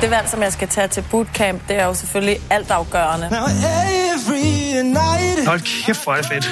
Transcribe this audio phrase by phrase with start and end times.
[0.00, 3.26] Det valg, som jeg skal tage til bootcamp, det er jo selvfølgelig altafgørende.
[5.46, 6.46] Hold kæft, hvor er det fedt.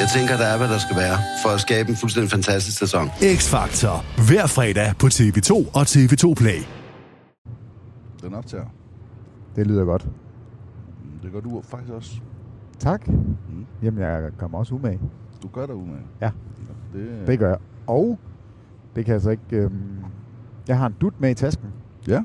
[0.00, 3.08] Jeg tænker, der er, hvad der skal være, for at skabe en fuldstændig fantastisk sæson.
[3.08, 3.94] X-Factor.
[4.28, 6.60] Hver fredag på TV2 og TV2 Play.
[8.22, 8.64] Den optager.
[9.56, 10.06] Det lyder godt.
[11.22, 12.10] Det gør du faktisk også.
[12.78, 13.08] Tak.
[13.08, 13.66] Mm.
[13.82, 15.00] Jamen, jeg kommer også umage.
[15.42, 16.02] Du gør dig umage.
[16.20, 16.30] Ja.
[16.94, 17.58] Det, Det gør jeg.
[17.86, 18.18] Og
[18.96, 19.42] det kan jeg så ikke...
[19.52, 20.04] Øhm,
[20.68, 21.68] jeg har en dut med i tasken,
[22.08, 22.22] Ja.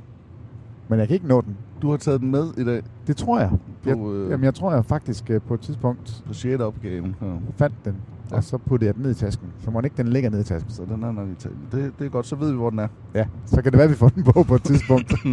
[0.88, 1.58] men jeg kan ikke nå den.
[1.82, 3.50] Du har taget den med i dag Det tror jeg.
[3.50, 6.62] På, jeg øh, jamen, jeg tror jeg faktisk øh, på et tidspunkt på 6.
[6.62, 7.16] opgaven.
[7.22, 7.28] Ja.
[7.58, 7.96] fandt den,
[8.32, 8.36] Ja.
[8.36, 9.48] og så puttede jeg den ned i tasken.
[9.60, 10.72] Så må den ikke den ligger ned i tasken.
[10.72, 11.58] Så den er nok i taget.
[11.72, 12.88] Det, det er godt, så ved vi, hvor den er.
[13.14, 15.14] Ja, så kan det være, vi får den på på et tidspunkt.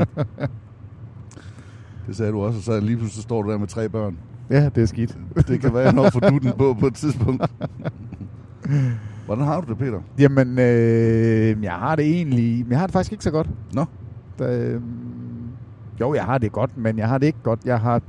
[2.06, 4.16] Det sagde du også, og så lige pludselig står du der med tre børn.
[4.50, 5.18] ja, det er skidt.
[5.48, 7.42] Det kan være, at jeg når får du den på på et tidspunkt.
[9.32, 10.00] Hvordan har du det, Peter?
[10.18, 12.66] Jamen, øh, jeg har det egentlig...
[12.70, 13.50] Jeg har det faktisk ikke så godt.
[13.74, 13.84] Nå.
[14.38, 14.80] Da, øh,
[16.00, 17.60] jo, jeg har det godt, men jeg har det ikke godt.
[17.64, 18.02] Jeg har...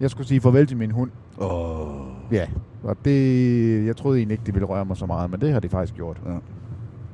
[0.00, 1.10] Jeg skulle sige farvel til min hund.
[1.40, 1.88] Åh.
[2.32, 2.46] Ja,
[2.82, 3.86] og det...
[3.86, 5.94] Jeg troede egentlig ikke, de ville røre mig så meget, men det har de faktisk
[5.94, 6.20] gjort.
[6.26, 6.36] Ja.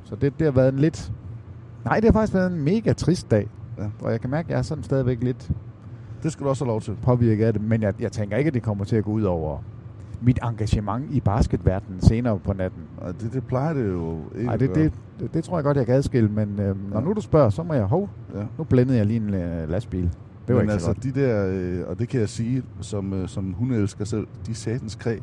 [0.03, 1.11] Så det, det har været en lidt...
[1.85, 3.47] Nej, det har faktisk været en mega trist dag.
[3.77, 3.83] Ja.
[4.01, 5.51] Og jeg kan mærke, at jeg er sådan stadigvæk lidt
[6.23, 6.95] Det skal du også have lov til.
[7.03, 7.61] påvirket af det.
[7.61, 9.57] Men jeg, jeg tænker ikke, at det kommer til at gå ud over
[10.21, 12.81] mit engagement i basketverdenen senere på natten.
[12.97, 15.77] Og det, det plejer det jo ikke at det, det, det, det tror jeg godt,
[15.77, 16.29] jeg kan adskille.
[16.29, 17.05] Men øhm, når Ja.
[17.05, 17.83] nu du spørger, så må jeg...
[17.85, 18.43] Hov, Ja.
[18.57, 20.03] nu blændede jeg lige en øh, lastbil.
[20.03, 20.11] Det
[20.47, 21.03] var Men ikke altså, så godt.
[21.03, 24.95] de der, øh, og det kan jeg sige, som, øh, som hundeelsker selv, de satans
[24.95, 25.21] kræg.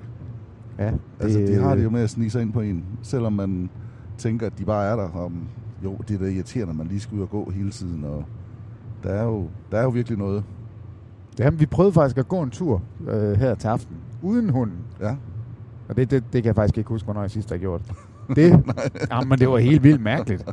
[0.79, 3.71] Ja, Altså, de har det jo med at snige sig ind på en, selvom man
[4.19, 5.09] tænker, at de bare er der.
[5.09, 5.33] Om,
[5.85, 8.25] jo, det er da irriterende, at man lige skal ud og gå hele tiden, og
[9.03, 10.45] der er jo, der er jo virkelig noget.
[11.39, 14.79] Jamen, vi prøvede faktisk at gå en tur øh, her til aften, uden hunden.
[15.01, 15.17] Ja,
[15.89, 17.83] Og det, det, det kan jeg faktisk ikke huske, hvornår jeg sidst har gjort.
[18.37, 18.65] Det,
[19.11, 20.45] jamen, det var helt vildt mærkeligt.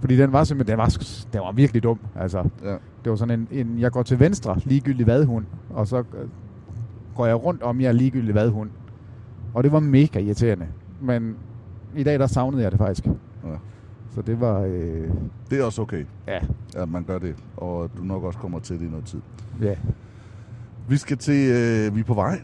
[0.00, 0.96] Fordi den var simpelthen, den var,
[1.32, 1.98] den var virkelig dum.
[2.16, 2.70] Altså, ja.
[3.04, 6.04] det var sådan en, en, jeg går til venstre, ligegyldigt hvad hund, og så øh,
[7.16, 8.70] går jeg rundt om jeg ligegyldigt hvad hund.
[9.54, 10.66] Og det var mega irriterende.
[11.00, 11.36] Men
[11.96, 13.06] i dag, der savnede jeg det faktisk.
[13.06, 13.56] Ja.
[14.10, 15.10] Så det var, øh,
[15.50, 16.38] Det er også okay, ja,
[16.76, 19.20] at man gør det, og du nok også kommer til det i noget tid.
[19.62, 19.74] ja.
[20.88, 22.40] Vi skal til, øh, vi er på vej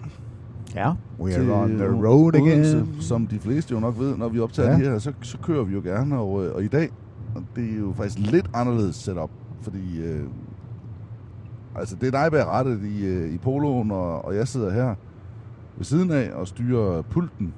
[0.74, 2.96] Ja, we are on the road Odense, again.
[3.00, 4.76] som de fleste jo nok ved, når vi optager Ja.
[4.76, 6.90] det her, så, så kører vi jo gerne, og, øh, og i dag,
[7.34, 9.30] og det er jo faktisk lidt anderledes setup,
[9.62, 10.24] fordi øh,
[11.76, 14.94] altså det er dig bag rettet i, øh, i poloen, og, og jeg sidder her
[15.76, 17.54] ved siden af og styrer pulten,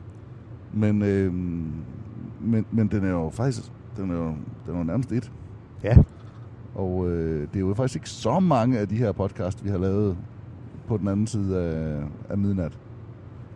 [0.72, 1.32] men, øh,
[2.40, 3.62] men, men den er jo faktisk,
[3.96, 4.26] den er jo,
[4.66, 5.32] den er jo nærmest et.
[5.84, 5.96] Ja,
[6.74, 9.78] Og øh, det er jo faktisk ikke så mange af de her podcast, vi har
[9.78, 10.16] lavet
[10.88, 12.78] på den anden side af, af midnat.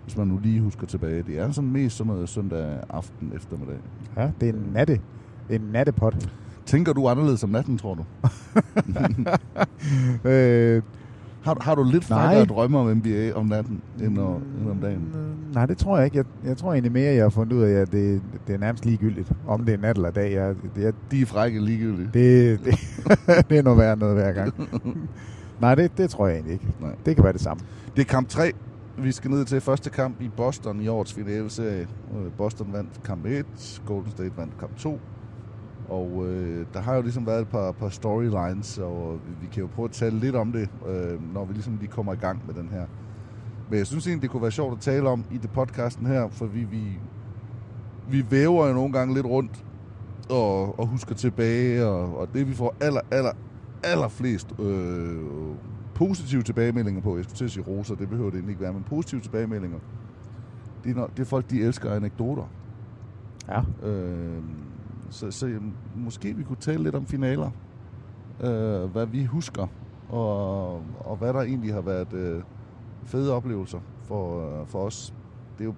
[0.06, 1.22] Hvis man nu lige husker tilbage.
[1.22, 3.77] Det er sådan mest sådan noget søndag aften eftermiddag.
[4.17, 5.00] ja, det er en natte.
[5.50, 6.28] En nattepot.
[6.67, 8.05] Tænker du anderledes om natten, tror du?
[10.28, 10.83] øh,
[11.43, 14.77] Har, du- har du lidt frækkere drømme om NBA om natten, end, om, end om
[14.78, 14.99] dagen?
[15.15, 16.17] Mm, Nej, det tror jeg ikke.
[16.17, 18.84] Jeg, jeg tror egentlig mere, jeg har fundet ud af, at det, det er nærmest
[18.87, 20.33] ligegyldigt, om det er nat eller dag.
[20.33, 22.15] Jeg, det, jeg, De er frække ligegyldigt.
[22.15, 22.75] det, det,
[23.50, 24.55] det er noget værd noget hver gang.
[25.61, 26.67] Nej, det, det tror jeg egentlig ikke.
[26.81, 26.94] Nej.
[27.06, 27.61] Det kan være det samme.
[27.97, 28.53] Det er kamp 3.
[28.98, 31.88] Vi skal ned til første kamp i Boston i årets finaleserie.
[32.16, 35.00] Øh, Boston vandt kamp 1, Golden State vandt kamp 2.
[35.88, 39.62] Og øh, der har jo ligesom været et par, par storylines, og vi, vi kan
[39.62, 42.42] jo prøve at tale lidt om det, øh, når vi ligesom lige kommer i gang
[42.46, 42.86] med den her.
[43.70, 46.28] Men jeg synes egentlig, det kunne være sjovt at tale om i det podcasten her,
[46.28, 46.98] for vi, vi,
[48.10, 49.64] vi væver jo nogle gange lidt rundt
[50.30, 53.32] og, og husker tilbage, og, og det vi får aller, aller,
[53.84, 55.16] aller flest øh,
[55.96, 58.72] positive tilbagemeldinger på, jeg skulle til at sige roser, det behøver det egentlig ikke være,
[58.72, 59.78] men positive tilbagemeldinger,
[60.84, 62.42] det er, når, det er folk, de elsker anekdoter.
[63.48, 63.88] Ja.
[63.88, 64.42] Øh,
[65.10, 65.58] så, så
[65.96, 67.50] måske vi kunne tale lidt om finaler.
[68.40, 69.66] Øh, hvad vi husker,
[70.08, 72.42] og, og hvad der egentlig har været øh,
[73.04, 75.14] fede oplevelser for, øh, for os.
[75.58, 75.74] Det er jo,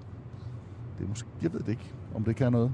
[0.99, 2.73] det er måske, jeg ved det ikke, om det kan noget.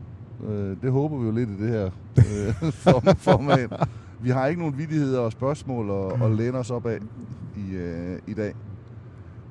[0.49, 1.85] Øh, det håber vi jo lidt i det her
[2.19, 3.73] øh, form- format.
[4.23, 6.99] Vi har ikke nogen vidigheder og spørgsmål at, at læne os op af
[7.75, 8.55] øh, i dag.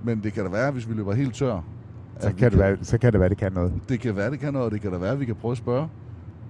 [0.04, 1.64] Men det kan da være, hvis vi løber helt tør.
[2.20, 3.74] Så kan, det være, så kan det være, det kan noget.
[3.90, 5.52] det kan være, det kan noget, og det kan da være, at vi kan prøve
[5.52, 5.88] at spørge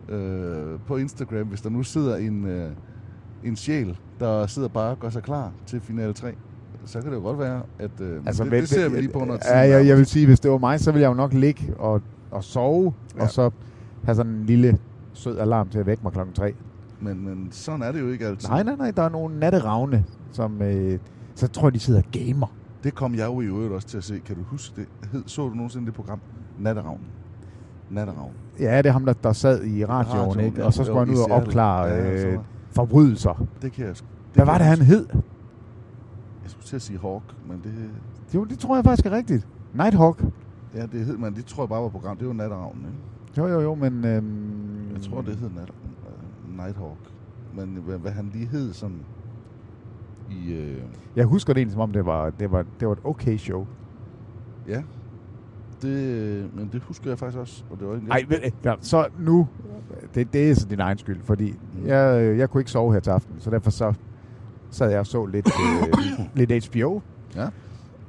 [0.10, 2.72] øh, på Instagram, hvis der nu sidder en, øh,
[3.44, 6.34] en sjæl, der sidder bare og gør sig klar til finale 3.
[6.86, 9.20] Så kan det jo godt være, at øh, altså, det, det ser vi lige på,
[9.20, 11.34] når ja, jeg, jeg vil sige, hvis det var mig, så ville jeg jo nok
[11.34, 12.94] ligge og, og sove.
[13.18, 13.22] Ja.
[13.22, 13.50] og så
[14.04, 14.78] have sådan en lille
[15.14, 16.54] sød alarm til at vække mig klokken 3.
[17.00, 18.50] Men, men sådan er det jo ikke altid.
[18.50, 20.62] Nej, nej, nej, der er nogle natteravne, som...
[20.62, 21.00] Øh,
[21.36, 22.48] så tror jeg, de sidder og gamer.
[22.84, 24.20] Det kom jeg jo i øvrigt også til at se.
[24.26, 24.88] Kan du huske det?
[25.12, 26.20] Hed, så du nogensinde det program?
[26.60, 27.00] Natteravn.
[27.90, 28.32] Natteravn.
[28.60, 30.60] Ja, det er ham, der, der sad i radioen, Radioen, ikke?
[30.60, 30.66] ja.
[30.66, 32.40] Og så skulle han ud og opklare Ja, øh,
[32.72, 33.46] forbrydelser.
[33.62, 33.96] Det kan jeg...
[33.96, 34.04] Det
[34.34, 35.08] Hvad var det, han hed?
[36.44, 37.74] Jeg skulle til at sige Hawk, men det...
[38.36, 39.48] Jo, det tror jeg faktisk er rigtigt.
[39.74, 40.24] Nighthawk.
[40.76, 41.34] Ja, det hed man.
[41.36, 42.18] Det tror jeg bare var program.
[42.18, 42.98] Det var Natteravnen, ikke?
[43.38, 44.06] Jo, jo, jo, men...
[44.06, 46.98] Øhm, Jeg tror, det hed Nat, uh, Nighthawk.
[47.56, 48.98] Men hvad, hvad han lige hed sådan
[50.32, 50.54] i...
[50.54, 50.78] Øh,
[51.16, 53.66] Jeg husker det egentlig, som om det var, det var, det var et okay show.
[54.68, 54.82] ja,
[55.82, 57.64] det, men det husker jeg faktisk også.
[57.72, 59.48] Og det var Nej, vel, ja, så nu,
[60.16, 61.88] det, det er så din egen skyld, fordi Mm.
[61.88, 63.94] jeg, jeg kunne ikke sove her til aften, så derfor så
[64.70, 67.02] sad jeg og så lidt, øh, lidt HBO.
[67.36, 67.48] Ja.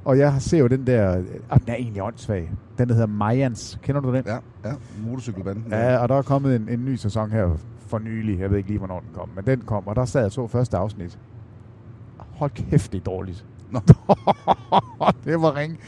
[0.05, 3.79] Og jeg ser jo den der, og den er egentlig åndssvag, den der hedder Mayans.
[3.83, 4.23] Kender du den?
[4.25, 4.73] Ja, ja,
[5.07, 5.65] motorcykelbanden.
[5.69, 7.49] Ja, og der er kommet en, en ny sæson her
[7.87, 8.39] for nylig.
[8.39, 10.47] Jeg ved ikke lige, hvornår den kom, men den kom, og der sad jeg så
[10.47, 11.19] første afsnit.
[12.35, 13.45] Hold kæft, det er dårligt.
[13.71, 13.79] Nå.
[15.25, 15.79] det var ring.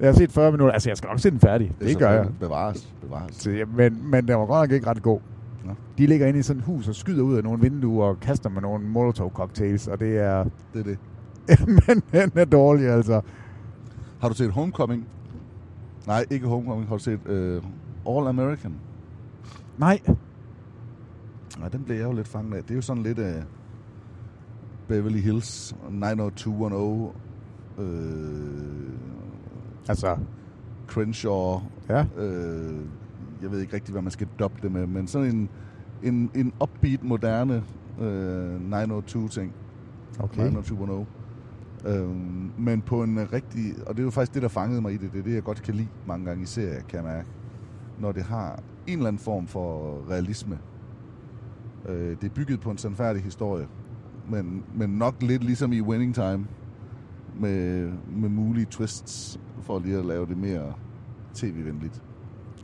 [0.00, 0.72] Jeg har set 40 minutter.
[0.72, 1.72] Altså, jeg skal nok se den færdig.
[1.78, 2.28] Det, det gør jeg.
[2.40, 3.36] Bevares, bevares.
[3.36, 5.20] Så, men, men den var godt nok ikke ret god.
[5.64, 5.72] Nå.
[5.98, 8.50] De ligger inde i sådan et hus og skyder ud af nogle vinduer og kaster
[8.50, 10.44] med nogle molotov cocktails, og det er...
[10.74, 10.98] Det er det.
[11.86, 13.20] men den er dårlig, altså.
[14.20, 15.06] Har du set Homecoming?
[16.06, 16.88] Nej, ikke Homecoming.
[16.88, 17.62] Har du set øh,
[18.08, 18.74] All American?
[19.78, 20.00] Nej.
[21.58, 22.62] Nej, den blev jeg jo lidt fanget af.
[22.62, 23.34] Det er jo sådan lidt øh,
[24.90, 27.18] Beverly Hills 90210.
[27.78, 28.90] Øh,
[29.88, 30.16] Altså,
[30.86, 31.60] Crenshaw.
[31.88, 32.06] ja.
[32.16, 32.80] Øh,
[33.42, 35.48] jeg ved ikke rigtig, hvad man skal doppe det med, men sådan en,
[36.02, 37.64] en, en upbeat, moderne
[38.00, 39.52] øh, 902-ting.
[40.18, 40.42] Okay.
[40.42, 41.10] 90210.
[41.86, 43.64] Øhm, men på en rigtig...
[43.86, 45.12] Og det er jo faktisk det, der fangede mig i det.
[45.12, 47.28] Det er det, jeg godt kan lide mange gange i serier, kan jeg mærke.
[47.98, 50.58] Når det har en eller anden form for realisme.
[51.88, 53.66] Øh, det er bygget på en sandfærdig historie.
[54.30, 56.46] Men, men nok lidt ligesom i Winning Time.
[57.40, 60.72] Med, med mulige twists, for lige at lave det mere
[61.34, 62.02] tv-venligt.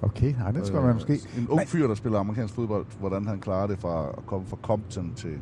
[0.02, 1.12] Okay, nej, det skal Øh, man måske...
[1.38, 4.56] En ung fyr, der spiller amerikansk fodbold, hvordan han klarer det fra at komme fra
[4.62, 5.34] Compton til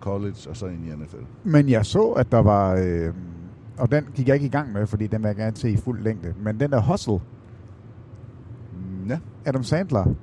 [0.00, 1.16] college, og så ind i NFL.
[1.44, 2.74] Men jeg så, at der var...
[2.74, 3.14] Øh,
[3.78, 5.76] og den gik jeg ikke i gang med, fordi den vil jeg gerne se i
[5.76, 6.34] fuld længde.
[6.42, 7.20] Men den der Hustle,
[9.08, 10.14] Ja, Adam Sandler.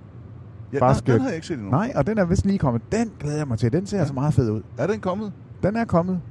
[0.74, 1.08] Ja Basket.
[1.08, 1.72] den, den har jeg ikke set endnu.
[1.72, 2.82] Nej, og den er vist lige kommet.
[2.92, 3.74] Den glæder jeg mig til.
[3.74, 4.02] Den ser ja.
[4.02, 4.08] Ja.
[4.08, 4.62] så meget fed ud.
[4.78, 5.34] Er den kommet?
[5.64, 6.22] Den er kommet.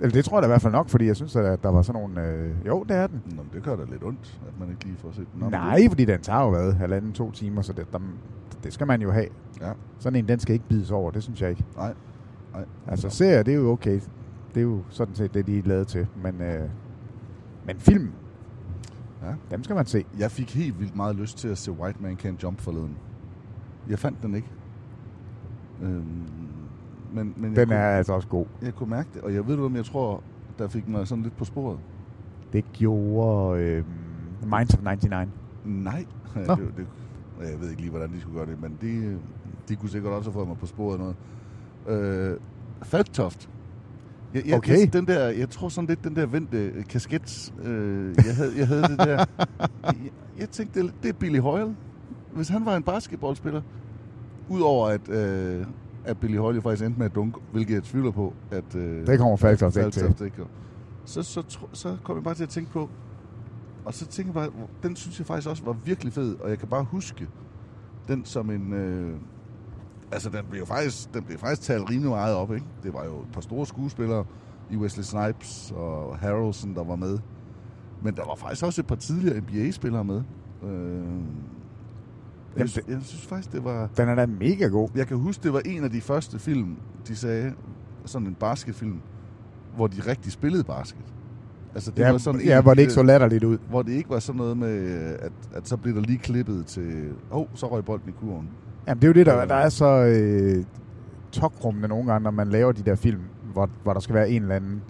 [0.00, 1.82] Eller det tror jeg da i hvert fald nok, fordi jeg synes, at der var
[1.82, 2.28] sådan nogle...
[2.28, 3.22] Øh, jo, det er den.
[3.26, 5.40] Nå, men det gør da lidt ondt, at man ikke lige får set den.
[5.40, 6.72] Men Nej, det- fordi den tager jo hvad?
[6.72, 7.98] Halvanden, to timer, så det, der,
[8.64, 9.26] det skal man jo have.
[9.60, 9.70] Ja.
[9.98, 11.64] Sådan en, den skal ikke bides over, det synes jeg ikke.
[11.76, 11.94] Nej.
[12.52, 12.64] Nej.
[12.86, 14.00] Altså, serier, det er jo okay.
[14.54, 16.06] Det er jo sådan set det, de er lavet til.
[16.22, 16.68] Men, øh,
[17.66, 18.10] men film,
[19.22, 19.34] Ja.
[19.50, 20.04] dem skal man se.
[20.18, 22.96] Jeg fik helt vildt meget lyst til at se White Man Can't Jump forleden.
[23.88, 24.48] Jeg fandt den ikke.
[25.82, 26.02] Øhm,
[27.12, 28.46] men, men jeg, Den kunne, er altså også god.
[28.62, 30.22] jeg kunne mærke det, og jeg ved du, om jeg tror,
[30.58, 31.78] der fik mig sådan lidt på sporet.
[32.52, 33.84] Det gjorde øh,
[34.42, 35.30] Minds of 99.
[35.64, 36.04] Nej.
[36.34, 36.46] Det,
[36.76, 36.86] det,
[37.40, 39.18] jeg ved ikke lige, hvordan de skulle gøre det, men de,
[39.68, 41.16] de kunne sikkert også have fået mig på sporet noget.
[41.88, 42.36] Øh,
[42.82, 43.50] Falktoft.
[44.34, 44.80] Jeg, jeg, Okay.
[44.80, 48.52] jeg, den der, jeg tror sådan lidt, den der vendte øh, kasket, øh, jeg, havde,
[48.58, 49.24] jeg havde det der.
[49.84, 49.94] Jeg,
[50.38, 51.76] jeg tænkte, det, det er Billy Hoyle.
[52.34, 53.62] Hvis han var en basketballspiller,
[54.48, 55.66] udover at, øh,
[56.04, 58.74] at Billy jo faktisk endte med at dunke, hvilket jeg tvivler på, at...
[58.74, 60.24] Øh, Det kommer Falktoft ikke til.
[60.26, 60.44] ikke.
[61.04, 62.88] Så, så, tro- så kom jeg bare til at tænke på,
[63.84, 66.58] og så tænker jeg bare, den synes jeg faktisk også var virkelig fed, og jeg
[66.58, 67.28] kan bare huske
[68.08, 68.72] den som en...
[68.72, 69.16] Øh,
[70.12, 72.66] altså, den blev jo faktisk, den blev faktisk talt rimelig meget op, ikke?
[72.82, 74.24] Det var jo et par store skuespillere
[74.70, 77.18] i Wesley Snipes og Harrelson, der var med.
[78.02, 80.22] Men der var faktisk også et par tidligere NBA-spillere med.
[80.64, 81.02] Øh,
[82.56, 83.88] jeg, jeg synes faktisk, det var...
[83.96, 84.88] Den er da mega god.
[84.94, 86.76] Jeg kan huske, det var en af de første film,
[87.08, 87.52] de sagde,
[88.04, 89.00] sådan en basketfilm,
[89.76, 91.04] hvor de rigtig spillede basket.
[91.74, 93.58] Altså, det Ja, var sådan en ja af hvor de det ikke så latterligt ud.
[93.70, 94.88] Hvor det ikke var sådan noget med,
[95.20, 98.48] at, at så blev der lige klippet til, åh, oh, så røg bolden i kurven.
[98.88, 100.64] Jamen, det er jo det, der, der er så øh,
[101.32, 103.20] tokrummende nogle gange, når man laver de der film,
[103.52, 104.82] hvor, hvor der skal være en eller anden,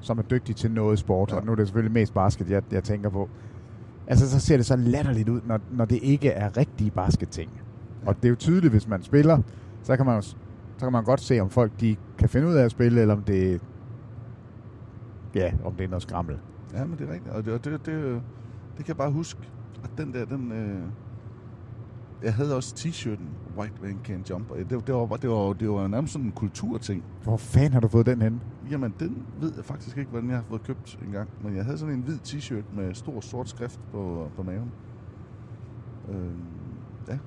[0.00, 1.30] som er dygtig til noget sport.
[1.32, 1.36] Ja.
[1.36, 3.28] og nu er det selvfølgelig mest basket, jeg, jeg tænker på.
[4.06, 7.50] Altså, så ser det så latterligt ud, når, når det ikke er rigtige basketting.
[8.06, 9.38] Og det er jo tydeligt, hvis man spiller,
[9.82, 10.36] så kan man jo, så
[10.78, 13.22] kan man godt se, om folk de kan finde ud af at spille, eller om
[13.22, 13.60] det,
[15.34, 16.38] ja, om det er noget skrammel.
[16.74, 17.34] Ja, men det er rigtigt.
[17.34, 18.22] Og det, og det, det,
[18.76, 19.40] det kan jeg bare huske,
[19.84, 20.52] at den der, den...
[20.52, 20.82] Øh,
[22.22, 24.48] jeg havde også t-shirten, White Man Can't Jump.
[24.70, 27.04] Det, det, var, det, var, det var nærmest sådan en kulturting.
[27.22, 28.40] Hvor fanden har du fået den hen?
[28.70, 31.28] Jamen, den ved jeg faktisk ikke, hvordan jeg har fået købt engang.
[31.44, 34.70] Men jeg havde sådan en hvid t-shirt med stor sort skrift på, på maven.
[36.10, 36.16] Øh,
[37.08, 37.18] ja.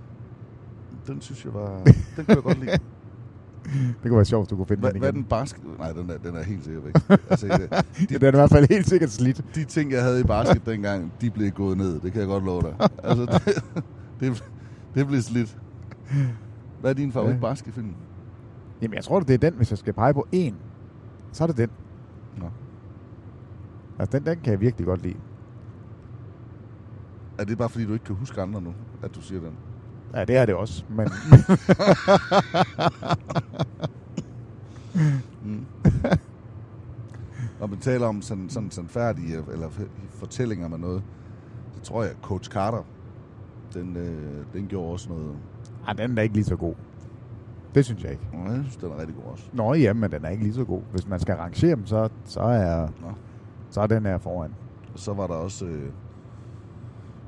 [1.08, 1.84] Den synes jeg var...
[1.84, 2.72] Den kunne jeg godt lide.
[4.04, 5.22] Det kunne være sjovt, hvis du kunne finde Hvad, den hvad igen.
[5.22, 5.64] den basket?
[5.80, 6.94] Nej, den er, den er helt sikkert væk.
[7.30, 9.46] altså, det, Ja, den er i hvert fald helt sikkert slidt.
[9.56, 12.00] de ting, jeg havde i basket dengang, de blev gået ned.
[12.00, 12.90] Det kan jeg godt love dig.
[13.04, 13.64] Altså, det,
[14.20, 14.44] det,
[14.96, 15.58] det blev slidt.
[16.80, 17.40] Hvad er din favorit Ja.
[17.40, 17.94] basketfilm?
[18.82, 20.56] Jamen, jeg tror, det er den, hvis jeg skal pege på en.
[21.32, 21.70] Så er det den.
[22.38, 22.46] Nå.
[24.00, 25.18] Altså, den, den kan jeg virkelig godt lide.
[27.40, 29.54] Er det bare fordi, du ikke kan huske andre nu, at du siger den?
[30.14, 30.84] Ja, det er det også.
[30.90, 31.08] Men,
[37.60, 39.70] Når man taler om sådan, sådan sandfærdige eller
[40.10, 41.04] fortællinger med noget,
[41.76, 42.84] så tror jeg, Coach Carter,
[43.74, 45.36] den, øh, den gjorde også noget.
[45.88, 46.76] ah, den er ikke lige så god.
[47.76, 48.24] Det synes jeg ikke.
[48.34, 49.50] Og jeg synes, den er rigtig god også.
[49.54, 50.82] Nå ja, men den er ikke lige så god.
[50.92, 53.12] Hvis man skal rangere dem, så, så, er, Nå.
[53.70, 54.56] så er den her foran.
[54.94, 55.92] Og så var der også øh,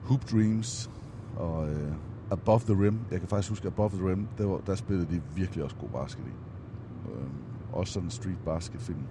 [0.04, 0.92] Hoop Dreams
[1.36, 1.92] og øh,
[2.32, 3.00] Above the Rim.
[3.12, 5.90] Jeg kan faktisk huske, Above the Rim, der, var, der spillede de virkelig også god
[5.90, 6.32] basket i.
[7.12, 7.28] Øh,
[7.74, 9.04] også sådan en street basket film.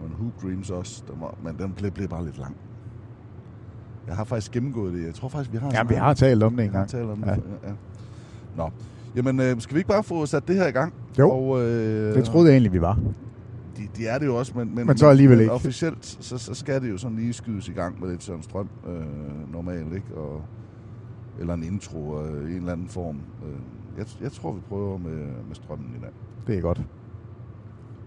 [0.00, 2.56] Og en Hoop Dreams også, den var, men den blev, blev bare lidt lang.
[4.06, 5.06] Jeg har faktisk gennemgået det.
[5.06, 5.70] Jeg tror faktisk, vi har...
[5.74, 6.88] Ja, vi har talt om det Vi en har gang.
[6.90, 7.26] talt om det.
[7.64, 7.72] Ja.
[8.56, 8.70] Nå.
[9.16, 10.92] Jamen, øh, skal vi ikke bare få sat det her i gang?
[11.18, 12.98] Jo, og, øh, Det troede jeg egentlig, vi var.
[13.76, 15.52] de, de er det jo også, men, men, Men så alligevel ikke.
[15.52, 18.68] officielt, så, så skal det jo sådan lige skydes i gang med lidt Søren Strøm
[18.88, 20.14] øh, normalt, ikke?
[20.16, 20.42] Og,
[21.40, 23.16] eller en intro øh, i en eller anden form.
[23.46, 23.52] Øh,
[23.98, 25.16] jeg, jeg tror, vi prøver med,
[25.48, 26.10] med strømmen i dag.
[26.46, 26.82] Det er godt.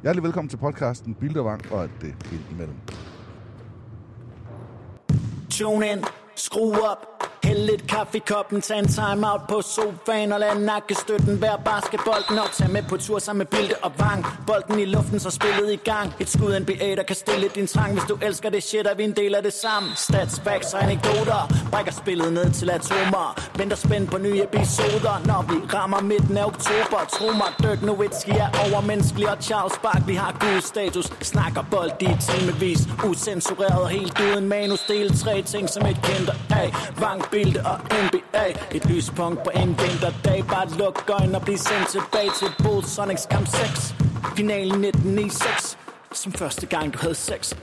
[0.01, 2.75] Hjertelig velkommen til podcasten Bildervang og det ind imellem.
[5.60, 6.04] Tune in,
[6.36, 7.19] skru op
[7.50, 11.58] Hæld lidt kaffe i koppen, tag en time out på sofaen Og lad nakkestøtten være
[11.65, 12.39] basketbolden.
[12.39, 14.25] Op Tag med på tur sammen med Bilde og Vang.
[14.48, 16.13] Bolden i luften, så spillet i gang.
[16.20, 19.03] Et skud NBA, der kan stille din trang Hvis du elsker det shit, er vi
[19.03, 19.91] en del af det sammen.
[19.96, 21.41] Stats, facts og anekdoter.
[21.72, 23.27] Brækker spillet ned til atomer.
[23.58, 25.15] Venter spændt på nye episoder.
[25.25, 29.29] Når vi rammer midten af oktober Tro mig, Dirk Nowitzki er overmenneskelig.
[29.29, 31.08] Og Charles Barkley har god status.
[31.22, 32.82] Snakker bold i timevis.
[33.10, 34.79] Usensureret og helt uden manus.
[34.79, 36.29] Del tre ting som et kendt
[36.62, 36.68] af
[37.01, 40.43] Vang, Bilde og NBA Et lyspunkt på en vinterdag.
[40.48, 43.96] Bare luk øjnene og bliv sendt tilbage til Bulls Sonics kamp 6
[44.36, 45.77] Finalen 1996
[46.13, 47.53] som første gang du havde sex.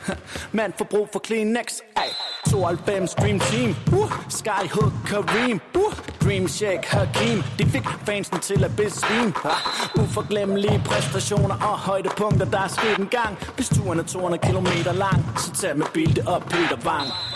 [0.52, 1.66] Man får brug for Kleenex.
[1.96, 2.10] Ay.
[2.50, 3.74] 92 Dream Team.
[3.92, 4.12] Uh.
[4.28, 5.60] Skyhook Kareem.
[5.74, 5.92] Uh.
[6.24, 9.32] Dream Shake Hakim De fik fansen til at besvime.
[9.44, 13.38] Ah, Uforglemmelige præstationer og højdepunkter Der er sket en gang.
[13.54, 17.35] Hvis turen er 200 km lang Så tag med Bilde og Peter Wang.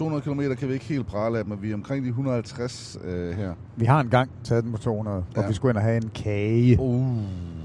[0.00, 3.30] 200 km kan vi ikke helt prale af, men vi er omkring de 150 øh,
[3.36, 3.54] her.
[3.76, 5.48] Vi har engang taget den på 200, hvor Ja.
[5.48, 6.80] vi skulle ind og have en kage.
[6.80, 7.16] Uh,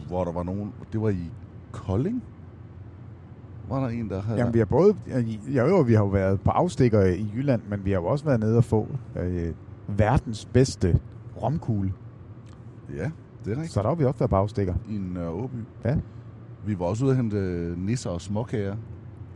[0.07, 0.73] hvor der var nogen...
[0.93, 1.31] Det var i
[1.71, 2.23] Kolding?
[3.69, 4.39] Var der en, der havde...
[4.39, 4.95] Jamen, vi har både...
[5.53, 8.25] Jeg ved, vi har jo været på afstikker i Jylland, men vi har jo også
[8.25, 8.87] været nede og få
[9.19, 9.53] øh,
[9.87, 10.99] verdens bedste
[11.41, 11.93] romkugle.
[12.95, 13.11] Ja,
[13.45, 13.71] det er rigtigt.
[13.71, 14.73] Så der har vi også været på afstikker.
[14.89, 15.55] I Nørre Åby.
[15.85, 15.95] Ja.
[16.65, 18.75] Vi var også ude at hente nisser og småkager.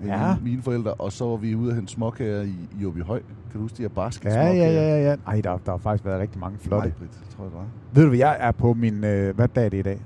[0.05, 0.35] Ja.
[0.43, 0.93] Mine, forældre.
[0.93, 3.19] Og så var vi ude at hente småkager i, i Åby Høj.
[3.21, 5.15] Kan du huske de her basket Ja, ja, ja, ja, ja.
[5.27, 6.89] Ej, der, der har faktisk været rigtig mange flotte.
[6.89, 7.65] Majbrit, tror jeg, det var.
[7.93, 9.03] Ved du hvad, jeg er på min...
[9.03, 10.01] Øh, hvad dag er det i dag?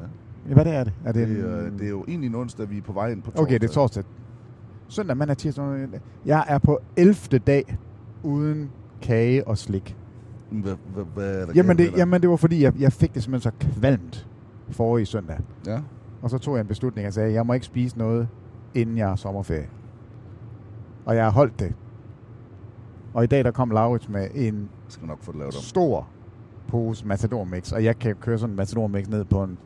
[0.00, 0.06] Ja.
[0.48, 0.54] Ja.
[0.54, 0.92] Hvad dag er det?
[1.04, 3.10] Er Det, det, er, en- det er jo egentlig en onsdag, vi er på vej
[3.10, 3.42] ind på torsdag.
[3.42, 4.04] Okay, det er torsdag.
[4.88, 5.88] Søndag, mandag, tirsdag.
[6.26, 7.14] Jeg er på 11.
[7.38, 7.76] dag
[8.22, 8.70] uden
[9.02, 9.96] kage og slik.
[10.50, 13.22] Hvad, hvad, hvad er der Jamen det, jamen det var fordi, jeg, jeg fik det
[13.22, 14.28] simpelthen så kvalmt
[14.70, 15.38] forrige søndag.
[15.66, 15.80] Ja.
[16.22, 18.28] Og så tog jeg en beslutning og sagde, at jeg må ikke spise noget,
[18.74, 19.68] inden jeg har sommerferie.
[21.06, 21.74] Og jeg har holdt det.
[23.14, 25.60] Og i dag der kom Laurits med en skal nok få det lavet om.
[25.62, 26.08] stor
[26.68, 29.58] pose Matador Mix, og jeg kan køre sådan en Matador Mix ned på en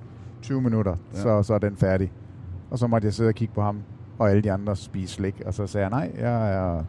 [0.43, 1.19] 20 minutter, Ja.
[1.19, 2.13] så, så er den færdig.
[2.71, 3.83] Og så måtte jeg sidde og kigge på ham,
[4.19, 6.85] og alle de andre spise slik, og så sagde jeg, nej, jeg, er,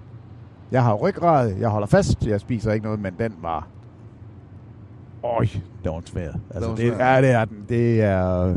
[0.71, 3.67] jeg har ryggrad, jeg holder fast, jeg spiser ikke noget, men den var...
[5.23, 5.45] Øj,
[5.83, 6.31] det var svær.
[6.53, 7.65] Altså, det, ja, det er den.
[7.69, 8.55] Det er...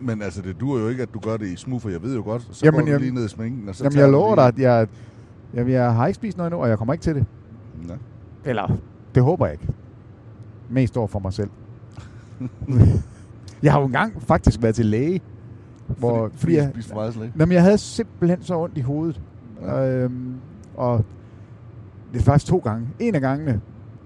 [0.00, 2.14] Men altså, det duer jo ikke, at du gør det i smug, for jeg ved
[2.16, 4.04] jo godt, så Jamen, går du jeg- lige ned i sminken, og så Jamen, tager
[4.06, 4.36] jeg lover lige...
[4.36, 4.88] dig, at jeg,
[5.54, 7.24] jeg, jeg har ikke spist noget endnu, og jeg kommer ikke til det.
[7.88, 7.94] Ja.
[8.44, 8.76] Eller,
[9.14, 9.66] det håber jeg ikke.
[10.70, 11.50] Mest over for mig selv.
[13.62, 15.20] jeg har jo engang faktisk været til læge,
[15.86, 17.30] hvor, fordi, fordi, jeg for meget slik.
[17.38, 19.20] jamen, jeg havde simpelthen så ondt i hovedet.
[19.62, 19.88] Ja.
[19.96, 20.34] Øhm,
[20.76, 21.04] og
[22.12, 22.88] det er faktisk to gange.
[22.98, 23.60] En af gangene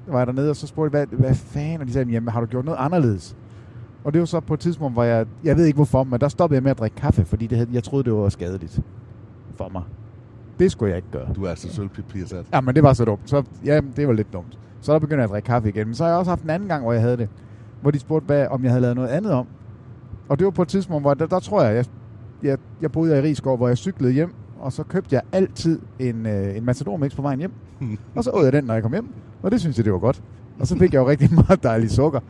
[0.06, 1.80] var jeg dernede, og så spurgte jeg, hvad, hvad fanden?
[1.80, 3.37] Og de sagde, jamen, har du gjort noget anderledes?
[4.04, 6.28] Og det var så på et tidspunkt, hvor jeg, jeg ved ikke hvorfor, men der
[6.28, 8.80] stoppede jeg med at drikke kaffe, fordi det, havde- jeg troede, det var skadeligt
[9.57, 9.83] for mig.
[10.59, 11.28] Det skulle jeg ikke gøre.
[11.35, 12.47] Du er altså sølvpapirsat.
[12.52, 13.21] Ja, men det var så dumt.
[13.25, 14.59] Så, ja, det var lidt dumt.
[14.80, 15.87] Så der begyndte jeg at drikke kaffe igen.
[15.87, 17.28] Men så har jeg også haft en anden gang, hvor jeg havde det.
[17.83, 19.47] Hvor de spurgte, hvad, om jeg havde lavet noget andet om.
[20.28, 21.85] Og det var på et tidspunkt, hvor der, der tror jeg, jeg,
[22.42, 24.35] jeg, jeg boede i Rigskov, hvor jeg cyklede hjem.
[24.61, 27.52] Og så købte jeg altid en, øh, en Matador Mix på vejen hjem.
[28.16, 29.09] og så åd jeg den, når jeg kom hjem.
[29.42, 30.23] Og det synes jeg, det var godt.
[30.61, 32.21] Og så fik jeg jo rigtig meget dejlig sukker.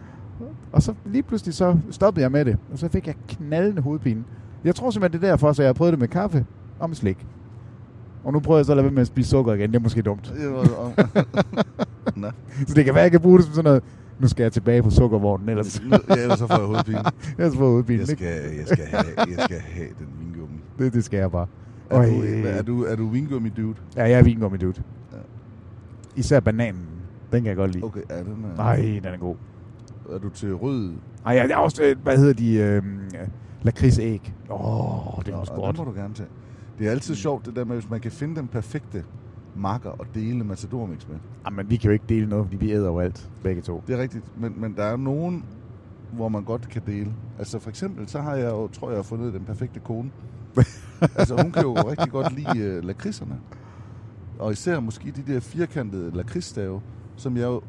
[0.72, 2.56] Og så lige pludselig så stoppede jeg med det.
[2.72, 4.24] Og så fik jeg knaldende hovedpine.
[4.64, 6.46] Jeg tror simpelthen, det er derfor, så jeg har prøvet det med kaffe
[6.78, 7.26] og med slik.
[8.24, 9.70] Og nu prøver jeg så at lade være med at spise sukker igen.
[9.70, 10.26] Det er måske dumt.
[12.66, 13.82] Så det kan være, at jeg kan bruge det som sådan noget
[14.20, 16.98] nu skal jeg tilbage på sukkervognen, ellers, Ja, ellers så får jeg hovedpine.
[17.38, 18.00] ellers får jeg hovedpine.
[18.00, 18.24] Jeg ikke?
[18.24, 20.58] skal, jeg skal, have, jeg skal have den vingummi.
[20.78, 21.46] Det, det skal jeg bare.
[21.90, 22.06] Er Øj.
[22.06, 22.12] du,
[22.46, 23.74] er du, er du vingummi dude?
[23.96, 24.82] Ja, jeg er vingummi, dude.
[25.12, 25.16] Ja.
[26.16, 26.86] Især bananen.
[27.32, 27.84] Den kan jeg godt lide.
[27.84, 29.36] Okay, er den er, Nej, den er god.
[30.10, 30.92] Er du til rød?
[31.26, 32.82] Ej, jeg er også, øh, hvad hedder de, øh,
[33.62, 34.34] lakridsæg.
[34.50, 35.76] Åh, oh, det er også og godt.
[35.76, 36.28] Den må du gerne tage.
[36.78, 39.04] Det er altid sjovt, det der med, hvis man kan finde den perfekte
[39.56, 41.16] makker og dele Matador-mix med.
[41.44, 43.82] Jamen, vi kan jo ikke dele noget, fordi vi æder jo alt, begge to.
[43.86, 45.44] Det er rigtigt, men, men der er nogen,
[46.12, 47.12] hvor man godt kan dele.
[47.38, 50.10] Altså for eksempel, så har jeg jo, tror jeg, har fundet den perfekte kone.
[51.18, 53.40] altså hun kan jo rigtig godt lide uh, lakridserne.
[54.38, 56.80] Og især måske de der firkantede lakridsstave,
[57.16, 57.62] som jeg jo...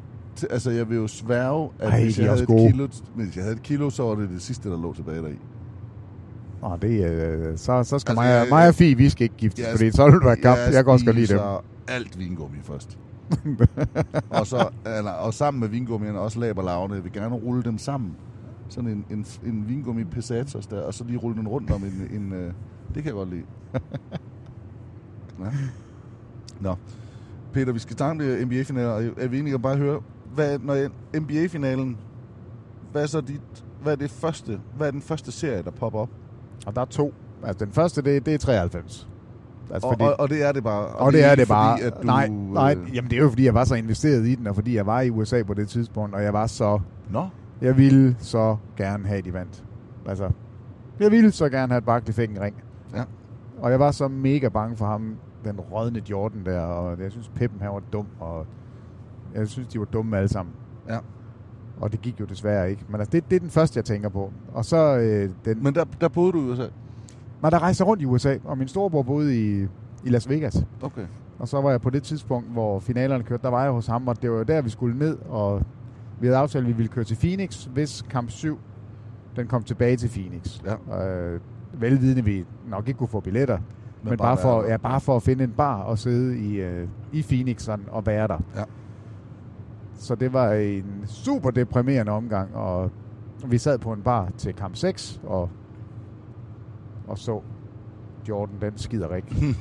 [0.50, 3.44] Altså jeg vil jo sværge, at Ej, hvis, jeg er havde et kilo, hvis jeg
[3.44, 5.38] havde et kilo, så var det det sidste, der lå tilbage deri.
[6.62, 9.24] Nå, det er, øh, så, så skal Altså, mig, jeg- mig og Fie, vi skal
[9.24, 10.58] ikke giftes, Jeg- fordi så vil du være kamp.
[10.58, 11.40] Jeg, jeg kan også godt lide dem.
[11.88, 12.98] alt vingummi først.
[14.38, 16.94] og, så, eller, og sammen med vingummierne også laberlavene.
[16.94, 18.10] Jeg vil gerne rulle dem sammen.
[18.68, 22.08] Sådan en, en, en vingummi pesatos der, og så lige rulle den rundt om en...
[22.22, 22.46] en øh,
[22.94, 23.42] det kan jeg godt lide.
[25.40, 25.50] ja.
[26.60, 26.74] Nå.
[27.52, 30.00] Peter, vi skal starte med NBA-finaler, og jeg vil egentlig bare høre,
[30.34, 30.76] hvad, når
[31.20, 31.98] NBA-finalen,
[32.92, 35.98] hvad er så dit, hvad er det første, hvad er den første serie, der popper
[36.00, 36.10] op?
[36.66, 37.14] Og der er to.
[37.44, 39.08] Altså, den første, det, det er 93.
[39.70, 40.86] Altså, Og, og, og, det er det bare.
[40.86, 41.78] Og det er ikke det bare.
[41.78, 44.26] Fordi, at du, nej, nej, øh, jamen det er jo fordi, jeg var så investeret
[44.26, 46.80] i den, og fordi jeg var i USA på det tidspunkt, og jeg var så...
[47.10, 47.28] Nå,
[47.60, 49.64] Jeg ville så gerne have, de vandt.
[50.06, 50.30] Altså,
[51.00, 52.56] jeg ville så gerne have, at Barkley fik en ring.
[52.94, 53.04] Ja.
[53.58, 57.28] Og jeg var så mega bange for ham, den rådne Jordan der, og jeg synes,
[57.28, 58.46] Peppen han var dum, og
[59.34, 60.54] jeg synes, de var dumme alle sammen.
[60.88, 60.98] Ja.
[61.80, 62.84] Og det gik jo desværre ikke.
[62.88, 64.32] Men altså, det, det er den første, jeg tænker på.
[64.52, 65.64] Og så øh, den...
[65.64, 66.66] men der, der boede du i USA.
[67.42, 69.62] Nej, der rejste rundt i USA, og min storebror boede i,
[70.04, 70.64] i Las Vegas.
[70.82, 71.06] Okay.
[71.38, 74.08] Og så var jeg på det tidspunkt, hvor finalerne kørte, der var jeg hos ham,
[74.08, 75.62] og det var jo der, vi skulle ned, og
[76.20, 78.58] vi havde aftalt, at vi ville køre til Phoenix, hvis kamp 7,
[79.36, 80.60] den kom tilbage til Phoenix.
[80.90, 81.06] Ja.
[81.06, 81.40] Øh,
[81.72, 85.16] velvidende, vi nok ikke kunne få billetter, men, men bare, bare for, ja, bare for
[85.16, 88.38] at finde en bar og sidde i, øh, i Phoenix og være der.
[88.56, 88.64] Ja.
[89.98, 92.90] Så det var en super deprimerende omgang, og
[93.46, 95.50] vi sad på en bar til kamp 6, og,
[97.08, 97.40] og så
[98.28, 99.34] Jordan, den skider ikke.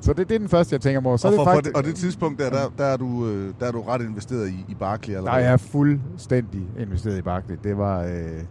[0.00, 1.16] så det, det er den første, jeg tænker på.
[1.16, 3.54] Så og, for, det faktisk, det, og det tidspunkt, der, der, der, er du, øh,
[3.60, 5.42] der er du ret investeret i, i Barkley der allerede.
[5.42, 7.56] er jeg fuldstændig investeret i Barkley.
[7.64, 8.46] Det var, øh, det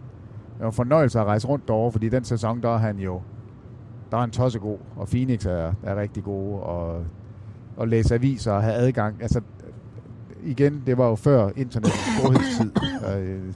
[0.60, 3.20] var en fornøjelse at rejse rundt derovre, fordi den sæson, der er han jo
[4.10, 7.04] der er han tosse god, og Phoenix er, er rigtig gode, og,
[7.80, 9.22] og læse aviser og have adgang.
[9.22, 9.40] Altså,
[10.42, 12.72] igen, det var jo før internettets storhedstid,
[13.16, 13.52] øh,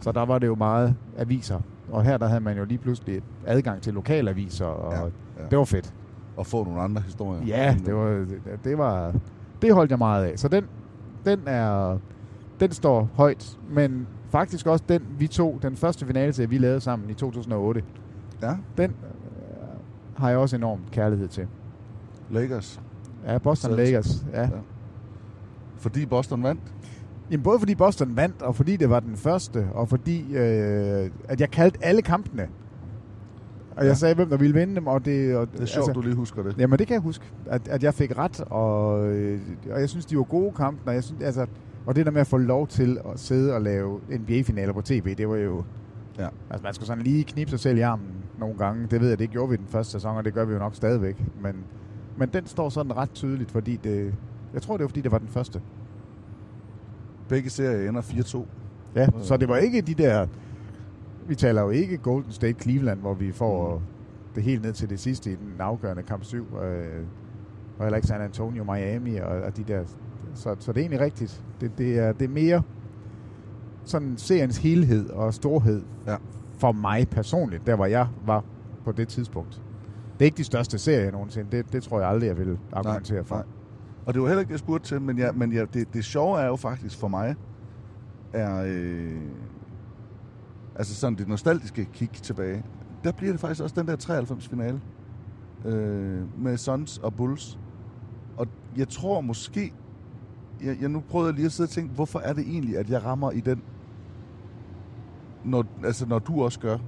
[0.00, 1.60] så der var det jo meget aviser.
[1.90, 5.00] Og her der havde man jo lige pludselig adgang til lokalaviser, og Ja,
[5.42, 5.94] ja, det var fedt.
[6.36, 7.42] Og få nogle andre historier.
[7.46, 9.14] Ja, det var, det, det var,
[9.62, 10.38] det holdt jeg meget af.
[10.38, 10.64] Så den,
[11.24, 11.98] den er,
[12.60, 17.10] den står højt, men faktisk også den, vi to, den første finale, vi lavede sammen
[17.10, 17.82] i 2008,
[18.42, 21.46] Ja, den øh, har jeg også enorm kærlighed til.
[22.30, 22.80] Lakers.
[23.26, 24.26] Ja, Boston Så- Lakers.
[24.32, 24.40] Ja.
[24.42, 24.48] Ja.
[25.76, 26.60] Fordi Boston vandt.
[27.30, 31.40] Jamen, både fordi Boston vandt, og fordi det var den første, og fordi øh, at
[31.40, 32.48] jeg kaldte alle kampene.
[33.76, 33.94] Og jeg Ja.
[33.94, 35.36] sagde, hvem der ville vinde dem, og det...
[35.36, 36.58] Og, Det er sjovt, altså, du lige husker det.
[36.58, 40.06] Jamen, det kan jeg huske, at, at jeg fik ret, og, øh, og jeg synes,
[40.06, 41.46] de var gode kampe, og jeg synes, altså,
[41.86, 45.14] og det der med at få lov til at sidde og lave NBA-finaler på tv,
[45.14, 45.64] det var jo...
[46.18, 46.28] Ja.
[46.50, 48.06] Altså, man skulle sådan lige knibe sig selv i armen
[48.38, 48.86] nogle gange.
[48.90, 50.74] Det ved jeg, det gjorde vi den første sæson, og det gør vi jo nok
[50.74, 51.24] stadigvæk.
[51.42, 51.52] Men,
[52.16, 54.14] men den står sådan ret tydeligt, fordi det...
[54.54, 55.62] Jeg tror, det var, fordi det var den første.
[57.28, 58.44] Begge serier ender 4-2.
[58.94, 60.26] Ja, så det var ikke de der...
[61.28, 63.82] Vi taler jo ikke Golden State Cleveland, hvor vi får Mm.
[64.34, 66.36] det helt ned til det sidste i den afgørende kamp 7.
[66.38, 67.02] Øh,
[67.78, 69.84] og heller ikke San Antonio, Miami og, og de der.
[70.34, 71.44] Så, så det er egentlig rigtigt.
[71.60, 72.62] Det, det, er, det er mere
[73.84, 76.16] sådan seriens helhed og storhed Ja.
[76.58, 78.44] for mig personligt, der hvor jeg var
[78.84, 79.62] på det tidspunkt.
[80.18, 81.56] Det er ikke de største serier nogensinde.
[81.56, 83.34] Det, det tror jeg aldrig, jeg vil argumentere for.
[83.34, 83.44] nej.
[84.06, 86.04] Og det var heller ikke det, jeg spurgte til, men, ja, men ja, det, det
[86.04, 87.34] sjove er jo faktisk for mig,
[88.32, 89.20] er øh,
[90.76, 92.64] altså sådan det nostalgiske kig tilbage.
[93.04, 94.80] Der bliver det faktisk også den der 93 finale
[95.64, 97.58] øh, med Suns og Bulls.
[98.36, 99.72] Og jeg tror måske,
[100.62, 103.04] jeg, jeg nu prøvede lige at sidde og tænke, hvorfor er det egentlig, at jeg
[103.04, 103.62] rammer i den,
[105.44, 106.78] når, altså når du også gør.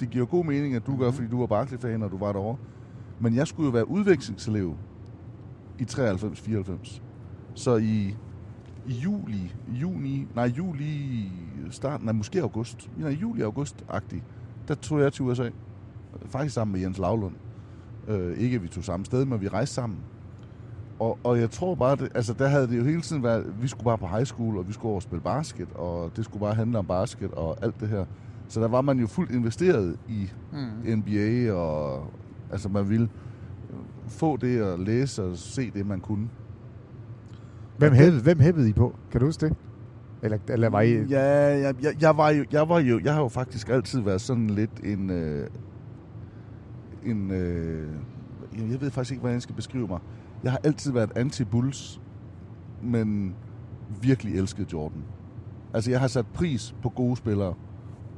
[0.00, 2.56] Det giver god mening, at du gør, fordi du var Barclay-fan, og du var derovre.
[3.20, 4.76] Men jeg skulle jo være udvekslingselev
[5.78, 7.00] i 93-94.
[7.54, 8.16] Så i,
[8.86, 11.30] i juli, juni, nej juli,
[11.70, 14.22] starten, nej måske august, nej juli-august-agtig,
[14.68, 15.50] der tog jeg til USA.
[16.26, 17.34] Faktisk sammen med Jens Lavlund.
[18.08, 19.98] Øh, ikke at vi tog samme sted, men vi rejste sammen.
[20.98, 23.68] Og, og jeg tror bare, det, altså der havde det jo hele tiden været, vi
[23.68, 26.40] skulle bare på high school, og vi skulle over og spille basket, og det skulle
[26.40, 28.04] bare handle om basket og alt det her.
[28.48, 30.98] Så der var man jo fuldt investeret i mm.
[30.98, 32.06] NBA, og
[32.52, 33.08] altså man ville
[34.08, 36.28] få det og læse og se det, man kunne.
[37.78, 38.96] Hvem, hævede, hvem hævede I på?
[39.10, 39.56] Kan du huske det?
[40.22, 41.02] Eller, eller var I...
[41.02, 41.24] Ja,
[41.58, 44.50] jeg, jeg, jeg, var jo, jeg var jo, jeg har jo faktisk altid været sådan
[44.50, 45.46] lidt en, øh,
[47.04, 47.88] en, øh,
[48.56, 50.00] jeg jeg ved faktisk ikke, hvordan jeg skal beskrive mig.
[50.42, 52.00] Jeg har altid været anti-Bulls,
[52.82, 53.34] men
[54.00, 55.04] virkelig elsket Jordan.
[55.74, 57.54] Altså, jeg har sat pris på gode spillere.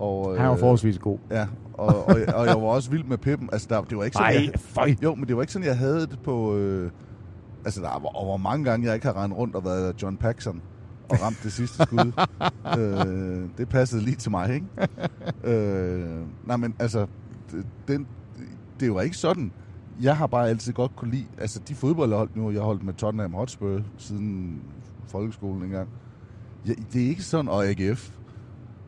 [0.01, 1.19] Og, Han var øh, forholdsvis god.
[1.31, 3.49] Ja, og, og, og jeg var også vild med Pippen.
[3.53, 5.79] Altså, der, det var ikke sådan, Ej, jeg, jo, men det var ikke sådan, jeg
[5.79, 6.57] havde det på...
[6.57, 6.91] Øh,
[7.65, 10.63] altså, der var over mange gange, jeg ikke har rendt rundt og været John Paxson
[11.09, 12.13] og ramt det sidste skud.
[12.79, 14.67] øh, det passede lige til mig, ikke?
[15.45, 17.07] øh, nej, men altså,
[17.89, 18.07] den,
[18.81, 19.53] det var ikke sådan.
[20.01, 22.95] Jeg har bare altid godt kunne lide, altså de fodboldhold nu, jeg har holdt med
[22.95, 24.63] Tottenham Hotspur siden
[25.07, 25.89] folkeskolen engang.
[26.67, 28.11] Ja, det er ikke sådan, og AGF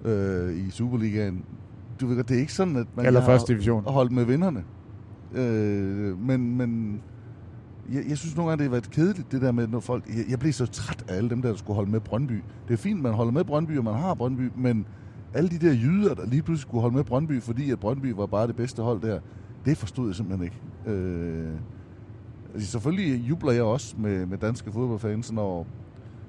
[0.05, 1.45] øh, i Superligaen.
[2.01, 3.85] Du ved godt, det er ikke sådan, at man Eller har division.
[3.85, 4.65] holdt med vinderne.
[5.35, 7.01] Øh, men, men
[7.93, 10.09] jeg, jeg synes nogle gange, det har været kedeligt, det der med, når folk...
[10.09, 12.43] Jeg, jeg blev så træt af alle dem der, der skulle holde med Brøndby.
[12.69, 14.87] Det er fint, man holder med Brøndby, og man har Brøndby, men
[15.35, 18.27] alle de der jyder, der lige pludselig skulle holde med Brøndby, fordi at Brøndby var
[18.27, 19.21] bare det bedste hold der,
[19.65, 20.97] det forstod jeg simpelthen ikke.
[20.99, 21.53] Øh,
[22.55, 25.67] altså, selvfølgelig jubler jeg også med, med danske fodboldfans, når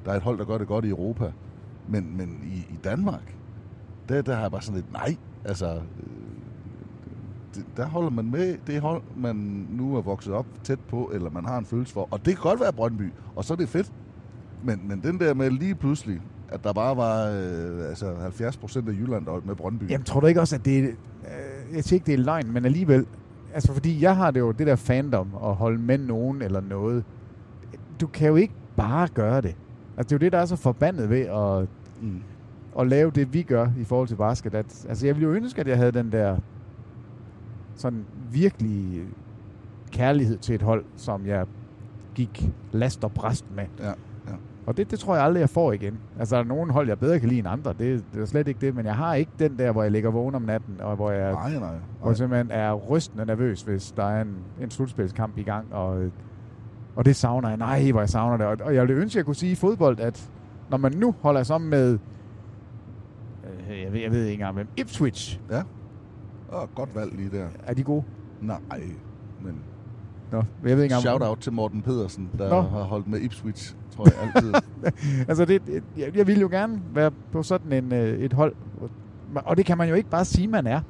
[0.06, 1.32] der er et hold, der gør det godt i Europa.
[1.88, 3.36] Men, men i, i Danmark,
[4.10, 6.04] der, der har jeg bare sådan lidt, nej, altså, øh,
[7.56, 11.30] det, der holder man med det hold, man nu er vokset op tæt på, eller
[11.30, 12.08] man har en følelse for.
[12.12, 13.92] Og det kan godt være Brøndby, og så er det fedt.
[14.64, 18.90] Men, men den der med lige pludselig, at der bare var øh, altså 70 procent
[18.90, 19.90] af Jylland, der holdt med Brøndby.
[19.90, 20.84] Jamen, tror du ikke også, at det er...
[20.84, 23.06] Øh, jeg siger ikke, det er løgn, men alligevel...
[23.54, 27.04] Altså, fordi jeg har det jo, det der fandom, at holde med nogen eller noget.
[28.02, 29.56] Du kan jo ikke bare gøre det.
[29.98, 31.68] Altså, det er jo det, der er så forbandet ved at,
[32.02, 32.22] Mm.
[32.80, 34.56] At lave det, vi gør i forhold til basket.
[34.56, 36.38] At, altså, jeg ville jo ønske, at jeg havde den der
[37.76, 39.02] sådan virkelig
[39.92, 41.46] kærlighed til et hold, som jeg
[42.16, 43.64] gik last og bræst med.
[43.80, 44.34] Ja, ja.
[44.66, 45.98] Og det, det tror jeg aldrig, jeg får igen.
[46.20, 47.74] Altså, der er nogle hold, jeg bedre kan lide end andre.
[47.80, 50.12] Det, det er slet ikke det, men jeg har ikke den der, hvor jeg ligger
[50.12, 51.60] vågen om natten, og hvor jeg, Nej, nej.
[51.60, 51.68] hvor
[52.02, 52.10] nej.
[52.10, 56.10] jeg simpelthen er rystende nervøs, hvis der er en, en slutspilskamp i gang, og,
[56.96, 57.58] og det savner jeg.
[57.58, 58.46] Nej, hvor jeg savner det.
[58.46, 60.30] Og, og jeg ville ønske, at jeg kunne sige i fodbold, at
[60.70, 62.00] når man nu holder sammen med,
[63.94, 65.40] jeg ved, jeg ved ikke engang, hvem, Ipswich,
[66.54, 67.48] Åh, godt valg lige der.
[67.64, 68.04] er de gode?
[68.42, 68.60] Nej,
[69.42, 69.56] men
[70.32, 71.02] Nå, jeg ved ikke engang.
[71.02, 72.62] shout out til Morten Pedersen, der Nå.
[72.62, 74.54] har holdt med Ipswich, tror jeg altid.
[75.30, 78.56] Altså, det, jeg, jeg ville jo gerne være på sådan en, øh, et hold.
[79.36, 80.82] Og det kan man jo ikke bare sige, man er.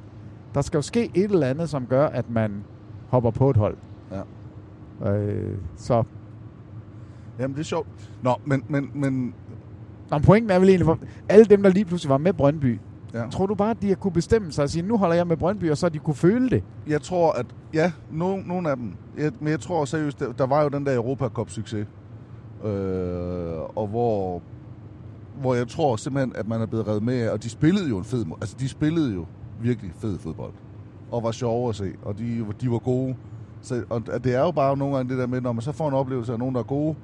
[0.54, 2.64] Der skal jo ske et eller andet, som gør, at man
[3.08, 3.76] hopper på et hold.
[5.04, 5.12] Ja.
[5.12, 6.04] Øh, så
[7.38, 8.10] Jamen, det er sjovt.
[8.22, 9.34] Nå, men, men, men
[10.10, 12.80] Nå, men pointen er vel egentlig, for alle dem, der lige pludselig var med Brøndby,
[13.14, 13.28] ja.
[13.30, 15.36] tror du bare, at de har kunne bestemme sig og sige, nu holder jeg med
[15.36, 16.64] Brøndby, og så de kunne føle det?
[16.86, 18.92] jeg tror, at ja, no, nogle af dem.
[19.18, 21.86] Jeg, men jeg tror seriøst, der, der var jo den der Europa Cup succes.
[22.64, 24.42] Øh, og hvor,
[25.40, 28.04] hvor jeg tror simpelthen, at man er blevet reddet med og de spillede jo en
[28.04, 29.26] fed, altså de spillede jo
[29.60, 30.52] virkelig fed fodbold.
[31.10, 33.16] Og var sjove at se, og de, de var gode.
[33.60, 35.88] Så, og det er jo bare nogle gange det der med, når man så får
[35.88, 36.94] en oplevelse af nogen, der er gode,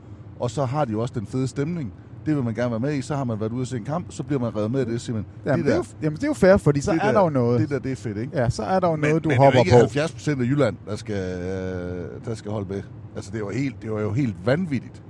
[0.41, 1.93] og så har de jo også den fede stemning.
[2.27, 3.85] Det vil man gerne være med i, så har man været ude og se en
[3.85, 5.35] kamp, så bliver man reddet med af det, simpelthen.
[5.47, 7.13] Jamen, det det, er der, jo, jamen, det er jo fair, fordi så det er
[7.13, 7.61] der jo noget.
[7.61, 8.39] Det der, det er fedt, ikke?
[8.39, 9.87] ja, så er der jo noget, du men hopper det er jo på.
[9.91, 12.83] ikke 70 procent af Jylland, der skal, øh, der skal holde med.
[13.17, 15.03] Altså, det var, helt, det var jo helt vanvittigt,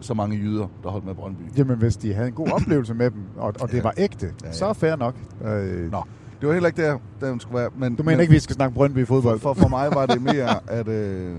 [0.00, 1.40] så mange jyder, der holdt med Brøndby.
[1.58, 3.82] Jamen, hvis de havde en god oplevelse med dem, og, og det Ja.
[3.82, 4.52] var ægte, Ja, ja.
[4.52, 5.14] så er fair nok.
[5.44, 6.02] Øh, Nå,
[6.40, 7.68] det var heller ikke der, der den skulle være.
[7.78, 9.40] Men, du mener men, ikke, vi skal snakke Brøndby fodbold?
[9.40, 11.36] For, for, for mig var det mere, at, øh,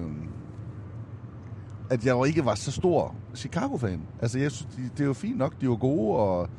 [1.90, 4.02] at jeg jo ikke var så stor Chicago-fan.
[4.22, 6.50] Altså, jeg synes, de, det er jo fint nok, de var gode, og,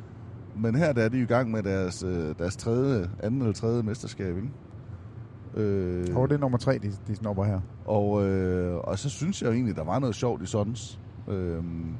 [0.57, 3.83] men her der er de i gang med deres, øh, deres tredje, anden eller tredje
[3.83, 4.49] mesterskab, ikke?
[5.53, 7.59] Øh, Og det er nummer tre, de, de snupper her.
[7.85, 10.99] Og, øh, og så synes jeg jo egentlig, der var noget sjovt i Sons.
[11.27, 11.93] Øhm,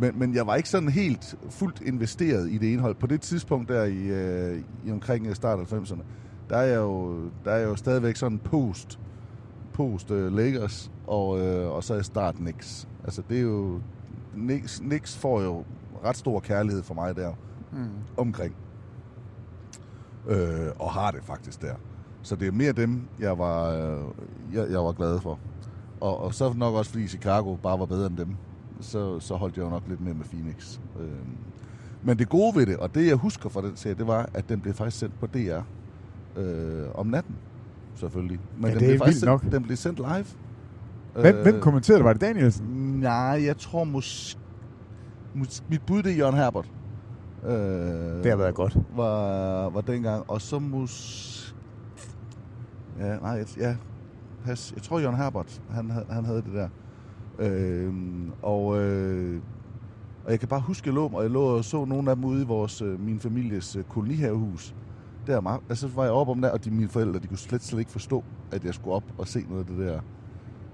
[0.00, 2.94] men, men jeg var ikke sådan helt fuldt investeret i det ene hold.
[2.94, 6.02] På det tidspunkt der i, øh, i omkring øh, start af 90'erne,
[6.50, 7.14] der er jeg jo,
[7.44, 8.98] der er jeg jo stadigvæk sådan post,
[9.78, 12.88] post øh, Lakers, og, øh, og så er start Knicks.
[13.04, 13.80] Altså det er jo,
[14.34, 15.64] Knicks, Knicks får jo
[16.04, 17.32] ret stor kærlighed for mig der
[17.72, 17.88] Mm.
[18.16, 18.54] omkring.
[20.28, 21.74] Øh, og har det faktisk der.
[22.22, 24.04] Så det er mere dem, jeg var, øh,
[24.52, 25.38] jeg, jeg var glad for.
[26.00, 28.36] Og, og så nok også, fordi Chicago bare var bedre end dem,
[28.80, 30.78] så, så holdt jeg jo nok lidt mere med Phoenix.
[31.00, 31.08] Øh,
[32.02, 34.48] men det gode ved det, og det jeg husker fra den serie, det var, at
[34.48, 35.60] den blev faktisk sendt på DR
[36.36, 37.36] øh, om natten,
[37.98, 38.40] selvfølgelig.
[38.56, 39.52] Men Ja, den det er blev faktisk vildt sendt, nok.
[39.52, 40.24] Den blev sendt live.
[41.22, 42.04] Hvem, Øh, hvem kommenterede det?
[42.04, 42.66] Var det Danielsen?
[43.00, 44.38] Nej, jeg tror måske...
[45.34, 46.70] Mus, mit bud det er Jørgen Herbert.
[47.46, 47.52] Øh,
[48.22, 48.76] Det har været godt.
[48.96, 50.30] Var, var dengang.
[50.30, 51.54] Og så mus...
[53.00, 53.76] Ja, nej, jeg, ja,
[54.44, 54.72] pas.
[54.74, 56.68] Jeg tror, Jørgen Herbert, han, han havde det der.
[57.38, 57.92] Øh,
[58.42, 59.40] og, øh,
[60.24, 62.24] og jeg kan bare huske, jeg lå, og jeg lå og så nogle af dem
[62.24, 64.74] ude i vores, øh, min families øh, kolonihavehus.
[65.28, 67.26] Der om af- altså, så var jeg oppe om der, og de, mine forældre, de
[67.26, 70.00] kunne slet, slet ikke forstå, at jeg skulle op og se noget af det der.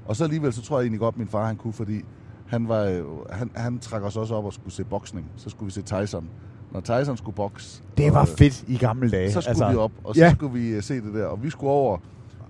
[0.06, 2.00] Og så alligevel, så tror jeg egentlig godt, at min far han kunne, fordi
[2.46, 5.26] han, var, jo- han, han trak os også op og skulle se boksning.
[5.36, 6.28] Så skulle vi se Tyson.
[6.72, 9.32] Når Tyson skulle bokse, Det var og, fedt i gamle dage.
[9.32, 10.26] så skulle altså, vi op, og så ja.
[10.26, 10.34] ja.
[10.34, 11.26] skulle vi øh, se det der.
[11.26, 11.98] Og vi skulle over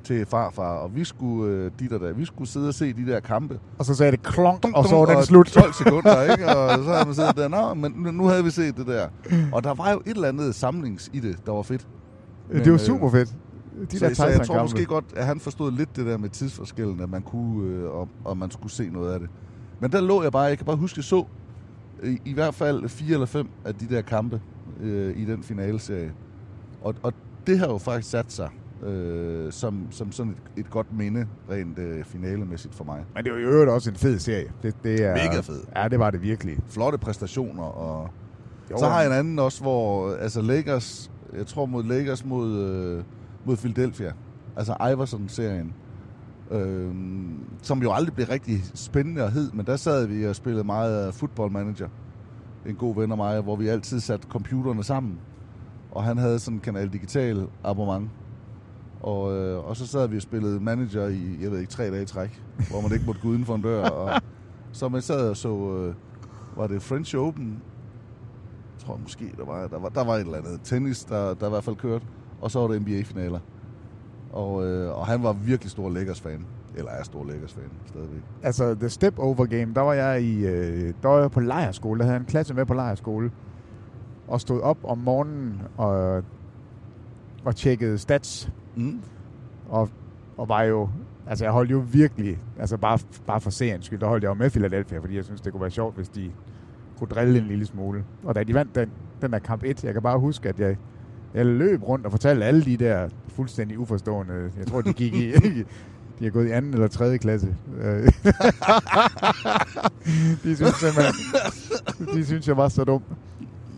[0.05, 2.13] til farfar, og vi skulle øh, dit og der.
[2.13, 3.59] Vi skulle sidde og se de der kampe.
[3.79, 5.47] Og så sagde det klonk, Dum, og så var den slut.
[5.47, 6.47] 12 sekunder, ikke?
[6.47, 9.09] Og så havde man siddet der, nå, men nu- havde vi set det der.
[9.53, 11.87] Og der var jo et eller andet samlings i det, der var fedt.
[12.53, 13.35] det var øh, super fedt.
[13.93, 16.29] De så, der så jeg tror måske godt, at han forstod lidt det der med
[16.29, 19.29] tidsforskellen, at man kunne, øh, og, og man skulle se noget af det.
[19.81, 21.25] Men der lå jeg bare, jeg kan bare huske, jeg så
[22.05, 24.41] i, i hvert fald fire eller fem af de der kampe
[24.81, 26.13] øh, i den finaleserie.
[26.83, 27.13] Og, og
[27.47, 28.49] det har jo faktisk sat sig
[28.85, 33.05] øh, som, som sådan et, et godt minde, rent øh, finalemæssigt for mig.
[33.15, 34.53] Men det var jo i øvrigt også en fed serie.
[34.63, 35.61] Det, det er, Mega fed.
[35.77, 36.59] Ja, det var det virkelig.
[36.69, 38.11] Flotte præstationer, og
[38.71, 42.59] Jo, så har jeg en anden også, hvor altså Lakers, jeg tror mod Lakers mod,
[42.59, 43.05] øh,
[43.45, 44.13] mod Philadelphia,
[44.57, 45.73] altså Iverson-serien,
[46.51, 46.95] øh,
[47.63, 51.15] som jo aldrig blev rigtig spændende og hed, men der sad vi og spillede meget
[51.15, 51.89] football manager,
[52.67, 55.19] en god ven af mig, hvor vi altid satte computerne sammen,
[55.91, 58.11] og han havde sådan en kanal digital abonnement,
[59.05, 62.03] og, øh, og så sad vi og spillede manager i, jeg ved ikke, tre dage
[62.03, 64.23] i træk, hvor man ikke måtte gå uden for en dør, og
[64.73, 65.95] så man sad og så, øh,
[66.57, 67.63] var det French Open,
[68.75, 71.47] jeg tror måske, der var, der var, der var et eller andet tennis, der, der
[71.47, 72.07] i hvert fald kørte.
[72.41, 73.41] Og så var det NBA-finaler.
[74.33, 76.47] Og, øh, og han var virkelig stor Lakers-fan.
[76.77, 78.23] Eller er stor Lakers-fan stadigvæk.
[78.43, 81.99] Altså, The Step Over Game, der var jeg i, øh, der var jeg på lejerskole.
[81.99, 83.31] Der havde en klasse med på lejerskole.
[84.29, 86.23] Og stod op om morgenen og,
[87.45, 88.53] og tjekkede stats.
[88.77, 89.01] Mm.
[89.69, 89.89] Og,
[90.37, 90.89] og var jo,
[91.27, 94.35] altså jeg holdt jo virkelig, altså bare, bare for seriens skyld, der holdt jeg jo
[94.35, 96.31] med Philadelphia, fordi jeg synes, det kunne være sjovt, hvis de
[96.99, 98.05] kunne drille en lille smule.
[98.25, 98.91] Og da de vandt den,
[99.23, 100.77] den der kamp 1, jeg kan bare huske, at jeg,
[101.35, 105.33] jeg løb rundt og fortalte alle de der fuldstændig uforstående, jeg tror, de gik i,
[106.19, 107.57] de har gået i anden eller tredje klasse.
[107.81, 108.03] Øh,
[110.45, 111.15] de synes simpelthen,
[112.15, 113.03] de synes, jeg var så dum.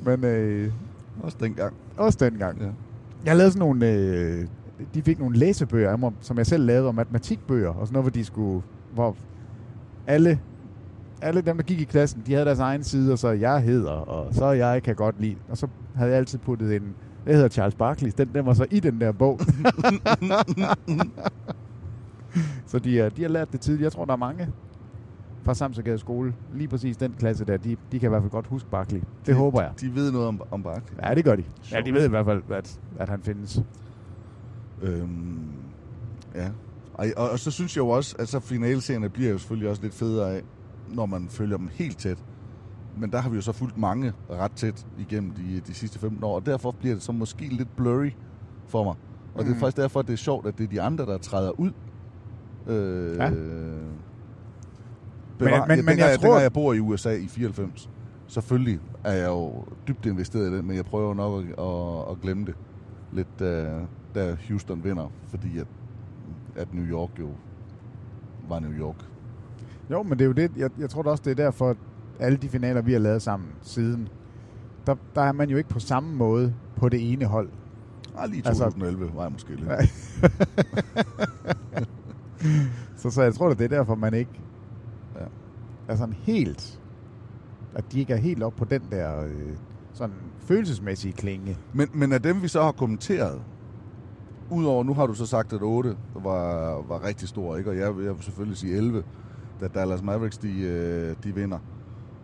[0.05, 0.73] Men øh,
[1.23, 1.75] Også dengang.
[1.97, 2.61] også dengang.
[2.61, 2.67] Ja.
[3.25, 3.93] Jeg lavede sådan nogle...
[3.93, 4.47] Øh,
[4.95, 8.25] de fik nogle læsebøger som jeg selv lavede, og matematikbøger, og sådan noget, hvor de
[8.25, 8.63] skulle...
[8.95, 9.17] Hvor
[10.07, 10.41] alle,
[11.23, 13.91] alle dem, der gik i klassen, de havde deres egen side, og så jeg hedder,
[13.91, 15.37] og så jeg kan godt lide.
[15.49, 16.95] Og så havde jeg altid puttet en...
[17.27, 18.11] Jeg hedder Charles Barkley.
[18.19, 19.41] Den, den var så i den der bog.
[22.67, 23.83] så de, de har lært det tidligt.
[23.85, 24.49] Jeg tror, der er mange
[25.43, 26.35] fra Samsøgade skole.
[26.55, 28.99] Lige præcis den klasse der, de, de kan i hvert fald godt huske Barkley.
[29.01, 29.71] Det De- håber jeg.
[29.81, 30.97] De ved noget om, om Barkley.
[31.09, 31.45] Ja, det gør de.
[31.73, 33.63] Ja, de ved i hvert fald, at, at han findes.
[34.83, 35.39] Øhm,
[36.35, 36.49] ja.
[36.95, 39.83] Og, og, og, så synes jeg jo også, at så finalserierne bliver jo selvfølgelig også
[39.83, 40.43] lidt federe af,
[40.95, 42.19] når man følger dem helt tæt.
[42.99, 46.25] Men der har vi jo så fulgt mange ret tæt igennem de, de sidste 15
[46.25, 48.11] år, og derfor bliver det så måske lidt blurry
[48.69, 48.95] for mig.
[49.35, 49.61] Og det er Mm.
[49.61, 51.71] faktisk derfor, at det er sjovt, at det er de andre, der træder ud.
[52.67, 53.31] Øh, Ja.
[55.39, 57.91] Bevar, Men- men- ja, men jeg jeg, tror- dengang jeg bor i USA i 94,
[58.27, 62.21] selvfølgelig er jeg jo dybt investeret i det, men jeg prøver nok at, at, at
[62.23, 62.55] glemme det
[63.17, 63.81] lidt, da,
[64.15, 65.67] da Houston vinder, fordi at,
[66.57, 67.29] at New York jo
[68.49, 69.05] var New York.
[69.91, 70.51] Jo, men det er jo det.
[70.57, 71.77] Jeg, jeg tror da også, det er derfor, at
[72.21, 74.09] alle de finaler, vi har lavet sammen siden,
[74.87, 77.49] der, der er man jo ikke på samme måde på det ene hold.
[78.19, 79.69] Ah, lige Altså- 2011 var jeg måske lidt.
[82.97, 84.31] Så, så jeg tror, det er derfor, man ikke
[85.21, 85.25] Ja.
[85.89, 86.81] er sådan helt...
[87.75, 89.57] At de ikke er helt op på den der øh,
[89.97, 91.59] sådan følelsesmæssige klinge.
[91.73, 93.41] Men, men af dem, vi så har kommenteret,
[94.51, 97.71] udover, nu har du så sagt, at 8 var, var rigtig stor, ikke?
[97.71, 99.03] og jeg, jeg vil selvfølgelig sige 11,
[99.61, 101.59] da Dallas Mavericks de, øh, de vinder.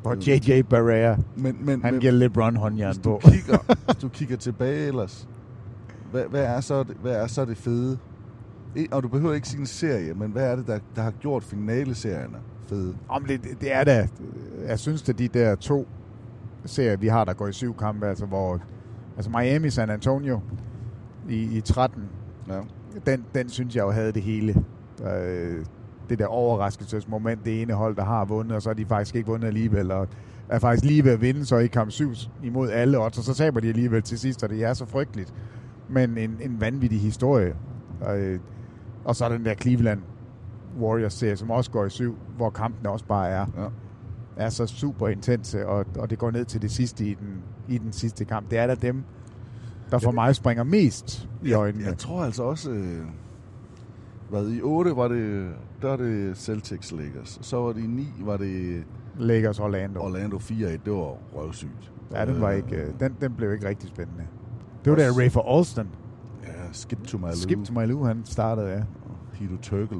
[0.02, 0.62] Hvor J.J.
[0.62, 3.20] Barrea, Men, men, han men giver LeBron håndjern hvis du på.
[3.30, 5.28] kigger, hvis du kigger tilbage ellers,
[6.10, 7.98] hvad, hvad, er så hvad er så det fede?
[8.92, 11.42] Og du behøver ikke sige en serie, men hvad er det, der, der har gjort
[11.42, 12.96] finaleserierne fede?
[13.08, 14.08] Om det, det er da...
[14.66, 15.88] Jeg synes, det er de der to
[16.64, 18.60] serier, vi har, der går i syv kampe, altså hvor...
[19.16, 20.40] Altså Miami, San Antonio
[21.28, 22.02] i, i 13,
[22.48, 22.60] Ja.
[23.06, 24.64] den, den synes jeg jo havde det hele.
[25.04, 25.64] Øh,
[26.08, 29.26] det der overraskelsesmoment, det ene hold, der har vundet, og så har de faktisk ikke
[29.28, 30.08] vundet alligevel, og
[30.48, 33.34] er faktisk lige ved at vinde så i kamp 7 imod alle odds, og så
[33.34, 35.34] taber de alligevel til sidst, og det er så frygteligt.
[35.88, 37.54] Men en, en vanvittig historie.
[38.14, 38.40] Øh,
[39.04, 40.00] og så den der Cleveland
[40.80, 43.66] Warriors-serie, som også går i syv, hvor kampene også bare er, Ja.
[44.36, 47.78] Er så super intense, og, og det går ned til det sidste i den, i
[47.78, 48.50] den sidste kamp.
[48.50, 49.02] Det er da dem,
[49.90, 51.84] der for mig springer mest i øjnene.
[51.84, 52.70] Jeg tror altså også...
[52.70, 53.02] Øh,
[54.30, 55.50] hvad, i 8 var det,
[55.82, 57.38] der var det Celtics Lakers.
[57.42, 58.84] Så var det i 9, var det
[59.18, 60.00] Lakers Orlando.
[60.00, 60.50] Orlando 4-1.
[60.52, 61.92] Det var røvsygt.
[62.12, 64.24] Ja, den, var Øh, ikke, øh, den, den blev ikke rigtig spændende.
[64.84, 65.88] Det var der Rafer Alston.
[66.42, 68.82] Ja, Skip to my Skip to my Lou, han startede, ja.
[69.32, 69.98] Hito Turkle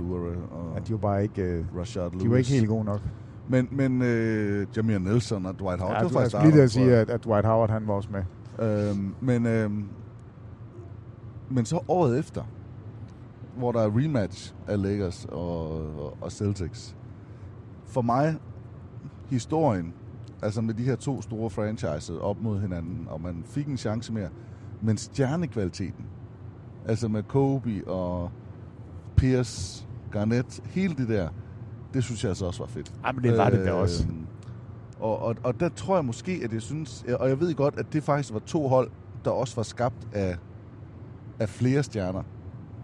[0.51, 2.23] og ja de var bare ikke, øh, Rashard Lewis.
[2.23, 3.01] de var ikke helt gode nok.
[3.49, 6.63] Men, men øh, Jameer Nelson og Dwight Howard, Ja, det du var har faktisk lige
[6.63, 8.23] at sige, at, at Dwight Howard, han var også med.
[8.69, 9.89] Øhm, men, øhm,
[11.51, 12.43] men så året efter,
[13.57, 15.71] hvor der er rematch af Lakers og,
[16.03, 16.97] og, og Celtics.
[17.87, 18.37] For mig,
[19.31, 19.95] historien,
[20.43, 24.13] altså med de her to store franchises op mod hinanden, og man fik en chance
[24.13, 24.29] mere,
[24.83, 26.05] men stjernekvaliteten,
[26.87, 28.31] altså med Kobe og
[29.17, 31.29] Pierce, Garnett, hele det der,
[31.95, 32.93] det synes jeg altså også var fedt.
[33.07, 34.05] Jamen, det var det da også.
[34.09, 34.27] Øhm,
[35.01, 37.87] Og, og, og der tror jeg måske, at jeg synes, og jeg ved godt, at
[37.93, 38.91] det faktisk var to hold,
[39.25, 40.37] der også var skabt af,
[41.39, 42.23] af flere stjerner.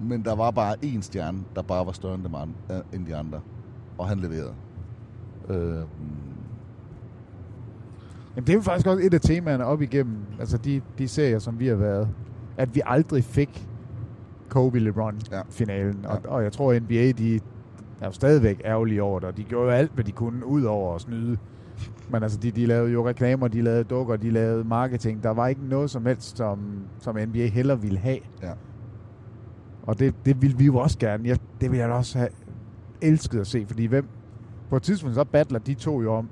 [0.01, 3.17] Men der var bare én stjerne, der bare var større end, dem andre, end de
[3.17, 3.41] andre.
[3.99, 4.55] Og han leverede.
[5.49, 5.83] Øh,
[8.37, 11.39] Jamen, det er jo faktisk også et af temaerne op igennem, altså de, de serier,
[11.39, 12.09] som vi har været,
[12.57, 13.69] at vi aldrig fik
[14.49, 16.01] Kobe-LeBron-finalen.
[16.03, 16.09] Ja.
[16.09, 17.41] Og, og jeg tror, NBA, de
[18.01, 20.63] er jo stadigvæk ærgerlige over det, og de gjorde jo alt, hvad de kunne, ud
[20.63, 21.39] over at snyde.
[22.11, 25.23] Men altså, de, de lavede jo reklamer, de lavede dukker, de lavede marketing.
[25.23, 28.19] Der var ikke noget som helst, som, som NBA heller ville have.
[28.43, 28.53] Ja.
[29.83, 31.29] Og det, det ville vi jo også gerne.
[31.29, 32.31] Jeg, det ville jeg da også have
[33.03, 34.09] elsket at se, fordi hvem,
[34.71, 36.29] på et tidspunkt så battler de to jo om,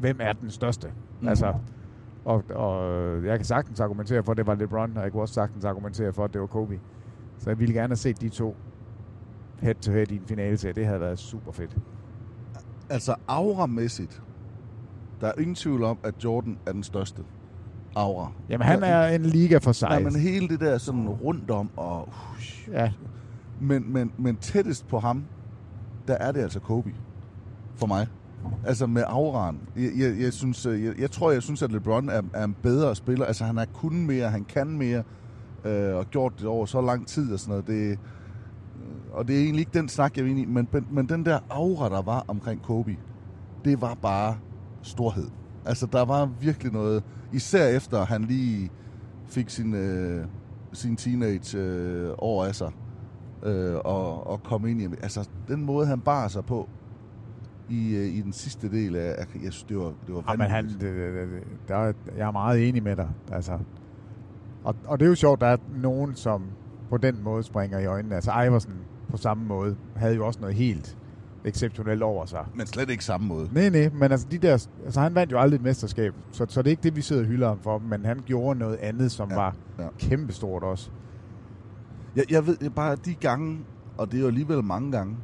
[0.00, 0.88] hvem er den største.
[1.20, 1.28] Mm.
[1.28, 1.54] Altså,
[2.24, 5.34] og, og jeg kan sagtens argumentere for, at det var LeBron, og jeg kunne også
[5.34, 6.80] sagtens argumentere for, at det var Kobe.
[7.38, 8.56] Så jeg ville gerne have set de to
[9.60, 10.56] head to head i en finale.
[10.56, 11.76] Det havde været super fedt.
[12.90, 14.22] altså auramæssigt,
[15.20, 17.22] der er ingen tvivl om, at Jordan er den største
[17.96, 18.32] aura.
[18.48, 19.88] Jamen, han er en liga for sig.
[19.88, 22.92] Nej, men hele det der sådan rundt om, og, uh, Ja,
[23.60, 25.24] men, men, men tættest på ham,
[26.08, 26.94] der er det altså Kobe.
[27.76, 28.06] For mig.
[28.66, 29.60] Altså med auraen.
[29.76, 32.56] Jeg, jeg, jeg, synes, øh, jeg, jeg tror, jeg synes, at LeBron er, er en
[32.62, 33.26] bedre spiller.
[33.26, 35.02] Altså han har kunnet mere, han kan mere,
[35.64, 37.66] øh, og gjort det over så lang tid og sådan noget.
[37.66, 37.98] Det,
[39.12, 41.38] og det er egentlig ikke den snak, jeg er inde i, men, men, den der
[41.50, 42.96] aura, der var omkring Kobe,
[43.64, 44.36] det var bare
[44.82, 45.28] storhed.
[45.64, 48.70] Altså der var virkelig noget, især efter han lige
[49.26, 50.24] fik sin, øh,
[50.72, 52.70] sin teenage øh, år af sig,
[53.42, 56.68] øh, og, og kom ind i, altså den måde, han bar sig på,
[57.68, 60.50] i, øh, i den sidste del af, jeg synes, det var, det var Ja, men
[60.50, 63.08] han, det, det, det, der, er- jeg er meget enig med dig.
[63.32, 63.58] Altså.
[64.64, 66.44] Og, og det er jo sjovt, der er nogen, som
[66.90, 68.14] på den måde springer i øjnene.
[68.14, 68.72] Altså Iversen
[69.10, 70.96] på samme måde havde jo også noget helt
[71.44, 72.46] exceptionelt over sig.
[72.54, 73.48] Men slet ikke samme måde.
[73.52, 76.62] Nej, nej, men altså, de der, altså han vandt jo aldrig et mesterskab, så, så
[76.62, 79.12] det er ikke det, vi sidder og hylder ham for, men han gjorde noget andet,
[79.12, 79.86] som Ja, var ja.
[79.98, 80.90] kæmpestort også.
[82.16, 83.58] Jeg, jeg ved bare, de gange,
[83.98, 85.16] og det er jo alligevel mange gange,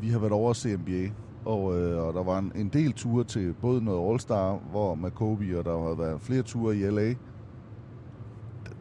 [0.00, 1.08] vi har været over at se NBA,
[1.44, 5.10] og, øh, og der var en, en del ture til både noget All-Star, hvor med
[5.10, 7.14] Kobe, og der har været flere ture i LA.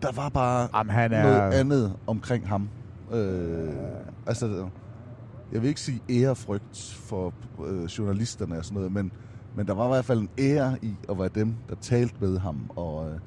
[0.01, 1.23] Der var bare Jamen, han er...
[1.23, 2.69] noget andet omkring ham.
[3.13, 3.69] Øh,
[4.27, 4.67] altså,
[5.51, 7.33] jeg vil ikke sige ærefrygt for
[7.67, 9.11] øh, journalisterne og sådan noget, men,
[9.55, 12.39] men der var i hvert fald en ære i at være dem, der talte med
[12.39, 12.69] ham.
[12.75, 13.19] Og øh,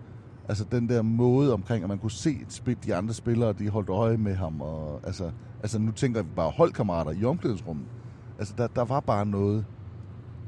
[0.48, 3.68] altså den der måde omkring, at man kunne se et spil, de andre spillere, de
[3.68, 4.60] holdt øje med ham.
[4.60, 5.30] Og, altså,
[5.62, 7.86] altså nu tænker vi bare holdkammerater i omklædningsrummet.
[8.38, 9.64] Altså der, der var bare noget.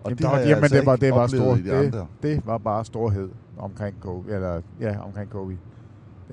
[0.04, 2.06] Og Jamen, det var- jamen, altså det var, det var stor, i de det, andre.
[2.22, 5.58] det var bare storhed omkring Kobe, eller ja, omkring Kobe.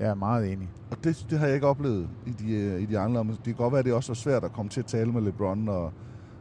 [0.00, 0.68] Jeg er meget enig.
[0.90, 3.24] Og det, det har jeg ikke oplevet i de, øh, i de andre.
[3.24, 5.22] Det kan godt være, at det også var svært at komme til at tale med
[5.22, 5.92] LeBron, og,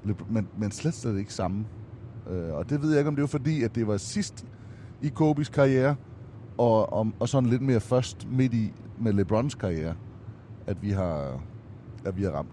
[0.04, 1.66] LeBron, men, men slet slet ikke samme.
[2.30, 4.46] Øh, og det ved jeg ikke, om det var fordi, at det var sidst
[5.02, 5.96] i Kobes karriere,
[6.58, 9.96] og, og, og sådan lidt mere først midt i med LeBrons karriere,
[10.68, 11.42] at vi har,
[12.06, 12.50] at vi har ramt.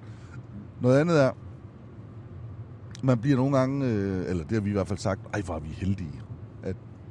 [0.80, 1.30] Noget andet er,
[3.02, 5.54] man bliver nogle gange, øh, eller det har vi i hvert fald sagt, ej, hvor
[5.54, 6.22] er vi heldige,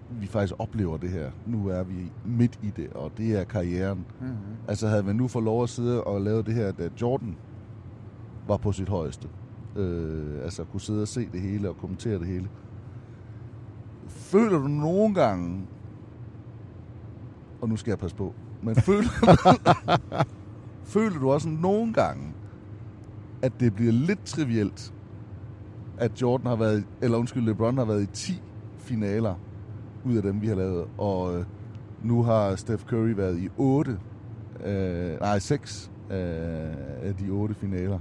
[0.09, 1.31] vi faktisk oplever det her.
[1.45, 4.05] Nu er vi midt i det, og det er karrieren.
[4.21, 4.35] Mm-hmm.
[4.67, 7.37] Altså havde man nu fået lov at sidde og lave det her, da Jordan
[8.47, 9.27] var på sit højeste.
[9.75, 12.49] Øh, altså kunne sidde og se det hele og kommentere det hele.
[14.07, 15.67] Føler du nogle gange,
[17.61, 18.33] og nu skal jeg passe på,
[18.63, 19.09] men føler,
[20.93, 22.33] føler du også nogle gange,
[23.41, 24.93] at det bliver lidt trivielt,
[25.97, 28.41] at Jordan har været, eller undskyld, LeBron har været i 10
[28.77, 29.35] finaler
[30.05, 31.45] ud af dem, vi har lavet, og øh,
[32.03, 33.97] nu har Steph Curry været i 8,
[34.65, 36.17] øh, nej 6 øh,
[37.03, 37.99] af de 8 finaler.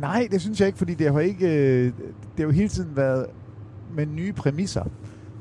[0.00, 2.96] Nej, det synes jeg ikke, fordi det har ikke, øh, det har jo hele tiden
[2.96, 3.26] været
[3.94, 4.84] med nye præmisser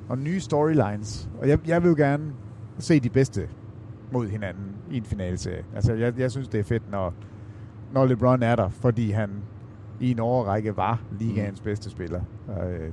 [0.10, 1.30] og nye storylines.
[1.42, 2.34] Og jeg, jeg vil jo gerne
[2.80, 3.50] se de bedste
[4.12, 5.66] mod hinanden i en finalserie.
[5.76, 7.14] Altså, jeg, jeg synes, det er fedt, når,
[7.94, 9.30] når LeBron er der, fordi han
[10.00, 11.64] i en overrække var ligaens mm.
[11.64, 12.22] bedste spiller.
[12.48, 12.92] Og, øh,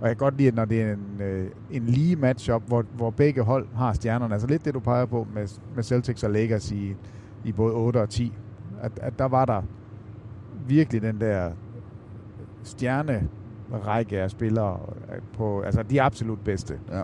[0.00, 2.84] og jeg kan godt lide, at når det er en, øh, en lige matchup, hvor,
[2.94, 4.34] hvor begge hold har stjernerne.
[4.34, 6.96] Altså lidt det, du peger på med, med Celtics og Lakers i,
[7.44, 8.32] i både 8 og 10.
[8.80, 9.62] At, at der var der
[10.66, 11.50] virkelig den der
[12.62, 13.28] stjerne
[13.86, 14.80] række af spillere
[15.32, 16.78] på, altså de absolut bedste.
[16.92, 17.02] Ja.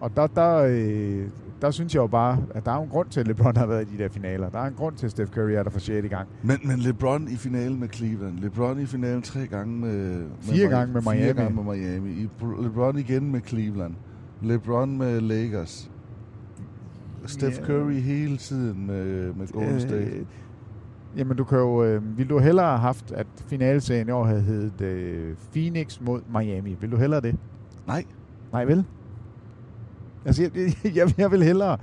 [0.00, 1.28] Og der, der, øh,
[1.62, 3.88] der synes jeg jo bare, at der er en grund til, at LeBron har været
[3.92, 4.48] i de der finaler.
[4.50, 6.08] Der er en grund til, at Steph Curry er der for 6.
[6.08, 6.28] gang.
[6.42, 8.38] Men, men LeBron i finalen med Cleveland.
[8.38, 10.18] LeBron i finalen tre gange med...
[10.18, 11.22] med Fire gange med Miami.
[11.22, 12.28] Fire gange med Miami.
[12.62, 13.94] LeBron igen med Cleveland.
[14.42, 15.90] LeBron med Lakers.
[17.26, 17.64] Steph Ja.
[17.66, 19.96] Curry hele tiden med, med Golden State.
[20.04, 20.26] Øh,
[21.16, 21.84] jamen, du kan jo...
[21.84, 26.20] Øh, vil du hellere have haft, at finalserien i år havde heddet øh, Phoenix mod
[26.38, 26.76] Miami?
[26.80, 27.36] Vil du hellere det?
[27.86, 28.04] Nej.
[28.52, 28.84] Nej, vel?
[30.26, 31.78] Altså, jeg, jeg, jeg vil hellere...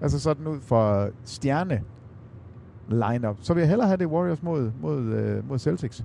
[0.00, 1.82] Altså sådan ud for stjerne
[2.88, 6.04] lineup, så vil jeg hellere have det Warriors mod, mod, øh, mod Celtics.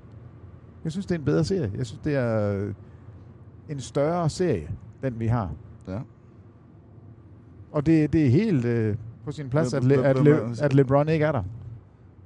[0.84, 1.72] Jeg synes, det er en bedre serie.
[1.78, 2.74] Jeg synes, det er øh,
[3.70, 4.70] en større serie,
[5.04, 5.52] den vi har.
[5.88, 6.00] Ja.
[7.72, 11.10] Og det, det er helt øh, på sin plads, at, Le, at, Le, at LeBron
[11.10, 11.44] ikke er der.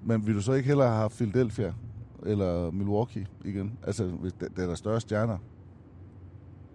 [0.03, 1.73] Men vil du så ikke hellere have Philadelphia
[2.25, 3.77] eller Milwaukee igen?
[3.83, 5.37] Altså, hvis det, det er der større stjerner.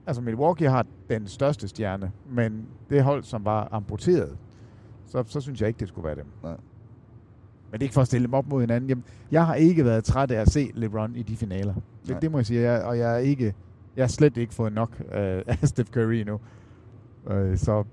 [0.09, 4.37] Altså, Milwaukee har den største stjerne, men det hold, som var amputeret,
[5.07, 6.27] så, så synes jeg ikke, det skulle være dem.
[6.43, 6.57] Nej.
[7.71, 8.89] Men det er ikke for at stille dem op mod hinanden.
[8.89, 11.75] Jamen, jeg har ikke været træt af at se LeBron i de finaler.
[11.75, 11.83] Nej.
[12.07, 12.61] Det, det må jeg sige.
[12.61, 13.55] Jeg, og jeg er ikke,
[13.97, 16.41] jeg har slet ikke fået nok øh, af Steph Curry endnu.
[17.31, 17.85] Øh, så,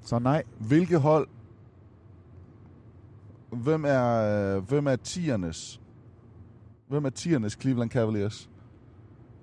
[0.00, 0.42] så nej.
[0.58, 1.28] Hvilke hold...
[3.52, 5.80] Hvem er, hvem er tiernes?
[6.88, 8.50] Hvem er tiernes Cleveland Cavaliers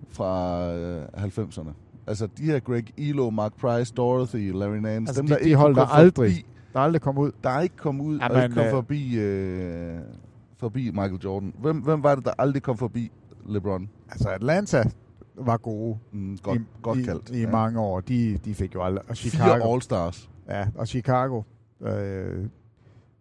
[0.10, 1.89] fra øh, 90'erne?
[2.10, 5.10] Altså de her Greg Elo, Mark Price, Dorothy, Larry Nance.
[5.10, 7.32] Altså, dem, de- der de ikke hold, der aldrig- Forbi, Der er aldrig kommet ud.
[7.44, 9.98] der er ikke kommet ud Jamen, og ikke kom øh, forbi, øh,
[10.58, 11.54] forbi Michael Jordan.
[11.60, 13.12] Hvem, hvem var det, der aldrig kom forbi
[13.46, 13.90] LeBron?
[14.12, 14.84] Altså, Atlanta
[15.36, 17.30] var gode Mm, godt, i, godt i, kaldt.
[17.30, 18.00] i mange år.
[18.00, 19.04] De, de fik jo aldrig...
[19.10, 20.30] Og Fire Chicago, All-Stars.
[20.50, 21.42] Ja, og Chicago,
[21.82, 22.46] øh,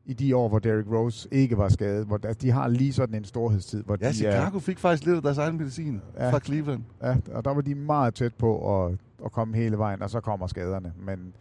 [0.08, 3.24] i de år, hvor Derrick Rose ikke var skadet, hvor de har lige sådan en
[3.24, 6.30] storhedstid, hvor Ja, de er, Chicago fik faktisk lidt af deres egen medicin Ja.
[6.32, 6.82] fra Cleveland.
[7.02, 10.20] ja, og der var de meget tæt på at, at komme hele vejen, og så
[10.20, 10.92] kommer skaderne.
[11.06, 11.32] Men,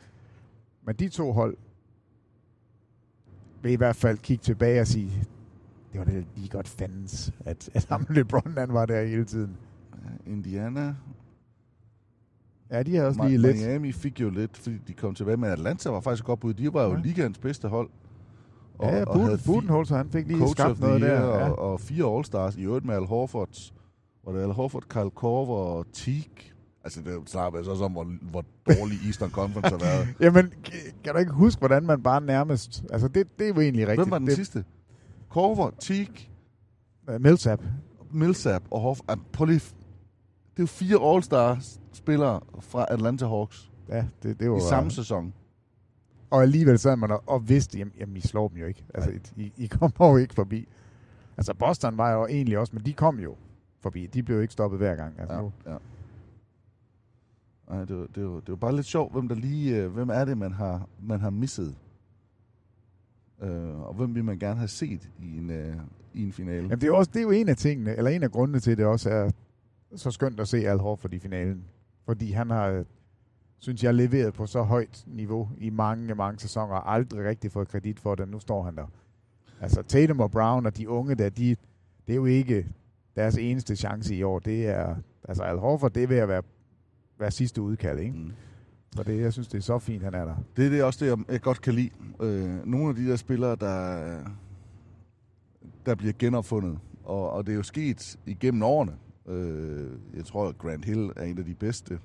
[0.85, 1.57] men de to hold
[3.61, 5.11] vil i hvert fald kigge tilbage og sige,
[5.91, 9.57] det var da lige godt fandens, at, at ham LeBron han var der hele tiden.
[10.25, 10.95] Indiana,
[12.71, 13.57] Ja, de har også lige lidt.
[13.57, 16.53] Miami fik jo lidt, fordi de kom tilbage, men Atlanta var faktisk godt bud.
[16.53, 17.01] De var jo Ja.
[17.01, 17.89] ligaens bedste hold.
[18.81, 21.13] Ja, ja Buden, Budenholzer, han fik lige skabt noget der.
[21.13, 21.49] Ja.
[21.49, 22.59] og, og fire All-Stars.
[22.59, 23.71] I øvrigt med Al Horford.
[24.25, 26.53] Var det Al Horford, Kyle Korver og Teague?
[26.83, 30.07] Altså, det snakker altså også om, hvor, hvor dårlig Eastern Conference har været.
[30.25, 30.53] Jamen,
[31.03, 32.83] kan du ikke huske, hvordan man bare nærmest...
[32.91, 33.99] Altså, det, det er jo egentlig rigtigt.
[33.99, 34.63] Hvem var den det, sidste?
[35.29, 36.15] Korver, Teague,
[37.15, 37.61] Uh, Millsap.
[38.11, 39.05] Millsap og Horford.
[39.07, 39.59] Ah, prøv lige.
[39.59, 44.57] Det er jo fire All-Stars spillere fra Atlanta Hawks Ja, det, det var...
[44.57, 45.33] i samme sæson.
[46.29, 48.83] Og alligevel sad man og, og vidste, jamen, jamen, I slår dem jo ikke.
[48.93, 50.67] Altså, I, I kommer jo ikke forbi.
[51.37, 53.35] Altså, Boston var jo egentlig også, men de kom jo
[53.81, 54.05] forbi.
[54.07, 55.19] De blev jo ikke stoppet hver gang.
[55.19, 55.77] Altså, Ja, nu, ja.
[57.67, 60.09] Ej, det, var, det, var, det var bare lidt sjovt, hvem der lige, øh, hvem
[60.09, 61.75] er det, man har, man har misset?
[63.41, 65.75] Øh, og hvem vil man gerne have set i en, øh,
[66.13, 66.61] i en finale?
[66.61, 68.71] Jamen, det er, også, det er jo en af tingene, eller en af grundene til,
[68.71, 69.31] at det også er
[69.95, 71.63] så skønt at se Al Horford i finalen.
[72.05, 72.83] Fordi han har,
[73.59, 77.67] synes jeg, leveret på så højt niveau i mange, mange sæsoner, og aldrig rigtig fået
[77.67, 78.29] kredit for det.
[78.29, 78.85] Nu står han der.
[79.61, 81.55] Altså, Tatum og Brown og de unge der, de,
[82.07, 82.67] det er jo ikke
[83.15, 84.39] deres eneste chance i år.
[84.39, 84.95] Det er,
[85.27, 86.43] altså Al Horford, det at være,
[87.19, 88.17] være sidste udkald, ikke?
[88.17, 88.31] Mm.
[88.95, 90.35] Så det, jeg synes, det er så fint, han er der.
[90.57, 91.89] Det er det også det, jeg- jeg godt kan lide.
[92.21, 94.19] Øh, nogle af de der spillere, der,
[95.85, 98.93] der bliver genopfundet, og, og det er jo sket igennem årene.
[99.27, 101.99] Øh, jeg tror, at Grant Hill er en af de bedste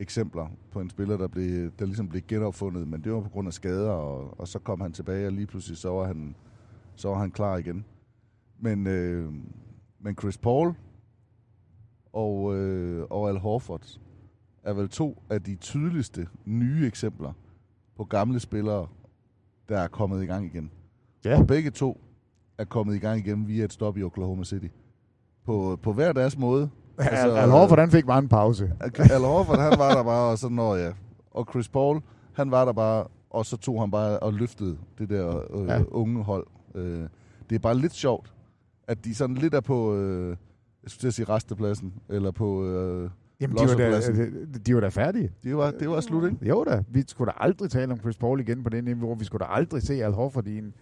[0.00, 3.48] eksempler på en spiller, der, blev, der ligesom blev genopfundet, men det var på grund
[3.48, 6.34] af skader, og, og så kom han tilbage, og lige pludselig så var han,
[6.96, 7.84] så var han klar igen.
[8.58, 9.32] Men, øh,
[10.00, 10.74] men Chris Paul
[12.12, 13.98] og, øh, og Al Horford
[14.62, 17.32] er vel to af de tydeligste nye eksempler
[17.96, 18.86] på gamle spillere,
[19.68, 20.70] der er kommet i gang igen.
[21.24, 21.40] Ja.
[21.40, 22.00] Og begge to
[22.58, 24.66] er kommet i gang igen via et stop i Oklahoma City.
[25.44, 26.70] På, på hver deres måde.
[27.00, 28.72] Altså, Al Horford, han fik bare en pause.
[28.80, 30.90] Al Horford, han var der bare, og så når ja.
[31.30, 32.00] Og Chris Paul,
[32.32, 35.82] han var der bare, og så tog han bare og løftede det der øh, Ja.
[35.90, 36.46] unge hold.
[36.74, 37.00] Øh,
[37.50, 38.32] det er bare lidt sjovt,
[38.88, 40.28] at de sådan lidt er på, øh,
[40.82, 44.00] jeg skulle til at sige restepladsen, eller på, øh, Jamen, de var, da,
[44.66, 45.32] de, var da færdige.
[45.44, 46.48] det var, det var slut, ikke?
[46.48, 49.14] Jo da, vi skulle da aldrig tale om Chris Paul igen på det niveau.
[49.14, 50.74] Vi skulle da aldrig se Al Horford i en,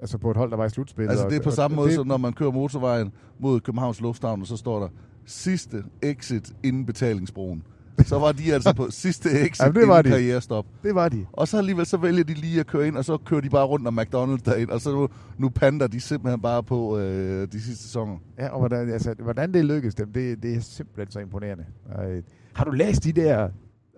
[0.00, 1.10] altså på et hold, der var i slutspillet.
[1.10, 3.60] Altså det er på Og- samme og måde, det, som når man kører motorvejen mod
[3.60, 4.88] Københavns Lufthavn, og så står der
[5.26, 7.62] sidste exit inden betalingsbroen.
[8.04, 10.16] Så var de altså på sidste exit Jamen, det var inden de.
[10.18, 10.66] karrierestop.
[10.82, 11.26] det var de.
[11.32, 13.64] Og så alligevel så vælger de lige at køre ind, og så kører de bare
[13.66, 15.08] rundt om McDonald's derind, og så nu,
[15.38, 18.16] nu pander de simpelthen bare på øh, de sidste sæsoner.
[18.38, 21.64] Ja, og hvordan, altså, hvordan det lykkedes dem, det, det er simpelthen så imponerende.
[21.94, 22.22] Og, øh,
[22.54, 23.48] har du læst de der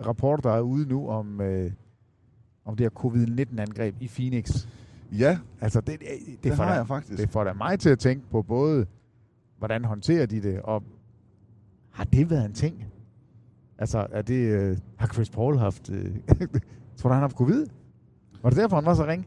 [0.07, 1.71] rapporter, der er ude nu om, øh,
[2.65, 4.67] om det her covid-19-angreb i Phoenix?
[5.19, 7.19] Ja, Altså, det, det, det, det får har da- jeg faktisk.
[7.21, 8.87] det får da mig til at tænke på både,
[9.59, 10.83] hvordan håndterer de det, og
[11.99, 12.85] har det været en ting?
[13.79, 16.17] Altså, er det, øh, har Chris Paul haft, øh,
[16.97, 17.67] tror du, han har haft covid?
[18.43, 19.27] Var det derfor, han var så ring?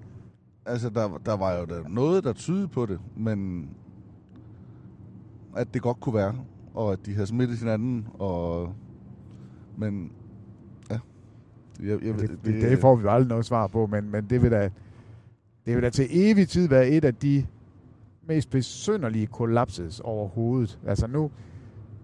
[0.65, 3.69] Altså, der, der var jo der noget, der tydede på det, men
[5.55, 6.35] at det godt kunne være,
[6.73, 8.73] og at de havde smittet hinanden, og...
[9.77, 10.11] Men,
[10.89, 10.99] ja.
[11.79, 14.25] Jeg, jeg, Det, det, det, det får vi jo aldrig noget svar på, men, men
[14.29, 14.69] det, vil da,
[15.65, 17.45] det vil da til evig tid være et af de
[18.27, 20.79] mest besynderlige kollapses overhovedet.
[20.85, 21.31] Altså nu,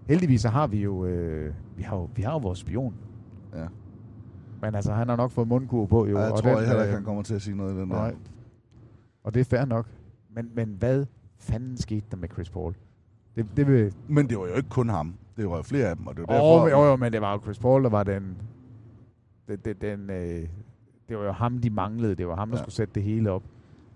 [0.08, 2.94] heldigvis så har vi jo, øh, vi har jo, vi har jo vores spion.
[3.54, 3.66] Ja.
[4.62, 6.16] Men altså, han har nok fået mundkur på jo.
[6.18, 7.74] Ja, jeg og tror den, jeg heller ikke, øh, han kommer til at sige noget
[7.74, 7.96] i den der.
[7.96, 8.14] Nej.
[9.24, 9.86] Og det er fair nok.
[10.30, 11.06] Men, men hvad
[11.38, 12.74] fanden skete der med Chris Paul?
[13.36, 13.94] Det, det vil...
[14.08, 15.14] Men det var jo ikke kun ham.
[15.36, 16.64] Det var jo flere af dem, og det var Åh, derfor...
[16.64, 18.36] oh, jo, jo, men det var jo Chris Paul, der var den...
[19.48, 20.48] den, den, den øh,
[21.08, 22.14] det var jo ham, de manglede.
[22.14, 22.62] Det var ham, der Ja.
[22.62, 23.42] skulle sætte det hele op.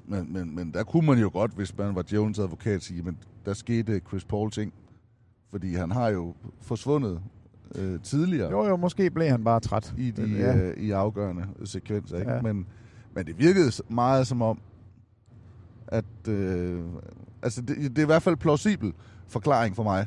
[0.06, 3.18] Men, men, men der kunne man jo godt, hvis man var Jones advokat, sige, men
[3.44, 4.72] der skete Chris Paul ting.
[5.52, 7.20] Fordi han har jo forsvundet
[7.78, 9.94] øh, tidligere Jo, jo, måske blev han bare træt.
[9.98, 10.56] i de ja.
[10.56, 12.18] øh, i afgørende sekvenser.
[12.18, 12.32] Ikke?
[12.32, 12.42] Ja.
[12.42, 12.66] Men,
[13.14, 14.58] men det virkede meget som om,
[15.86, 16.80] at øh,
[17.42, 18.92] altså det, det er i hvert fald plausibel
[19.28, 20.06] forklaring for mig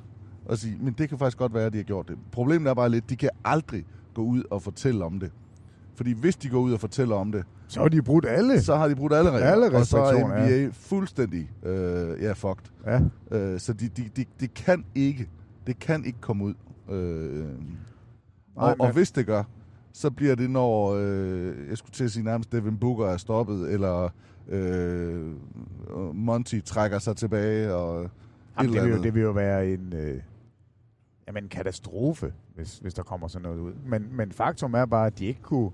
[0.50, 2.18] at sige, men det kan faktisk godt være, at de har gjort det.
[2.32, 5.32] Problemet er bare lidt, de kan aldrig gå ud og fortælle om det.
[5.96, 8.62] Fordi hvis de går ud og fortæller om det, Så har de brudt alle.
[8.62, 9.48] så har de brudt alle regler.
[9.48, 12.66] Alle og så er NBA fuldstændig øh, ja, fucked.
[12.86, 13.02] Ja.
[13.32, 15.30] Øh, så de, de, de, de kan ikke,
[15.68, 16.54] det kan ikke komme ud.
[16.90, 17.50] Øh, Nej,
[18.56, 19.44] og, og hvis det gør,
[19.94, 23.72] så bliver det, når, øh, jeg skulle til at sige nærmest, Devin Booker er stoppet,
[23.74, 24.10] eller
[24.48, 25.32] øh,
[26.14, 28.10] Monty trækker sig tilbage, og
[28.60, 30.22] Jamen, det, vil jo, det vil jo være en, øh,
[31.28, 33.74] jamen, en katastrofe, hvis, hvis der kommer sådan noget ud.
[33.86, 35.72] Men, men faktum er bare, at de ikke kunne,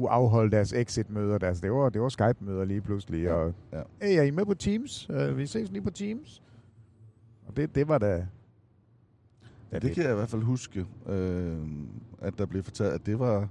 [0.00, 1.38] kunne afholde deres exit-møder.
[1.38, 3.22] Deres, det var, det var Skype-møder lige pludselig.
[3.22, 3.82] Ja, Og, ja.
[4.02, 5.10] Hey, er I med på Teams?
[5.10, 6.42] Uh, vi ses lige på Teams.
[7.46, 8.26] Og det, det var da...
[9.72, 11.58] Ja, det kan jeg i hvert fald huske, øh,
[12.20, 13.48] at der blev fortalt, at det var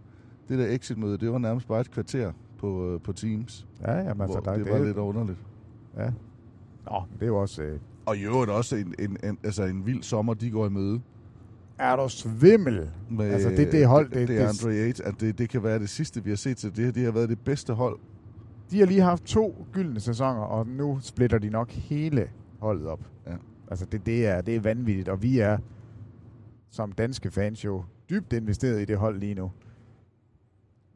[0.50, 4.22] det der exit-møde, det var nærmest bare et kvarter på, øh, på Teams, Ja, jamen,
[4.22, 5.40] altså, hvor der, det var lidt underligt.
[5.98, 6.12] Ja.
[6.86, 7.64] Nå, men det jo også...
[7.64, 10.70] Øh, Og i øvrigt også en, en, en, altså en vild sommer, de går i
[10.70, 11.02] møde.
[11.80, 12.90] Er der svimmel?
[13.10, 15.64] Med, Altså, det- det hold, det, det- det, er Andre Yates, at det, det kan
[15.64, 16.92] være det sidste, vi har set til det her.
[16.92, 18.00] Det har været det bedste hold.
[18.72, 23.00] De har lige haft to gyldne sæsoner, og nu splitter de nok hele holdet op.
[23.28, 23.36] Ja.
[23.70, 25.58] Altså, det, det, er, det er vanvittigt, og vi er
[26.72, 29.52] som danske fans jo dybt investeret i det hold lige nu.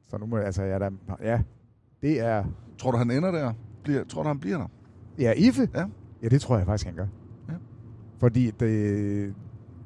[0.09, 0.89] Så nu må jeg, altså, ja, der,
[1.21, 1.41] ja,
[2.01, 2.43] det er,
[2.77, 3.53] Tror du, han ender der?
[3.83, 4.67] Bliver, tror du, han bliver der?
[5.19, 5.69] ja, Ife?
[5.75, 5.85] Ja.
[6.23, 7.07] Ja, det tror jeg faktisk, han gør.
[7.49, 7.53] Ja.
[8.19, 9.33] Fordi det,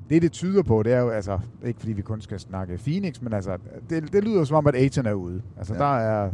[0.09, 3.21] det, det tyder på, det er jo, altså, ikke fordi vi kun skal snakke Phoenix,
[3.21, 3.57] men altså,
[3.89, 5.41] det, det lyder som om, at Aiton er ude.
[5.57, 5.79] Altså, Ja.
[5.79, 6.31] der er,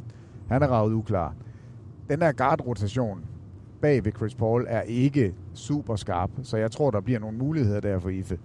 [0.47, 1.33] han er ravet uklar.
[2.09, 3.19] Den der guard-rotation
[3.81, 7.79] bag ved Chris Paul er ikke super skarp, så jeg tror, der bliver nogle muligheder
[7.79, 8.37] der for Ife.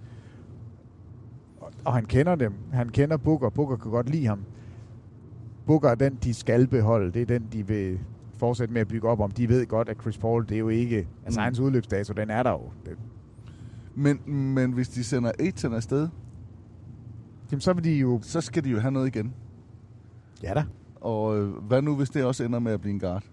[1.59, 2.53] Og, og han kender dem.
[2.73, 3.49] Han kender Booker.
[3.49, 4.39] Booker kan godt lide ham.
[5.65, 7.11] Booker er den, de skal beholde.
[7.11, 7.99] Det er den, de vil
[8.37, 9.31] fortsætte med at bygge op om.
[9.31, 11.07] De ved godt, at Chris Paul, det er jo ikke...
[11.25, 11.43] Altså, Mm.
[11.43, 12.61] hans udløbsdato, den er der jo.
[12.85, 12.97] Det,
[13.99, 14.19] Men,
[14.53, 16.07] men hvis de sender Aiton afsted,
[17.51, 18.19] jamen, så vil de jo...
[18.23, 19.33] så skal de jo have noget igen.
[20.43, 20.63] Ja da.
[20.95, 23.23] Og øh, hvad nu, hvis det også ender med at blive en guard?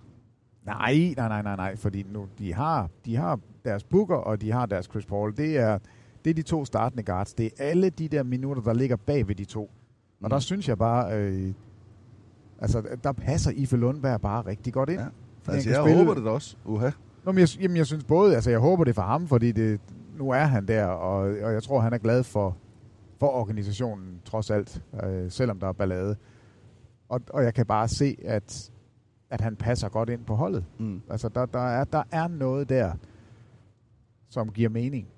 [0.66, 4.52] Nej, nej, nej, nej, nej, fordi nu, de har, de har deres Booker, og de
[4.52, 5.36] har deres Chris Paul.
[5.36, 5.78] Det er,
[6.24, 7.34] det er de to startende guards.
[7.34, 9.62] Det er alle de der minutter, der ligger bag ved de to.
[9.62, 9.70] Og
[10.20, 10.30] Mm.
[10.30, 11.52] der synes jeg bare, øh,
[12.60, 15.00] altså, der passer Ife Lundberg bare rigtig godt ind.
[15.00, 15.06] Ja.
[15.52, 16.56] Altså, jeg spille- håber det da også.
[16.64, 16.90] Uha.
[17.24, 19.80] Nå, men jeg, jamen, jeg synes både, altså jeg håber det for ham, fordi det,
[20.16, 22.56] nu er han der, og, og jeg tror, han er glad for,
[23.20, 26.16] for organisationen, trods alt, øh, selvom der er ballade.
[27.08, 28.70] Og, og jeg kan bare se, at,
[29.30, 30.64] at han passer godt ind på holdet.
[30.78, 31.02] Mm.
[31.10, 32.92] Altså, der, der, er, der er noget der,
[34.28, 35.08] som giver mening.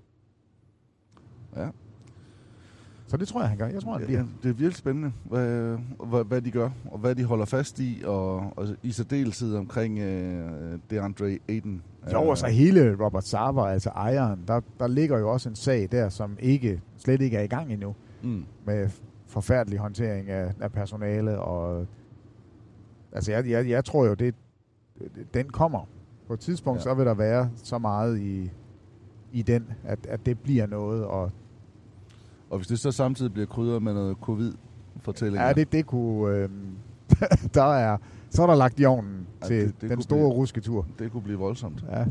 [3.10, 3.66] Så det tror jeg, han gør.
[3.66, 4.24] Jeg tror, han Ja, bliver.
[4.42, 8.02] det er virkelig spændende, hvad, hvad, hvad de gør, og hvad de holder fast i,
[8.06, 11.82] og, og i særdeleshed omkring øh, DeAndre Aiden.
[12.12, 15.88] Jo, og så hele Robert Sava, altså ejeren, der, der ligger jo også en sag
[15.92, 18.44] der, som ikke slet ikke er i gang endnu, Mm.
[18.66, 18.88] med
[19.26, 21.86] forfærdelig håndtering af, af personale, og
[23.12, 24.34] altså jeg, jeg, jeg tror jo, det,
[25.34, 25.88] den kommer.
[26.26, 26.90] På et tidspunkt, Ja.
[26.90, 26.94] ja.
[26.94, 28.50] så vil der være så meget i,
[29.32, 31.30] i den, at, at det bliver noget, og
[32.50, 36.48] Og hvis det så samtidig bliver krydret med noget covid-fortællinger, ja, det, det kunne, øh,
[37.54, 37.98] der er,
[38.30, 40.86] så er der lagt i ovnen Ja, til det- det, den store blive- rusketur.
[40.98, 41.84] det kunne blive voldsomt.
[41.92, 42.04] Ja.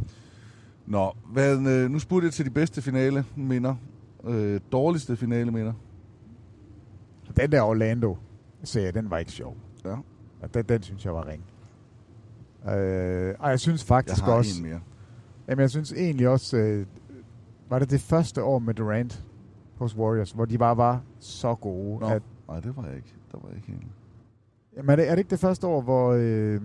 [0.86, 3.76] Nå, hvad, øh, nu spurgte jeg til de bedste finale minder.
[4.24, 5.74] Øh, dårligste finale minder.
[7.38, 9.58] Den der Orlando-serie, den var ikke sjov.
[9.86, 9.96] Ja.
[10.42, 11.44] Og Den, den synes jeg var ring.
[12.78, 14.62] Øh, og jeg synes Jeg faktisk har også...
[14.64, 14.80] en mere.
[15.48, 16.58] Jamen, jeg synes egentlig også...
[16.58, 16.86] Øh,
[17.70, 19.24] var det det første år med Durant
[19.80, 22.00] hos Warriors, hvor de bare var så gode.
[22.00, 23.14] Nå, At, nej, det var jeg ikke.
[23.32, 23.88] Der var jeg ikke enig.
[24.78, 26.12] jamen, er, det, er det ikke det første år, hvor...
[26.20, 26.62] Øh,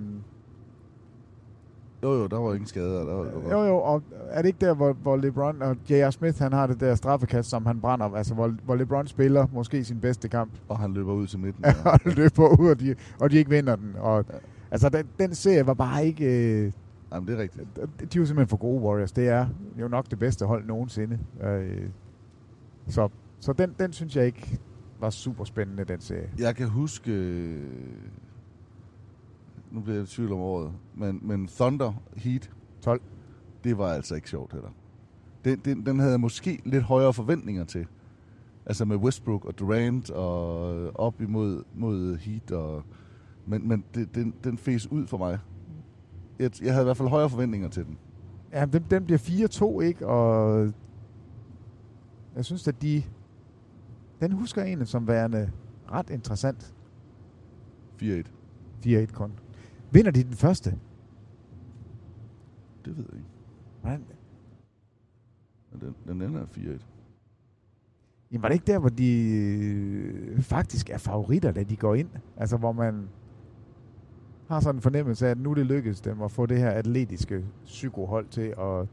[2.02, 3.04] Jo, jo, der var ingen skader.
[3.04, 3.50] Der var, der var.
[3.50, 6.10] jo, jo, og er det ikke der, hvor, hvor LeBron og J.R.
[6.10, 9.84] Smith, han har det der straffekast, som han brænder, altså hvor, hvor LeBron spiller måske
[9.84, 11.64] sin bedste kamp, Og han løber ud til midten.
[11.84, 11.90] ja.
[11.90, 13.94] Og løber ud, og de, og de ikke vinder den.
[13.98, 14.36] Og, Ja.
[14.70, 16.24] Altså, den, den serie var bare ikke...
[16.64, 16.72] Øh,
[17.12, 17.64] Jamen, det er rigtigt.
[17.76, 19.12] de er jo simpelthen for gode Warriors.
[19.12, 19.46] Det er
[19.80, 21.18] jo nok det bedste hold nogensinde.
[21.42, 21.88] Øh,
[22.88, 23.08] så
[23.42, 24.60] så den, den synes jeg ikke
[25.00, 26.30] var super spændende, den serie.
[26.38, 27.10] Jeg kan huske...
[29.70, 30.72] Nu bliver jeg i tvivl om året.
[30.94, 32.50] Men, men Thunder Heat...
[32.80, 33.00] 12.
[33.64, 34.68] Det var altså ikke sjovt heller.
[35.44, 37.86] Den, den, den havde jeg måske lidt højere forventninger til.
[38.66, 42.50] Altså med Westbrook og Durant og op imod mod Heat.
[42.50, 42.82] Og,
[43.46, 45.38] men men det, den, den fes ud for mig.
[46.38, 47.98] Jeg, jeg havde i hvert fald højere forventninger til den.
[48.52, 50.06] Ja, den, den bliver 4-2, ikke?
[50.06, 50.68] Og
[52.36, 53.02] jeg synes, at de...
[54.20, 55.52] Den husker egentlig som værende
[55.90, 56.74] ret interessant.
[58.02, 58.22] 4-1.
[58.86, 59.32] 4-1 kun.
[59.90, 60.78] Vinder de den første?
[62.84, 63.28] Det ved jeg ikke.
[65.72, 66.58] Men den, den ender 4-1.
[68.30, 72.08] jamen, var det ikke der, hvor de øh, faktisk er favoritter, da de går ind?
[72.36, 73.08] Altså, hvor man
[74.48, 77.44] har sådan en fornemmelse af, at nu det lykkedes dem at få det her atletiske
[77.64, 78.88] psykohold til at...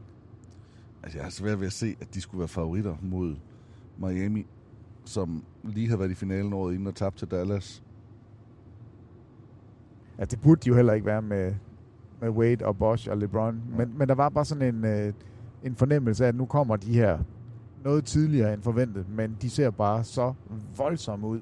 [1.02, 3.36] Altså, jeg har svært ved at se, at de skulle være favoritter mod
[3.98, 4.46] Miami,
[5.04, 7.82] som lige har været i finalen året inden og tabt til Dallas.
[10.18, 11.54] Altså, det burde de jo heller ikke være med,
[12.20, 13.62] med Wade og Bosch og LeBron.
[13.70, 13.76] Ja.
[13.76, 15.12] Men, men der var bare sådan en, øh,
[15.62, 17.18] en fornemmelse af, at nu kommer de her
[17.84, 20.34] noget tidligere end forventet, men de ser bare så
[20.76, 21.40] voldsomme ud,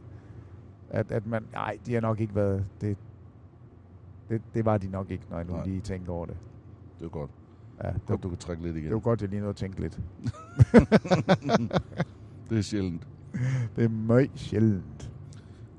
[0.90, 2.96] at, at man, nej, de har nok ikke været, det,
[4.28, 6.36] det, det var de nok ikke, når jeg nu lige tænker over det.
[6.98, 7.30] Det er godt.
[7.84, 8.84] Ja, det, Godt, du kan trække lidt igen.
[8.86, 10.00] det var godt, jeg lige nåede at tænke lidt.
[12.50, 13.08] det er sjældent.
[13.76, 15.10] Det er meget sjældent.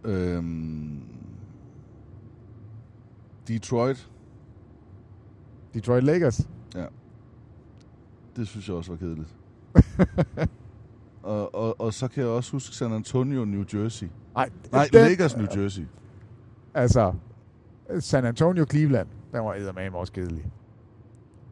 [0.03, 1.01] Øhm,
[3.47, 4.09] Detroit,
[5.73, 6.47] Detroit Lakers.
[8.35, 9.35] det synes jeg også var kedeligt.
[11.23, 14.07] og, og, og så kan jeg også huske San Antonio, New Jersey.
[14.35, 15.83] Ej, Nej, den- Lakers, New Jersey.
[16.73, 17.13] Altså,
[17.99, 20.45] San Antonio, Cleveland, den var eddermame også kedelig.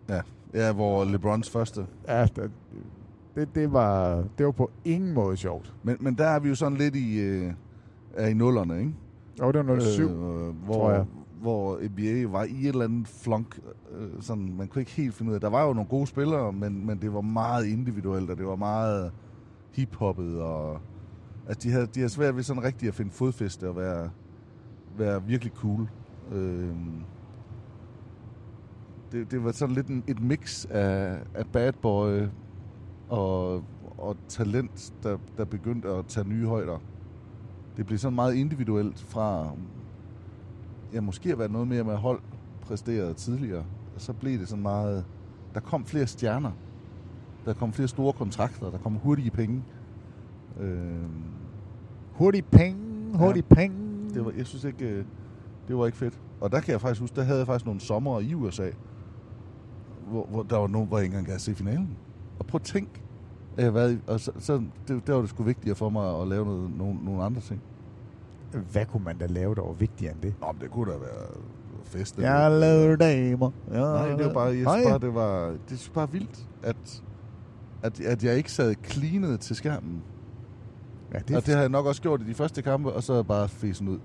[0.10, 0.22] Ja,
[0.74, 1.86] hvor LeBrons første.
[2.08, 2.52] Ja, det,
[3.36, 5.74] det, det, var, det var på ingen måde sjovt.
[5.84, 7.54] Men, men der er vi jo sådan lidt i, øh,
[8.14, 8.93] er i nullerne, ikke?
[9.41, 10.10] Jo, det var 07.
[10.10, 11.06] Øh, hvor, tror jeg.
[11.41, 13.60] hvor NBA var i et eller andet flunk.
[13.98, 15.41] Øh, sådan, man kunne ikke helt finde ud af.
[15.41, 18.56] Der var jo nogle gode spillere, men, men det var meget individuelt, og det var
[18.56, 19.12] meget
[19.72, 20.41] hiphoppet.
[20.41, 20.80] Og,
[21.48, 24.10] altså, de havde, de havde svært ved sådan rigtig at finde fodfæste og være,
[24.98, 25.88] være virkelig cool.
[26.32, 26.70] Øh,
[29.12, 32.28] det, det var sådan lidt en, et mix af, af bad boy
[33.10, 33.64] og,
[33.97, 36.78] og talent, der, der begyndte at tage nye højder.
[37.78, 39.51] Det blev sådan meget individuelt fra,
[40.93, 42.20] ja, måske at være noget mere med hold
[42.62, 43.66] præsteret tidligere.
[43.95, 45.05] Og så blev det sådan meget,
[45.53, 46.51] der kom flere stjerner.
[47.45, 49.64] Der kom flere store kontrakter, der kom hurtige penge.
[50.60, 50.95] Øh,
[52.12, 52.78] hurtig penge,
[53.18, 53.55] hurtig ja.
[53.55, 53.78] penge.
[54.14, 55.05] det var, jeg synes ikke, øh,
[55.68, 56.22] det var ikke fedt.
[56.41, 58.70] Og der kan jeg faktisk huske, der havde jeg faktisk nogle sommer i USA,
[60.10, 61.97] hvor, hvor der var nogen, hvor jeg ikke engang gad se finalen.
[62.39, 63.03] Og prøv at tænk,
[63.58, 66.28] at jeg været, og så, så det, der var det sgu vigtigere for mig at
[66.28, 67.62] lave noget, nogle, nogle andre ting.
[68.72, 70.34] Hvad kunne man da lave, der var vigtigere end det?
[70.41, 71.28] Nå, men det kunne da være
[71.84, 72.18] fest.
[72.18, 73.51] Jeg laver damer.
[73.72, 77.03] Jeg Nej, det var bare, jeg synes bare, det var, det synes bare vildt, at,
[77.84, 80.03] at, at jeg ikke sad cleanet til skærmen.
[81.14, 83.14] Ja, Det og det har jeg nok også gjort i de første kampe, og så
[83.14, 83.99] er jeg bare fesen ud.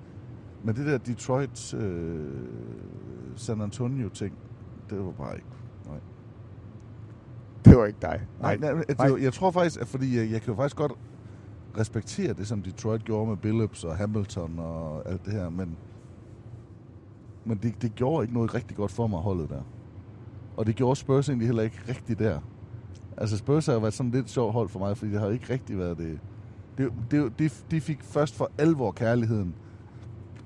[0.64, 2.26] Men det der Detroit øh,
[3.36, 4.34] San Antonio ting,
[4.90, 5.46] det var bare ikke.
[7.64, 8.20] Det var ikke dig.
[8.40, 9.22] Nej, nej, nej, nej.
[9.22, 10.92] jeg tror faktisk, at fordi jeg, jeg kan jo faktisk godt
[11.78, 15.76] respektere det, som Detroit gjorde med Billups og Hamilton og alt det her, men,
[17.44, 19.62] men det, det gjorde ikke noget rigtig godt for mig, holdet der.
[20.56, 22.40] Og det gjorde Spurs egentlig heller ikke rigtig der.
[23.16, 25.78] Altså Spurs har været sådan lidt sjovt hold for mig, fordi det har ikke rigtig
[25.78, 26.18] været det.
[26.78, 29.54] det, det, det de fik først for alvor kærligheden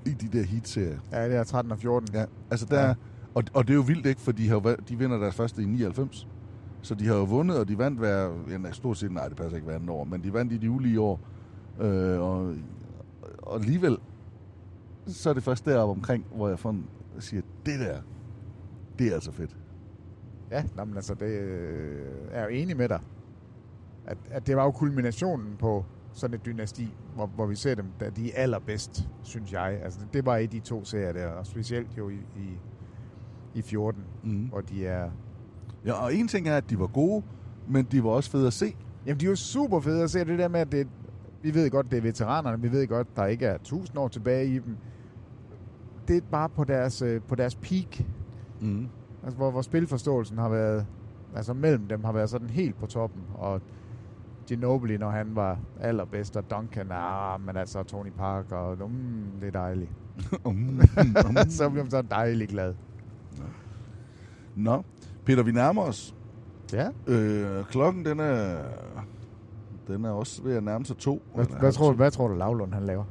[0.05, 0.99] i de der heat-serier.
[1.11, 2.09] Ja, det er 13 og 14.
[2.13, 2.93] Ja, altså der, Ja.
[3.35, 4.59] og, og det er jo vildt ikke, for de, har,
[4.89, 6.27] de vinder deres første i 99.
[6.87, 9.37] Så de har jo vundet, og de vandt hver, ja, nej, stort set, nej, det
[9.37, 11.19] passer ikke hver år, men de vandt i de ulige år.
[11.79, 12.55] Øh, og,
[13.37, 13.97] og alligevel,
[15.07, 16.85] så er det først deroppe omkring, hvor jeg sådan
[17.19, 18.01] siger, det der,
[18.99, 19.57] det er altså fedt.
[20.51, 22.99] Ja, nå, men altså, det øh, er jo enig med dig.
[24.05, 27.85] At, at det var jo kulminationen på sådan et dynasti, hvor, hvor vi ser dem,
[27.99, 29.79] da de er allerbedst, synes jeg.
[29.83, 32.57] Altså, det var i de to serier der, og specielt jo i, i,
[33.53, 34.45] i 14, Mm.
[34.47, 35.11] hvor de er...
[35.87, 37.23] Ja, og en ting er, at de var gode,
[37.67, 38.75] men de var også fede at se.
[39.05, 40.87] Jamen, de er jo super fede at se det der med, at det,
[41.41, 44.47] vi ved godt, det er veteranerne, vi ved godt, der ikke er tusind år tilbage
[44.47, 44.77] i dem.
[46.07, 48.01] Det er bare på deres, øh, på deres peak,
[48.61, 48.87] Mm.
[49.23, 50.85] Altså, hvor, hvor spilforståelsen har været,
[51.35, 53.61] altså mellem dem har været sådan helt på toppen, og
[54.47, 59.47] Ginobili, når han var allerbedst, og Duncan, ah, men altså Tony Parker, og mm, det
[59.47, 59.89] er dejligt.
[60.45, 60.81] Mm.
[61.49, 62.73] så bliver man så dejligt glad.
[64.55, 64.83] Nå,
[65.27, 66.15] Peter, vi nærmer os.
[66.73, 66.89] Ja.
[67.07, 68.57] Øh, klokken, den er,
[69.87, 71.21] den er også ved at nærme sig to.
[71.35, 73.03] Hvad, hvad, halv tror, du, hvad tror du, Lavlund han laver?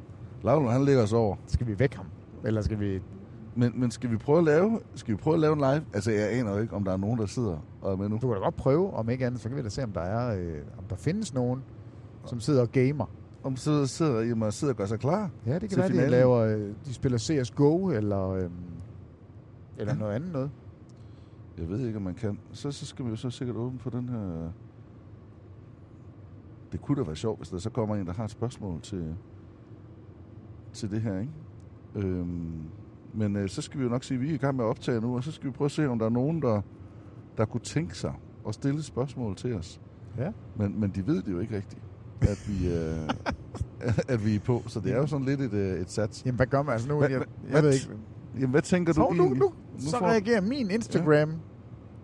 [0.43, 1.35] Lavlund, han ligger os over.
[1.47, 2.05] Skal vi væk ham?
[2.43, 3.01] Eller skal vi...
[3.55, 5.85] Men, men skal vi prøve at lave, skal vi prøve at lave en live?
[5.93, 8.15] Altså, jeg aner jo ikke, om der er nogen, der sidder og er med nu.
[8.15, 10.01] Du kan da godt prøve, om ikke andet, så kan vi da se, om der
[10.01, 11.63] er, øh, om der findes nogen,
[12.25, 13.05] som sidder og gamer.
[13.43, 15.29] Om sidder, sidder, jamen, sidder og gør sig klar.
[15.45, 18.49] Ja, det kan være, de laver, øh, de spiller CSGO, eller, øh,
[19.77, 20.49] eller noget andet noget.
[21.57, 22.39] Jeg ved ikke, om man kan.
[22.51, 24.51] Så, så skal vi jo så sikkert åbne for den her...
[26.71, 29.15] Det kunne da være sjovt, hvis der så kommer en, der har et spørgsmål til,
[30.73, 31.31] til det her, ikke?
[31.95, 32.51] Øhm,
[33.13, 34.69] men øh, så skal vi jo nok sige, at vi er i gang med at
[34.69, 36.61] optage nu, og så skal vi prøve at se, om der er nogen, der,
[37.37, 38.13] der kunne tænke sig
[38.47, 39.81] at stille spørgsmål til os.
[40.17, 40.31] Ja.
[40.57, 41.81] Men, men de ved det jo ikke rigtigt,
[42.21, 43.09] at vi, øh,
[44.13, 44.61] at vi er på.
[44.67, 46.25] Så det er jo sådan lidt et, øh, et sats.
[46.25, 46.73] Jamen, hvad gør man?
[46.73, 47.89] Altså nu, Hvad- jeg, hvad- jeg ved hvad- ikke...
[48.35, 49.39] Jamen, hvad tænker du Så, nu, egentlig?
[49.39, 51.31] nu, så får- reagerer min Instagram.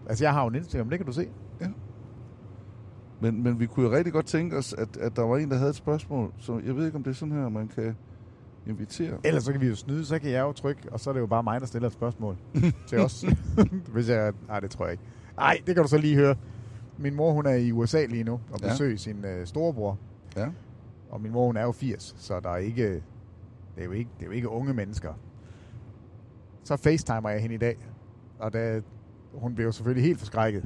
[0.10, 1.28] Altså, jeg har jo en Instagram, det kan du se.
[3.22, 5.58] Men, men vi kunne jo rigtig godt tænke os, at, at der var en, der
[5.58, 6.34] havde et spørgsmål.
[6.38, 7.96] Så jeg ved ikke, om det er sådan her, man kan
[8.68, 9.18] invitere.
[9.24, 11.20] Ellers så kan vi jo snyde, så kan jeg jo trykke, og så er det
[11.22, 12.38] jo bare mig, der stiller et spørgsmål
[12.88, 13.26] til os.
[13.94, 14.34] Hvis jeg...
[14.48, 15.04] Nej, det tror jeg ikke.
[15.38, 16.36] Nej, det kan du så lige høre.
[16.98, 18.68] Min mor, hun er i USA lige nu og Ja.
[18.68, 19.98] besøger sin øh, storebror.
[20.36, 20.48] Ja.
[21.10, 22.94] Og min mor, hun er jo 80, så der er ikke...
[23.76, 25.14] Det er jo ikke, det er jo ikke unge mennesker.
[26.64, 27.78] Så facetimer jeg hende i dag.
[28.40, 28.82] Og da,
[29.34, 30.64] hun blev jo selvfølgelig helt forskrækket.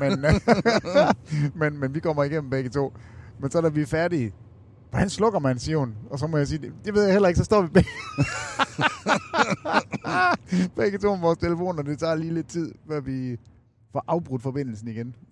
[0.00, 0.24] Men,
[1.60, 2.92] men, men vi kommer igennem begge to.
[3.40, 4.34] Men så da vi er færdige,
[4.90, 5.94] hvordan slukker man, siger hun.
[6.10, 7.90] Og så må jeg sige, det, det ved jeg heller ikke, så står vi begge,
[10.80, 11.82] begge to med vores telefoner.
[11.82, 13.36] Det tager lige lidt tid, før vi
[13.92, 15.14] får afbrudt forbindelsen igen.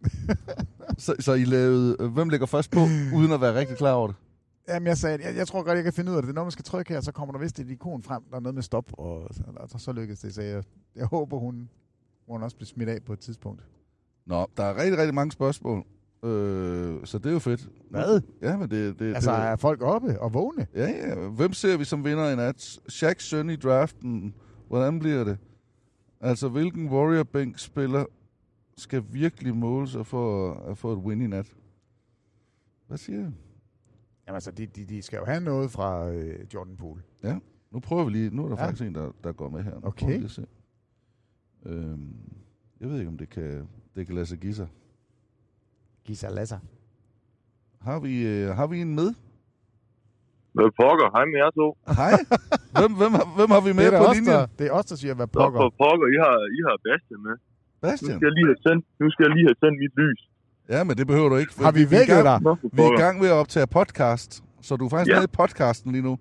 [0.99, 2.81] Så, så I lavede, øh, hvem ligger først på,
[3.15, 4.17] uden at være rigtig klar over det?
[4.69, 6.29] Jamen, jeg sagde, jeg, jeg tror godt, jeg kan finde ud af det.
[6.29, 8.23] Er noget, man skal trykke her, så kommer der vist et ikon frem.
[8.31, 9.23] Der er noget med stop, og,
[9.57, 10.35] og så, så lykkedes det.
[10.35, 10.63] Så jeg,
[10.97, 11.69] jeg håber, hun,
[12.29, 13.63] hun også bliver smidt af på et tidspunkt.
[14.27, 15.85] Nå, der er rigtig, rigtig mange spørgsmål.
[16.25, 17.69] Øh, så det er jo fedt.
[17.91, 18.21] Hvad?
[18.43, 18.99] Ja, men det...
[18.99, 20.67] det Altså, det, er folk oppe og vågne?
[20.75, 21.29] Ja, ja.
[21.29, 22.79] Hvem ser vi som vinder i nat?
[22.89, 24.35] Shaq søn i draften.
[24.69, 25.39] Hvordan bliver det?
[26.21, 28.05] Altså, hvilken Warrior-bænk spiller
[28.77, 31.55] skal virkelig måle sig for at få et win i nat?
[32.87, 33.33] Hvad siger jeg?
[34.27, 37.03] Jamen altså, de, de, de skal jo have noget fra øh, Jordan Poole.
[37.71, 38.31] Nu prøver vi lige.
[38.31, 38.63] Nu er der Ja.
[38.63, 38.69] ja.
[38.69, 39.75] faktisk en, der, der går med her.
[39.75, 39.99] Nu Okay.
[39.99, 40.47] prøver vi lige at se.
[41.69, 42.09] Øhm,
[42.81, 44.69] jeg ved ikke, om det kan, det kan lade sig give sig.
[46.05, 46.59] Gisa Lasser.
[47.81, 49.11] Har vi, øh, har vi en med?
[50.57, 51.09] Hvad pokker?
[51.17, 51.67] Hej med jer to.
[52.01, 52.13] Hej.
[52.79, 54.33] hvem, hvem, har, hvem har vi med på os, linjen?
[54.33, 55.59] der, det er os, der siger, hvad pokker.
[55.63, 57.37] for pokker, I har, I har Bastian med.
[57.37, 57.39] Nu
[57.85, 58.17] Bastian?
[58.17, 60.21] skal, jeg lige have sendt, nu skal jeg lige have sendt mit lys.
[60.75, 61.53] Ja, men det behøver du ikke.
[61.67, 62.57] Har vi er i vækket gang- dig?
[62.77, 64.31] Vi er i gang med at optage podcast,
[64.67, 65.19] så du er faktisk Ja.
[65.21, 66.15] med i podcasten lige nu.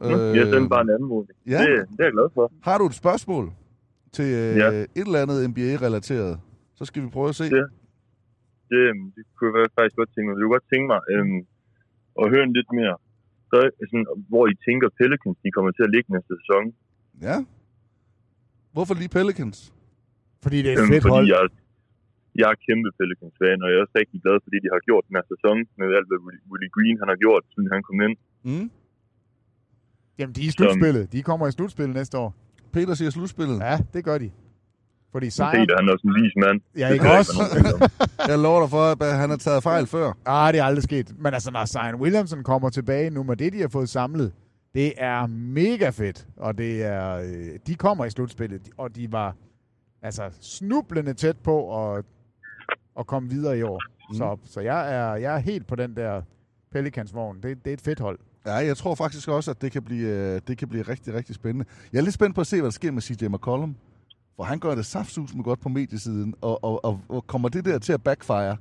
[0.00, 0.08] Nu,
[0.38, 1.36] jeg sendte bare en anmodning.
[1.54, 1.58] ja.
[1.62, 2.44] Det, det er jeg glad for.
[2.68, 3.44] Har du et spørgsmål
[4.16, 4.68] til øh, Ja.
[4.98, 6.34] et eller andet NBA-relateret,
[6.78, 7.46] så skal vi prøve at se.
[7.60, 7.64] Ja.
[8.70, 10.34] Det, øhm, det kunne jeg faktisk godt tænke mig.
[10.36, 11.38] Jeg kunne godt tænke mig øhm,
[12.20, 12.96] at høre en lidt mere,
[13.50, 13.56] så,
[13.90, 16.64] sådan, hvor I tænker Pelicans, de kommer til at ligge næste sæson.
[17.28, 17.36] Ja.
[18.74, 19.58] Hvorfor lige Pelicans?
[20.44, 21.26] Fordi det er et Øhm, fedt fordi hold.
[21.34, 21.42] jeg,
[22.40, 25.02] jeg er kæmpe Pelicans-fan, og jeg er også rigtig glad for det, de har gjort
[25.08, 27.98] den her sæson, med alt, hvad Willie- Willie Green han har gjort, siden han kom
[28.06, 28.14] ind.
[28.48, 28.66] Mm?
[30.18, 31.04] Jamen, de er i slutspillet.
[31.14, 32.30] De kommer i slutspillet næste år.
[32.76, 33.60] Peter siger slutspillet.
[33.60, 33.78] Ja.
[33.94, 34.30] Det gør de.
[35.12, 35.30] Fordi.
[35.30, 35.50] Zion...
[35.50, 36.60] Peter, han er også en vis mand.
[36.76, 37.32] Ja, ikke også?
[38.30, 40.12] Jeg lover dig for, at han har taget fejl før.
[40.26, 41.14] Ah, det er aldrig sket.
[41.18, 44.32] Men altså, når Zion Williamson kommer tilbage nu med det, de har fået samlet,
[44.74, 46.26] det er mega fedt.
[46.36, 49.34] Og det er, øh, de kommer i slutspillet, og de var
[50.02, 52.04] altså snublende tæt på at,
[52.98, 53.82] at komme videre i år.
[54.10, 54.16] Mm.
[54.16, 56.22] Så, så jeg, er, jeg er helt på den der
[56.72, 57.36] Pelicans-vogn.
[57.42, 58.18] Det, det er et fedt hold.
[58.46, 61.34] Ja, jeg tror faktisk også, at det kan, blive, øh, det kan blive rigtig, rigtig
[61.34, 61.64] spændende.
[61.92, 63.76] Jeg er lidt spændt på at se, hvad der sker med CJ McCollum.
[64.36, 66.34] For han gør det saftsus med godt på mediesiden.
[66.40, 68.56] Og, og, og, og kommer det der til at backfire,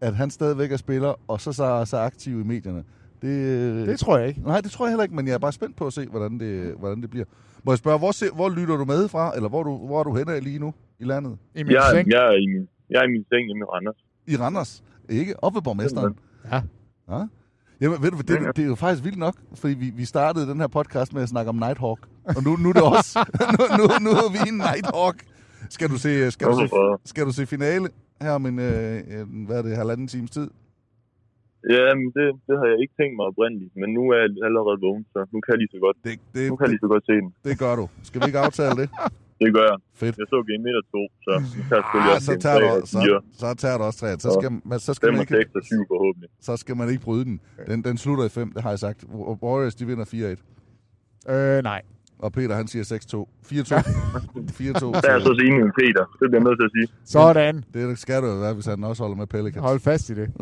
[0.00, 2.84] at han stadigvæk er spiller, og så så, så aktiv i medierne?
[3.22, 4.40] Det, Det tror jeg ikke.
[4.40, 6.40] Nej, det tror jeg heller ikke, men jeg er bare spændt på at se, hvordan
[6.40, 7.26] det, hvordan det bliver.
[7.64, 10.04] Må jeg spørge, hvor, se, hvor lytter du med fra, eller hvor, du, hvor er
[10.04, 11.38] du henne lige nu i landet?
[11.54, 12.08] I min Jeg, seng.
[12.10, 13.96] jeg, er i min, jeg er i min seng hjemme i Randers.
[14.26, 14.82] I Randers?
[15.08, 15.44] Ikke?
[15.44, 16.14] Op ved borgmesteren?
[16.52, 16.62] Ja.
[17.10, 17.24] Ja.
[17.80, 20.44] Jamen, ved du, hvad, det, det er jo faktisk vildt nok, fordi vi, vi startede
[20.50, 22.00] den her podcast med at snakke om Nighthawk,
[22.36, 23.12] og nu, nu er det også,
[23.56, 25.18] nu, nu, nu er vi en Nighthawk.
[25.76, 26.68] Skal du se, skal du se,
[27.12, 27.86] skal du se finale
[28.22, 30.48] her om en, øh, en hvad er det, halvanden times tid?
[31.74, 35.04] Jamen, det, det har jeg ikke tænkt mig oprindeligt, men nu er jeg allerede vågen,
[35.12, 36.92] så nu kan jeg lige så godt, Det, det, nu kan jeg lige det, så
[36.94, 37.30] godt se den.
[37.48, 37.84] det gør du.
[38.08, 38.88] Skal vi ikke aftale det?
[39.42, 39.78] Det gør jeg.
[40.00, 40.18] Fedt.
[40.18, 42.98] Jeg så Game 1 og 2, så selvfølgelig Ah, også så tager, 3 du, så,
[43.00, 44.08] 4, så tager du også tre.
[44.26, 46.28] Så skal, men, så, skal 5 man ikke, 6 og 7 forhåbentlig.
[46.40, 47.40] så skal man ikke bryde den.
[47.66, 49.04] Den, den slutter i 5, det har jeg sagt.
[49.42, 50.36] Warriors, de vinder
[51.28, 51.32] 4-1.
[51.32, 51.82] Øh, nej.
[52.18, 52.88] Og Peter, han siger 6-2.
[52.88, 52.94] 4-2.
[53.50, 54.92] 4-2.
[54.92, 56.04] Der er jeg så enig med Peter.
[56.20, 56.88] Det bliver jeg nødt til at sige.
[57.04, 57.64] Sådan.
[57.74, 59.62] Det skal du jo være, hvis han også holder med Pelicans.
[59.66, 60.28] Hold fast i det.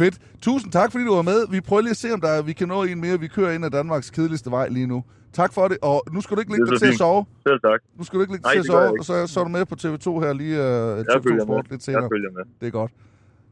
[0.00, 0.16] Fedt.
[0.42, 1.40] Tusind tak, fordi du var med.
[1.50, 3.20] Vi prøver lige at se, om der er, vi kan nå en mere.
[3.20, 5.04] Vi kører ind ad Danmarks kedeligste vej lige nu.
[5.32, 5.78] Tak for det.
[5.82, 7.24] Og nu skal du ikke ligge dig så til at sove.
[7.48, 7.80] Selv tak.
[7.98, 8.98] Nu skal du ikke ligge Nej, dig til at jeg sove.
[9.00, 11.64] Og så, så er du med på TV2 her lige uh, Jeg TV2 følger Sport
[11.64, 11.70] med.
[11.70, 12.02] lidt senere.
[12.02, 12.42] Jeg følger med.
[12.60, 12.92] Det er godt.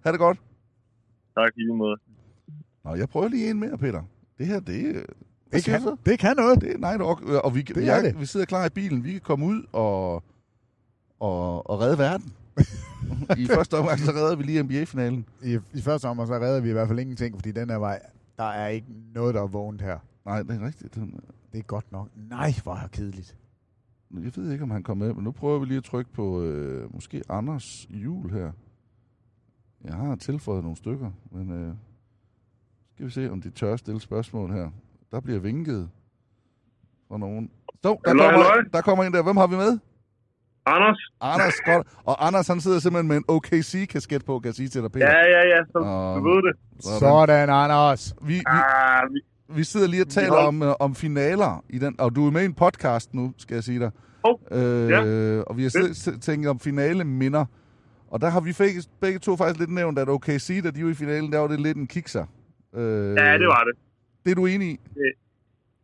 [0.05, 0.39] Ha' det godt.
[1.39, 1.97] Tak i lige måde.
[2.85, 4.03] Nå, jeg prøver lige en mere, Peter.
[4.39, 5.03] Det her, det er...
[5.53, 5.97] Det kan, så?
[6.07, 6.61] det kan noget.
[6.61, 8.21] Det er Night Hawk, og vi, Det vi, er er, det.
[8.21, 9.05] vi sidder klar i bilen.
[9.05, 10.15] Vi kan komme ud og,
[11.21, 12.33] og, og redde verden.
[13.39, 15.27] I første omgang, så redder vi lige NBA-finalen.
[15.45, 18.01] I, I første omgang, så redder vi i hvert fald ingenting, fordi den her vej,
[18.39, 19.99] der er ikke noget, der er vågent her.
[20.25, 20.95] Nej, det er rigtigt.
[20.95, 21.21] Den-
[21.53, 22.09] Det er godt nok.
[22.17, 23.37] Nej, hvor er kedeligt.
[24.15, 26.43] Jeg ved ikke, om han kommer med, men nu prøver vi lige at trykke på
[26.43, 28.53] øh, måske Anders jul her.
[29.85, 31.75] Jeg har tilføjet nogle stykker, men øh,
[32.95, 34.71] skal vi se, om de tør stille spørgsmål her.
[35.11, 35.89] Der bliver vinket
[37.09, 37.51] fra nogen.
[37.83, 38.63] Så, der, kommer, halløj.
[38.73, 39.23] der kommer en der.
[39.23, 39.79] Hvem har vi med?
[40.75, 41.01] Anders?
[41.21, 41.87] Anders, godt.
[42.11, 45.07] Og Anders, han sidder simpelthen med en OKC-kasket på, kan jeg sige til dig, Peter.
[45.07, 45.61] Ja, ja, ja.
[45.73, 46.16] Så, Åh.
[46.16, 46.55] du ved det.
[47.01, 48.14] Sådan, Anders.
[48.23, 49.21] Vi, vi, Ah, vi,
[49.59, 52.43] vi sidder lige og taler om, øh, om finaler, i den, og du er med
[52.43, 53.91] i en podcast nu, skal jeg sige dig.
[54.25, 55.01] Hov, øh, ja.
[55.49, 57.45] Og vi har siddet tænkt om finale minder.
[58.12, 60.91] Og der har vi begge, begge to faktisk lidt nævnt, at OKC, da de var
[60.91, 62.25] i finalen, der var det lidt en kikser.
[62.81, 63.75] Øh, ja, det var det.
[64.25, 64.77] Det er du enig i?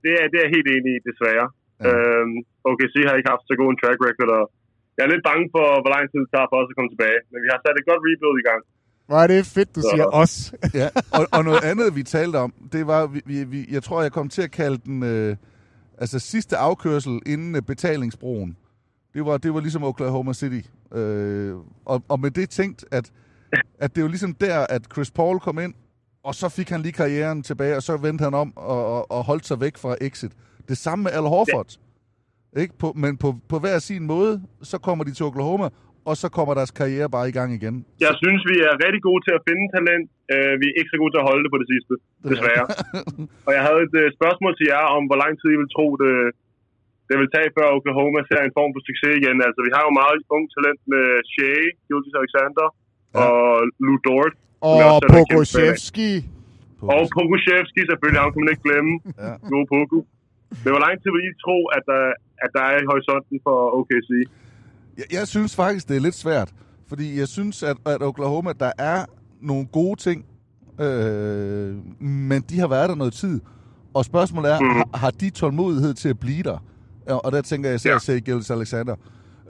[0.05, 1.47] Det er, det er jeg helt enig i, desværre.
[1.81, 1.89] Ja.
[1.89, 1.95] Ja.
[2.21, 2.37] Øhm,
[2.71, 4.45] OKC har ikke haft så god en track record, og
[4.97, 7.19] jeg er lidt bange for, hvor lang tid det tager for os at komme tilbage.
[7.33, 8.61] Men vi har sat et godt rebuild i gang.
[9.23, 10.35] Er det fedt, du Så- siger os.
[10.81, 10.89] Ja,
[11.19, 14.13] og, og noget andet, vi talte om, det var, vi, vi, vi, jeg tror, jeg
[14.13, 15.37] kom til at kalde den, øh,
[15.99, 18.57] altså sidste afkørsel inden øh, betalingsbroen.
[19.15, 20.61] Det var, det var ligesom Oklahoma City.
[20.95, 23.11] Øh, og, og med det tænkt, at,
[23.79, 25.75] at det var ligesom der, at Chris Paul kom ind,
[26.23, 29.25] og så fik han lige karrieren tilbage, og så vendte han om og, og, og
[29.25, 30.33] holdt sig væk fra exit.
[30.69, 31.67] Det samme med Al Horford.
[31.71, 31.77] Ja.
[32.63, 32.73] Ikke?
[32.83, 34.33] På, men på, på hver sin måde,
[34.71, 35.67] så kommer de til Oklahoma,
[36.09, 37.75] og så kommer deres karriere bare i gang igen.
[38.07, 40.07] Jeg synes, vi er rigtig gode til at finde talent.
[40.35, 41.93] Øh, vi er ikke så gode til at holde det på det sidste,
[42.33, 42.67] desværre.
[43.47, 45.87] og jeg havde et øh, spørgsmål til jer om, hvor lang tid I vil tro,
[46.03, 46.15] det,
[47.09, 49.37] det vil tage, før Oklahoma ser en form for succes igen.
[49.47, 52.67] Altså, vi har jo meget ung talent med Shea, Gilgis Alexander
[53.17, 53.21] Ja.
[53.25, 53.43] og
[53.87, 54.35] Lou Dort.
[54.69, 54.77] Og.
[55.15, 56.11] Pogoshevski.
[56.95, 58.93] Og Pokushevski selvfølgelig, ham kan man ikke glemme.
[59.25, 59.33] Ja.
[59.53, 59.99] God Poku.
[60.63, 62.03] Men hvor lang tid vil I tro, at der,
[62.43, 64.11] at der er i horisonten for OKC?
[64.99, 66.53] Jeg, jeg synes faktisk, det er lidt svært.
[66.89, 69.05] Fordi jeg synes, at, at Oklahoma, der er
[69.43, 70.25] nogle gode ting,
[70.81, 71.75] øh,
[72.05, 73.41] men de har været der noget tid.
[73.95, 74.67] Og spørgsmålet er, mm.
[74.69, 76.59] har, har de tålmodighed til at blive der?
[77.07, 77.99] Og, og der tænker jeg især Ja.
[77.99, 78.97] til Gilles Alexander.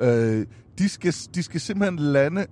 [0.01, 0.47] Øh,
[0.79, 2.47] de, skal, de skal simpelthen lande,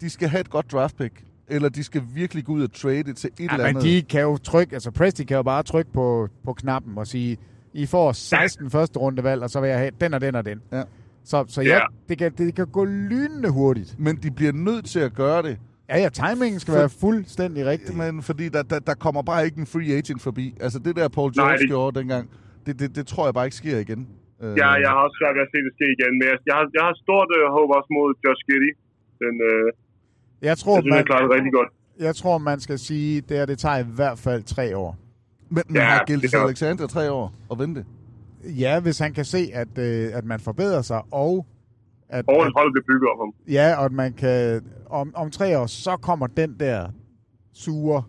[0.00, 3.02] de skal have et godt draft pick, eller de skal virkelig gå ud og trade
[3.02, 3.82] det til et eller Ja, men andet.
[3.82, 7.36] de kan jo trykke, altså Presti kan jo bare trykke på, på knappen og sige,
[7.82, 10.58] I får 16 første rundevalg, og så vil jeg have den og den og den.
[10.72, 10.82] Ja.
[11.24, 11.80] Så, så ja, Ja.
[12.08, 13.90] det, kan, det kan gå lynende hurtigt.
[13.98, 15.58] Men de bliver nødt til at gøre det,
[15.92, 17.96] Ja, ja, timingen skal For- være fuldstændig rigtig.
[18.02, 20.46] Men fordi der, der, der kommer bare ikke en free agent forbi.
[20.60, 22.24] Altså det der Paul Nej, George det- gjorde dengang,
[22.66, 24.00] det, det, det tror jeg bare ikke sker igen.
[24.42, 26.12] Øh, Ja, jeg har også svært ved at se det ske igen.
[26.18, 28.70] Men jeg, jeg, har, jeg har stort øh, håb også mod Josh Giddy.
[29.22, 29.66] Den, øh,
[30.48, 31.70] Jeg tror, jeg synes, man, klarer det rigtig godt.
[32.06, 34.90] jeg tror, man skal sige, det, det tager i hvert fald tre år.
[35.50, 37.84] Men, men Ja, har det Gilles Alexander tre år at vente?
[38.44, 41.46] Ja, hvis han kan se, at, øh, at man forbedrer sig, og
[42.08, 43.34] at, Og at, en hold bliver bygget op om.
[43.48, 46.88] ja, og at man kan, om, om tre år, så kommer den der
[47.52, 48.02] sure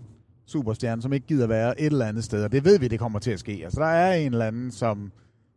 [0.46, 3.20] superstjerne, som ikke gider være et eller andet sted, og det ved vi, det kommer
[3.20, 3.62] til at ske.
[3.64, 5.12] Altså, der er en eller anden, som...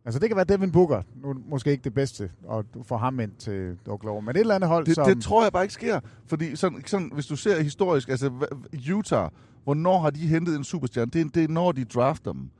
[0.04, 3.20] Altså, det kan være Devin Booker, nu måske ikke det bedste, og du får ham
[3.20, 5.06] ind til Oklahoma, men et eller andet hold, Det, som...
[5.06, 6.00] det tror jeg bare ikke sker.
[6.26, 8.30] Fordi sådan, sådan, hvis du ser historisk, altså
[8.94, 9.28] Utah,
[9.64, 11.10] hvornår har de hentet en superstjerne?
[11.10, 12.50] Det er, det er når de drafter dem.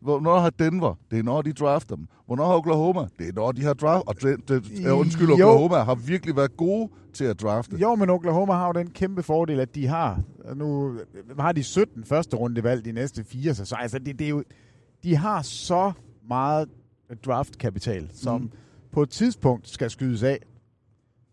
[0.00, 0.94] Hvornår har Denver?
[1.10, 2.06] Det er når de drafter dem.
[2.26, 3.00] Hvornår har Oklahoma?
[3.18, 4.04] Det er når de har draft.
[4.06, 5.34] Og det, det, undskyld, Jo.
[5.34, 7.76] Oklahoma har virkelig været gode til at drafte.
[7.76, 10.20] Jo, men Oklahoma har jo den kæmpe fordel, at de har,
[10.56, 10.98] nu
[11.38, 13.82] har de 17 første runde valg de næste fire sæsoner.
[13.82, 14.42] Altså, det, det er jo,
[15.04, 15.92] de har så
[16.28, 16.68] meget
[17.14, 18.50] draftkapital, som mm.
[18.90, 20.38] på et tidspunkt skal skydes af.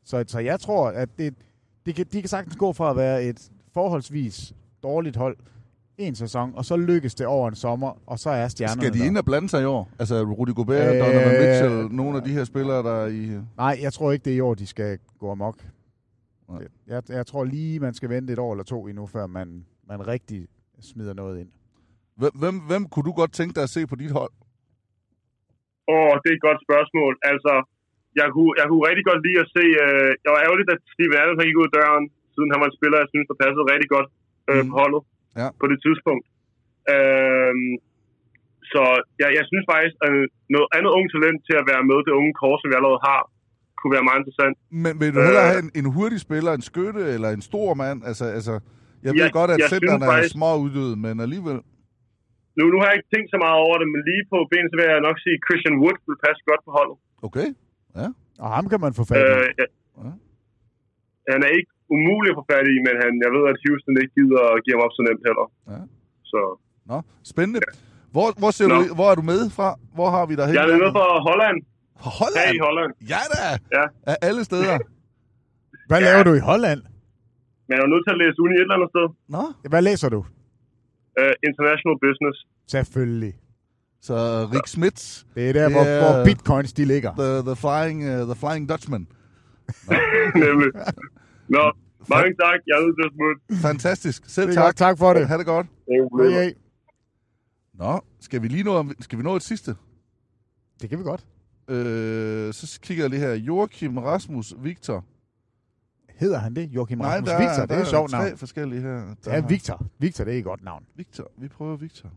[0.04, 1.34] Så, så jeg tror, at det,
[1.86, 4.54] det kan, de kan sagtens gå fra at være et forholdsvis
[4.84, 5.38] dårligt hold
[5.98, 9.06] en sæson, og så lykkes det over en sommer, og så er stjernerne Skal de
[9.06, 9.90] ind og blande sig i år?
[10.00, 13.42] Altså Rudy Gobert, Øh, øh, Donovan Mitchell, nogle af de her spillere, der er i...
[13.58, 15.66] Nej, jeg tror ikke, det er i år, de skal gå amok.
[16.50, 16.68] Nej.
[16.88, 20.08] Jeg, jeg tror lige, man skal vente et år eller to endnu, før man, man
[20.08, 20.48] rigtig
[20.82, 21.50] smider noget ind.
[22.16, 24.32] Hvem, hvem, hvem kunne du godt tænke dig at se på dit hold?
[25.94, 27.14] Åh, det er et godt spørgsmål.
[27.32, 27.54] Altså,
[28.20, 29.66] jeg kunne, jeg kunne rigtig godt lide at se...
[29.86, 32.78] Øh, jeg var ærgerligt, at Steven Adams gik ud af døren, siden han var en
[32.80, 34.10] spiller, jeg synes, der passede rigtig godt
[34.52, 34.68] øh, Mhm.
[34.70, 35.02] på holdet
[35.42, 35.48] Ja.
[35.62, 36.26] på det tidspunkt.
[36.94, 37.54] Øh,
[38.74, 38.82] så
[39.22, 40.12] jeg, jeg synes faktisk, at
[40.56, 43.22] noget andet ung talent til at være med, det unge kors, som vi allerede har,
[43.80, 44.56] kunne være meget interessant.
[44.84, 45.52] Men vil du hellere Øh.
[45.54, 47.98] have en, en hurtig spiller, en skytte eller en stor mand?
[48.10, 48.54] Altså, altså,
[49.06, 51.58] jeg ved Jeg- godt, at centerne er faktisk- små uddøde, men alligevel...
[52.60, 54.76] Nu, nu har jeg ikke tænkt så meget over det, men lige på benet, så
[54.78, 56.97] vil jeg nok sige, at Christian Wood vil passe godt på holdet.
[57.28, 57.47] Okay.
[58.43, 59.24] Og ham kan man få fat i.
[59.26, 59.68] Øh, ja.
[60.05, 60.12] Ja.
[61.32, 64.14] Han er ikke umulig at få fat i, men han, jeg ved, at Houston ikke
[64.20, 65.45] gider at give ham op så nemt heller.
[65.72, 65.80] Ja.
[66.32, 66.39] Så
[66.91, 66.97] Nå,
[67.34, 67.60] spændende.
[68.14, 68.76] Hvor, hvor, ser Nå.
[68.76, 69.68] du, hvor er du med fra?
[69.97, 70.53] Hvor har vi dig hen?
[70.55, 71.57] jeg er nede fra Holland.
[72.01, 72.51] Fra Holland?
[72.57, 72.91] i Holland.
[73.14, 73.41] Ja da!
[73.78, 73.86] Ja.
[74.12, 74.76] Af alle steder.
[75.89, 76.82] Hvad laver du i Holland?
[77.68, 79.05] Men jeg er nødt til at læse uni et eller andet sted.
[79.36, 79.43] Nå,
[79.74, 80.20] Hvad læser du?
[81.20, 82.38] Uh, international Business.
[82.68, 83.34] Selvfølgelig.
[84.02, 84.16] så
[84.54, 87.12] Rick Smits, Det er der, Det hvor, er- hvor bitcoins de ligger.
[87.22, 89.08] the, the, flying, uh, the Flying Dutchman.
[90.44, 90.70] Nemlig.
[91.56, 91.64] Nå,
[92.14, 92.60] mange tak.
[92.68, 93.62] Jeg er nødt til at smutte.
[93.68, 94.24] Fantastisk.
[94.28, 94.64] Selv tak.
[94.64, 94.76] godt.
[94.76, 95.28] Tak for det.
[95.28, 95.68] Ha' det godt.
[96.22, 96.54] Hej, hej.
[97.74, 99.76] Nå, skal vi lige nå, skal vi nå et sidste?
[100.82, 101.24] Det kan vi godt.
[101.70, 103.34] Øh, så kigger jeg lige her.
[103.34, 105.06] Joachim Rasmus Victor.
[106.20, 106.70] Hedder han det?
[106.70, 107.56] Joachim Nej, Rasmus der, Victor.
[107.56, 108.38] der Det er et sjovt tre navn.
[108.38, 109.08] forskellige her.
[109.10, 109.86] Det Der er har- Victor.
[110.00, 110.86] Victor, det er et godt navn.
[110.96, 111.32] Victor.
[111.38, 112.10] Vi prøver Victor.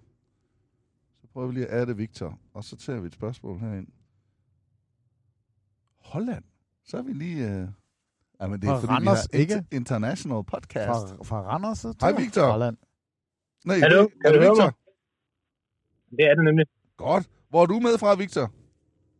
[1.21, 2.39] Så prøver vi lige at adde Victor.
[2.55, 3.87] Og så tager vi et spørgsmål herind.
[6.01, 6.45] Holland.
[6.85, 7.51] Så er vi lige...
[7.51, 7.69] Øh...
[8.41, 9.55] Jamen, det er Fra fordi, Randers, vi har ikke?
[9.55, 10.89] inter- international podcast.
[10.89, 11.79] Fra, fra Randers.
[11.79, 12.13] så Hej.
[12.13, 12.51] Victor.
[12.51, 12.77] Holland.
[13.65, 14.65] Nej, Hallo, kan er du høre Victor?
[14.65, 14.73] mig?
[16.19, 16.67] Det er det nemlig.
[16.97, 17.31] Godt.
[17.49, 18.51] Hvor er du med fra, Victor?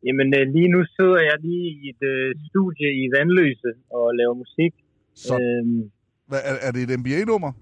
[0.07, 4.35] Jamen, øh, lige nu sidder jeg lige i et øh, studie i Vandløse og laver
[4.45, 4.73] musik.
[5.15, 5.81] Så, Øhm,
[6.29, 7.53] hvad, er, er det et NBA-nummer?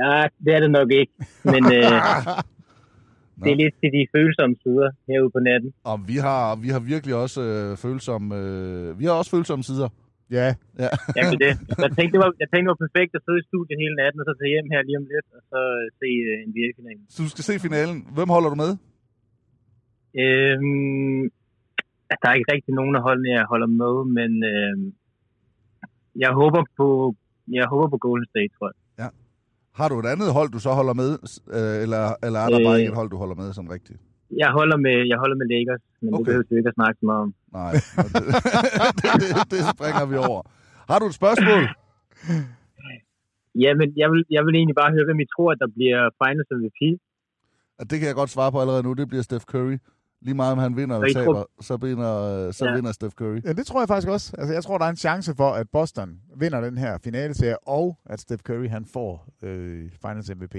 [0.00, 1.12] ja, det er det nok ikke.
[1.52, 1.92] Men øh,
[3.42, 5.70] det er lidt til de følsomme sider herude på natten.
[5.90, 8.26] Og vi har, vi har virkelig også øh, følsomme...
[8.40, 9.88] Øh, vi har også følsomme sider.
[10.38, 10.48] Ja,
[10.82, 10.90] Ja.
[11.18, 11.52] Jamen, det.
[11.84, 14.18] Jeg tænkte, det var, jeg tænkte, det var perfekt at sidde i studiet hele natten,
[14.22, 17.02] og så tage hjem her lige om lidt, og så øh, se øh, NBA-finalen.
[17.14, 17.96] Så du skal se finalen.
[18.16, 18.70] Hvem holder du med?
[20.22, 21.20] Øhm,
[22.20, 24.76] der er ikke rigtig nogen af holdene, jeg holder med, men øh,
[26.22, 26.88] jeg håber på
[27.58, 29.10] jeg håber på Golden State, tror jeg.
[29.80, 31.10] Har du et andet hold, du så holder med?
[31.58, 32.66] Øh, eller, eller er der Øh.
[32.66, 33.98] bare ikke et hold, du holder med sådan rigtigt?
[34.42, 36.18] Jeg holder med, jeg holder med Lakers, men okay.
[36.18, 37.30] Det behøver vi ikke at snakke så meget om.
[37.60, 37.72] Nej,
[38.14, 38.20] det,
[39.00, 40.40] det, det, det springer vi over.
[40.90, 41.62] Har du et spørgsmål?
[43.64, 46.00] Ja, men jeg vil, jeg vil egentlig bare høre, hvem I tror, at der bliver
[46.20, 46.80] Finals MVP.
[47.90, 48.92] Det kan jeg godt svare på allerede nu.
[49.00, 49.76] Det bliver Steph Curry.
[50.26, 52.12] Lige meget om han vinder eller I tror- taber, så, vinder,
[52.58, 52.74] så Ja.
[52.76, 53.40] vinder Steph Curry.
[53.44, 54.26] Ja, det tror jeg faktisk også.
[54.38, 56.10] Altså, jeg tror, der er en chance for, at Boston
[56.42, 59.12] vinder den her finaleserie, og at Steph Curry han får
[59.42, 60.54] øh, Finals MVP.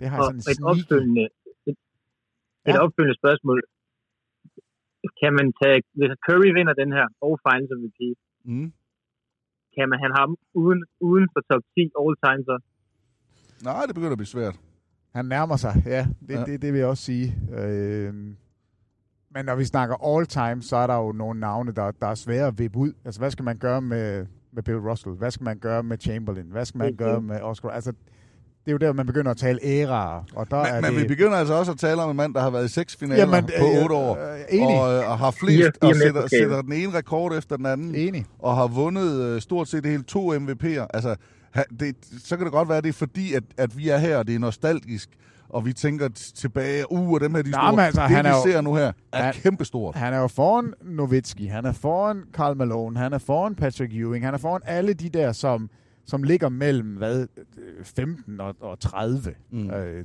[0.00, 0.80] Det har Og sådan en et sneaky...
[0.82, 1.24] opfølgende,
[1.70, 1.76] et,
[2.68, 2.78] et Ja.
[2.84, 3.58] opfølgende spørgsmål.
[5.22, 8.00] Kan man tage, hvis Curry vinder den her, og Finals MVP,
[8.44, 8.72] Mm.
[9.76, 10.30] kan man have ham
[10.62, 12.56] uden, uden for top 10 all time så?
[13.68, 14.56] Nej, det begynder at blive svært.
[15.18, 16.06] Han nærmer sig, ja.
[16.28, 16.38] Det, Ja.
[16.38, 16.44] ja.
[16.44, 17.26] det, det vil jeg også sige.
[17.60, 18.14] Øh,
[19.34, 22.14] men når vi snakker all time, så er der jo nogle navne, der, der er
[22.14, 22.92] svære at vippe ud.
[23.04, 25.14] Altså, hvad skal man gøre med, med Bill Russell?
[25.14, 26.46] Hvad skal man gøre med Chamberlain?
[26.50, 26.96] Hvad skal man Mhm.
[26.96, 27.68] gøre med Oscar?
[27.68, 27.92] Altså,
[28.64, 30.22] det er jo der, man begynder at tale æraer.
[30.34, 31.02] Og der er Men, men det...
[31.02, 33.16] vi begynder altså også at tale om en mand, der har været i seks finaler
[33.16, 34.32] Jamen, på øh, otte år.
[34.32, 34.80] øh, enig.
[34.80, 36.28] Og, øh, og har flest, fire og sætter, mesterskaber.
[36.28, 37.94] sætter den ene rekord efter den anden.
[37.94, 38.26] Enig.
[38.38, 40.86] og har vundet øh, stort set det hele to MVP'er.
[40.94, 41.16] Altså,
[41.80, 44.16] det, så kan det godt være, at det er fordi, at, at vi er her,
[44.16, 45.10] og det er nostalgisk.
[45.50, 47.72] Og vi tænker tilbage, uh, og dem her, de Nå, store.
[47.72, 49.94] men altså, det, han vi er jo- ser nu her, er Han- kæmpestort.
[49.94, 54.24] Han er jo foran Nowitzki, han er foran Karl Malone, han er foran Patrick Ewing,
[54.24, 55.70] han er foran alle de der, som,
[56.06, 57.26] som ligger mellem hvad,
[57.58, 59.34] øh, 15 og, og 30.
[59.50, 59.70] Mm.
[59.70, 60.04] Øh,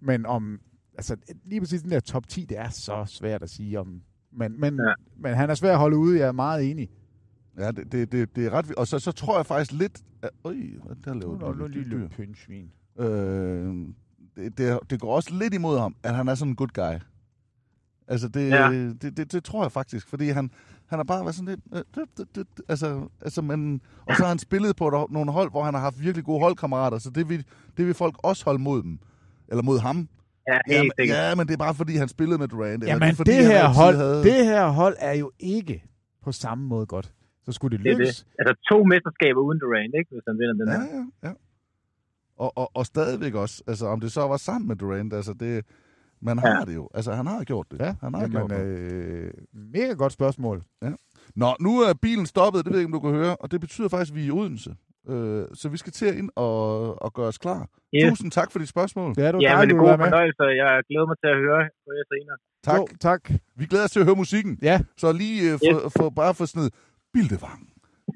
[0.00, 0.58] men om,
[0.98, 4.02] altså lige præcis den der top 10, det er så svært at sige om.
[4.32, 4.92] Men, men, ja.
[5.16, 6.90] Men han er svær at holde ude, jeg er meget enig.
[7.58, 8.78] Ja, det, det, det, det er ret vildt.
[8.78, 10.00] Og så, så tror jeg faktisk lidt...
[10.22, 12.08] At, øj, hvad der laver Nu er der lille lille dyr.
[12.08, 12.70] pynsvin.
[12.98, 13.74] Øh,
[14.36, 16.98] det, det, det går også lidt imod ham, at han er sådan en good guy.
[18.08, 18.70] Altså, det, Ja.
[19.02, 20.50] det, det, det tror jeg faktisk, fordi han,
[20.86, 21.60] han har bare været sådan lidt...
[21.74, 22.04] Øh, det,
[22.36, 25.62] det, det, altså, altså, men, og så har han spillet på et- nogle hold, hvor
[25.64, 27.44] han har haft virkelig gode holdkammerater, så det vil,
[27.76, 28.98] det vil folk også holde mod dem.
[29.48, 30.08] Eller mod ham.
[30.48, 31.18] Ja, helt Jamen, sikkert.
[31.18, 32.72] ja, men det er bare fordi, han spillede med Durant.
[32.82, 35.84] eller Jamen, er, fordi, det, han her hold, havde- det her hold er jo ikke
[36.24, 37.12] på samme måde godt.
[37.44, 38.16] Så skulle det Det er lykkes.
[38.16, 38.26] det.
[38.38, 40.10] Altså to mesterskaber uden Durant, ikke?
[40.14, 41.04] Hvis han vinder den Ja, her.
[41.22, 41.34] ja, ja.
[42.36, 45.64] Og, og, og stadigvæk også, altså om det så var sammen med Durant, altså det,
[46.22, 46.64] man har Ja.
[46.64, 46.88] det jo.
[46.94, 47.80] Altså han har gjort det.
[47.80, 48.92] Ja, han har gjort jamen, det.
[48.92, 50.62] øh, mega godt spørgsmål.
[51.36, 53.60] Nå, nu er bilen stoppet, det ved jeg ikke, om du kan høre, og det
[53.60, 54.76] betyder faktisk, at vi er i Odense.
[55.08, 57.68] Øh, så vi skal til ind og, og gøre os klar.
[57.94, 58.08] Yes.
[58.10, 59.14] Tusind tak for dit spørgsmål.
[59.14, 60.42] Det er du Ja, men det du er god fornøjelse.
[60.42, 62.36] Jeg glæder mig til at høre på jer senere.
[62.64, 62.78] Tak.
[62.78, 63.30] Jo, tak.
[63.56, 64.58] Vi glæder os til at høre musikken.
[64.62, 66.74] Ja, Så lige øh, for, for, bare for sådan noget
[67.12, 67.68] Bildevang.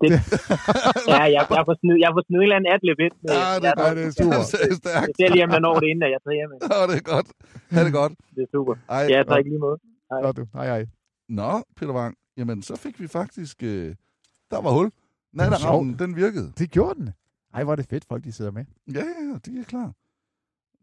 [1.12, 3.14] Ja, jeg, jeg får snedet, jeg får eller anden adlib ind.
[3.28, 4.40] Ja, det, ja, det er super.
[4.62, 5.06] Det er stærkt.
[5.08, 6.50] Jeg ser lige, om jeg når det inden, at jeg tager hjem.
[6.76, 7.28] Åh, det er godt.
[7.74, 8.12] Ha' det godt.
[8.36, 8.74] Det er super.
[8.96, 9.78] Ej, Ja, tak lige måde.
[10.24, 10.44] Godt, du.
[10.56, 10.82] Hej, hej.
[11.28, 12.12] Nå, Peter Wang.
[12.38, 13.56] Jamen, så fik vi faktisk...
[13.62, 13.94] Øh,
[14.50, 14.88] der var hul.
[15.32, 16.52] Natteravnen, den virkede.
[16.58, 17.08] Det gjorde den.
[17.54, 18.64] Ej, hvor er det fedt, folk de sidder med.
[18.94, 19.92] Ja, ja, ja, det er klart.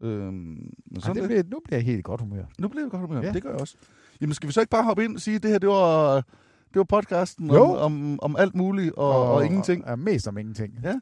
[0.02, 2.44] Øhm, men Ej, sådan det det, bliver, nu bliver jeg helt godt humør.
[2.58, 3.26] nu bliver vi godt Ja.
[3.26, 3.32] ja.
[3.32, 3.76] Det gør jeg også.
[4.20, 6.24] Jamen, skal vi så ikke bare hoppe ind og sige, at det her, det var,
[6.74, 9.84] det var podcasten om, om, om alt muligt og, og, og ingenting.
[9.84, 10.78] Og, er mest om ingenting.
[10.84, 10.94] Ja.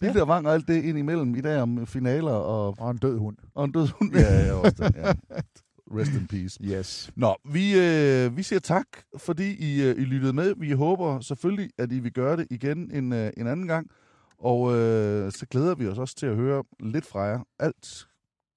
[0.00, 2.96] Det der vang og alt det ind imellem i dag om finaler og, Og en
[2.98, 3.36] død hund.
[3.54, 4.14] og en død hund.
[4.14, 5.12] Ja, ja, også den, ja.
[5.98, 6.58] Rest in peace.
[6.62, 7.10] Yes.
[7.16, 10.54] Nå, vi, øh, vi siger tak, fordi I, øh, I lyttede med.
[10.56, 13.90] Vi håber selvfølgelig, at I vil gøre det igen en, øh, en anden gang.
[14.38, 17.40] Og øh, så glæder vi os også til at høre lidt fra jer.
[17.58, 18.06] Alt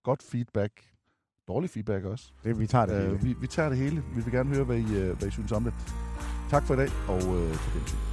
[0.03, 0.73] godt feedback.
[1.47, 2.31] Dårlig feedback også.
[2.43, 3.13] Det, vi tager det hele.
[3.13, 4.03] Øh, vi, vi tager det hele.
[4.15, 5.73] Vi vil gerne høre, hvad I, øh, hvad I synes om det.
[6.51, 8.10] Tak for i dag, og øh, på gensyn.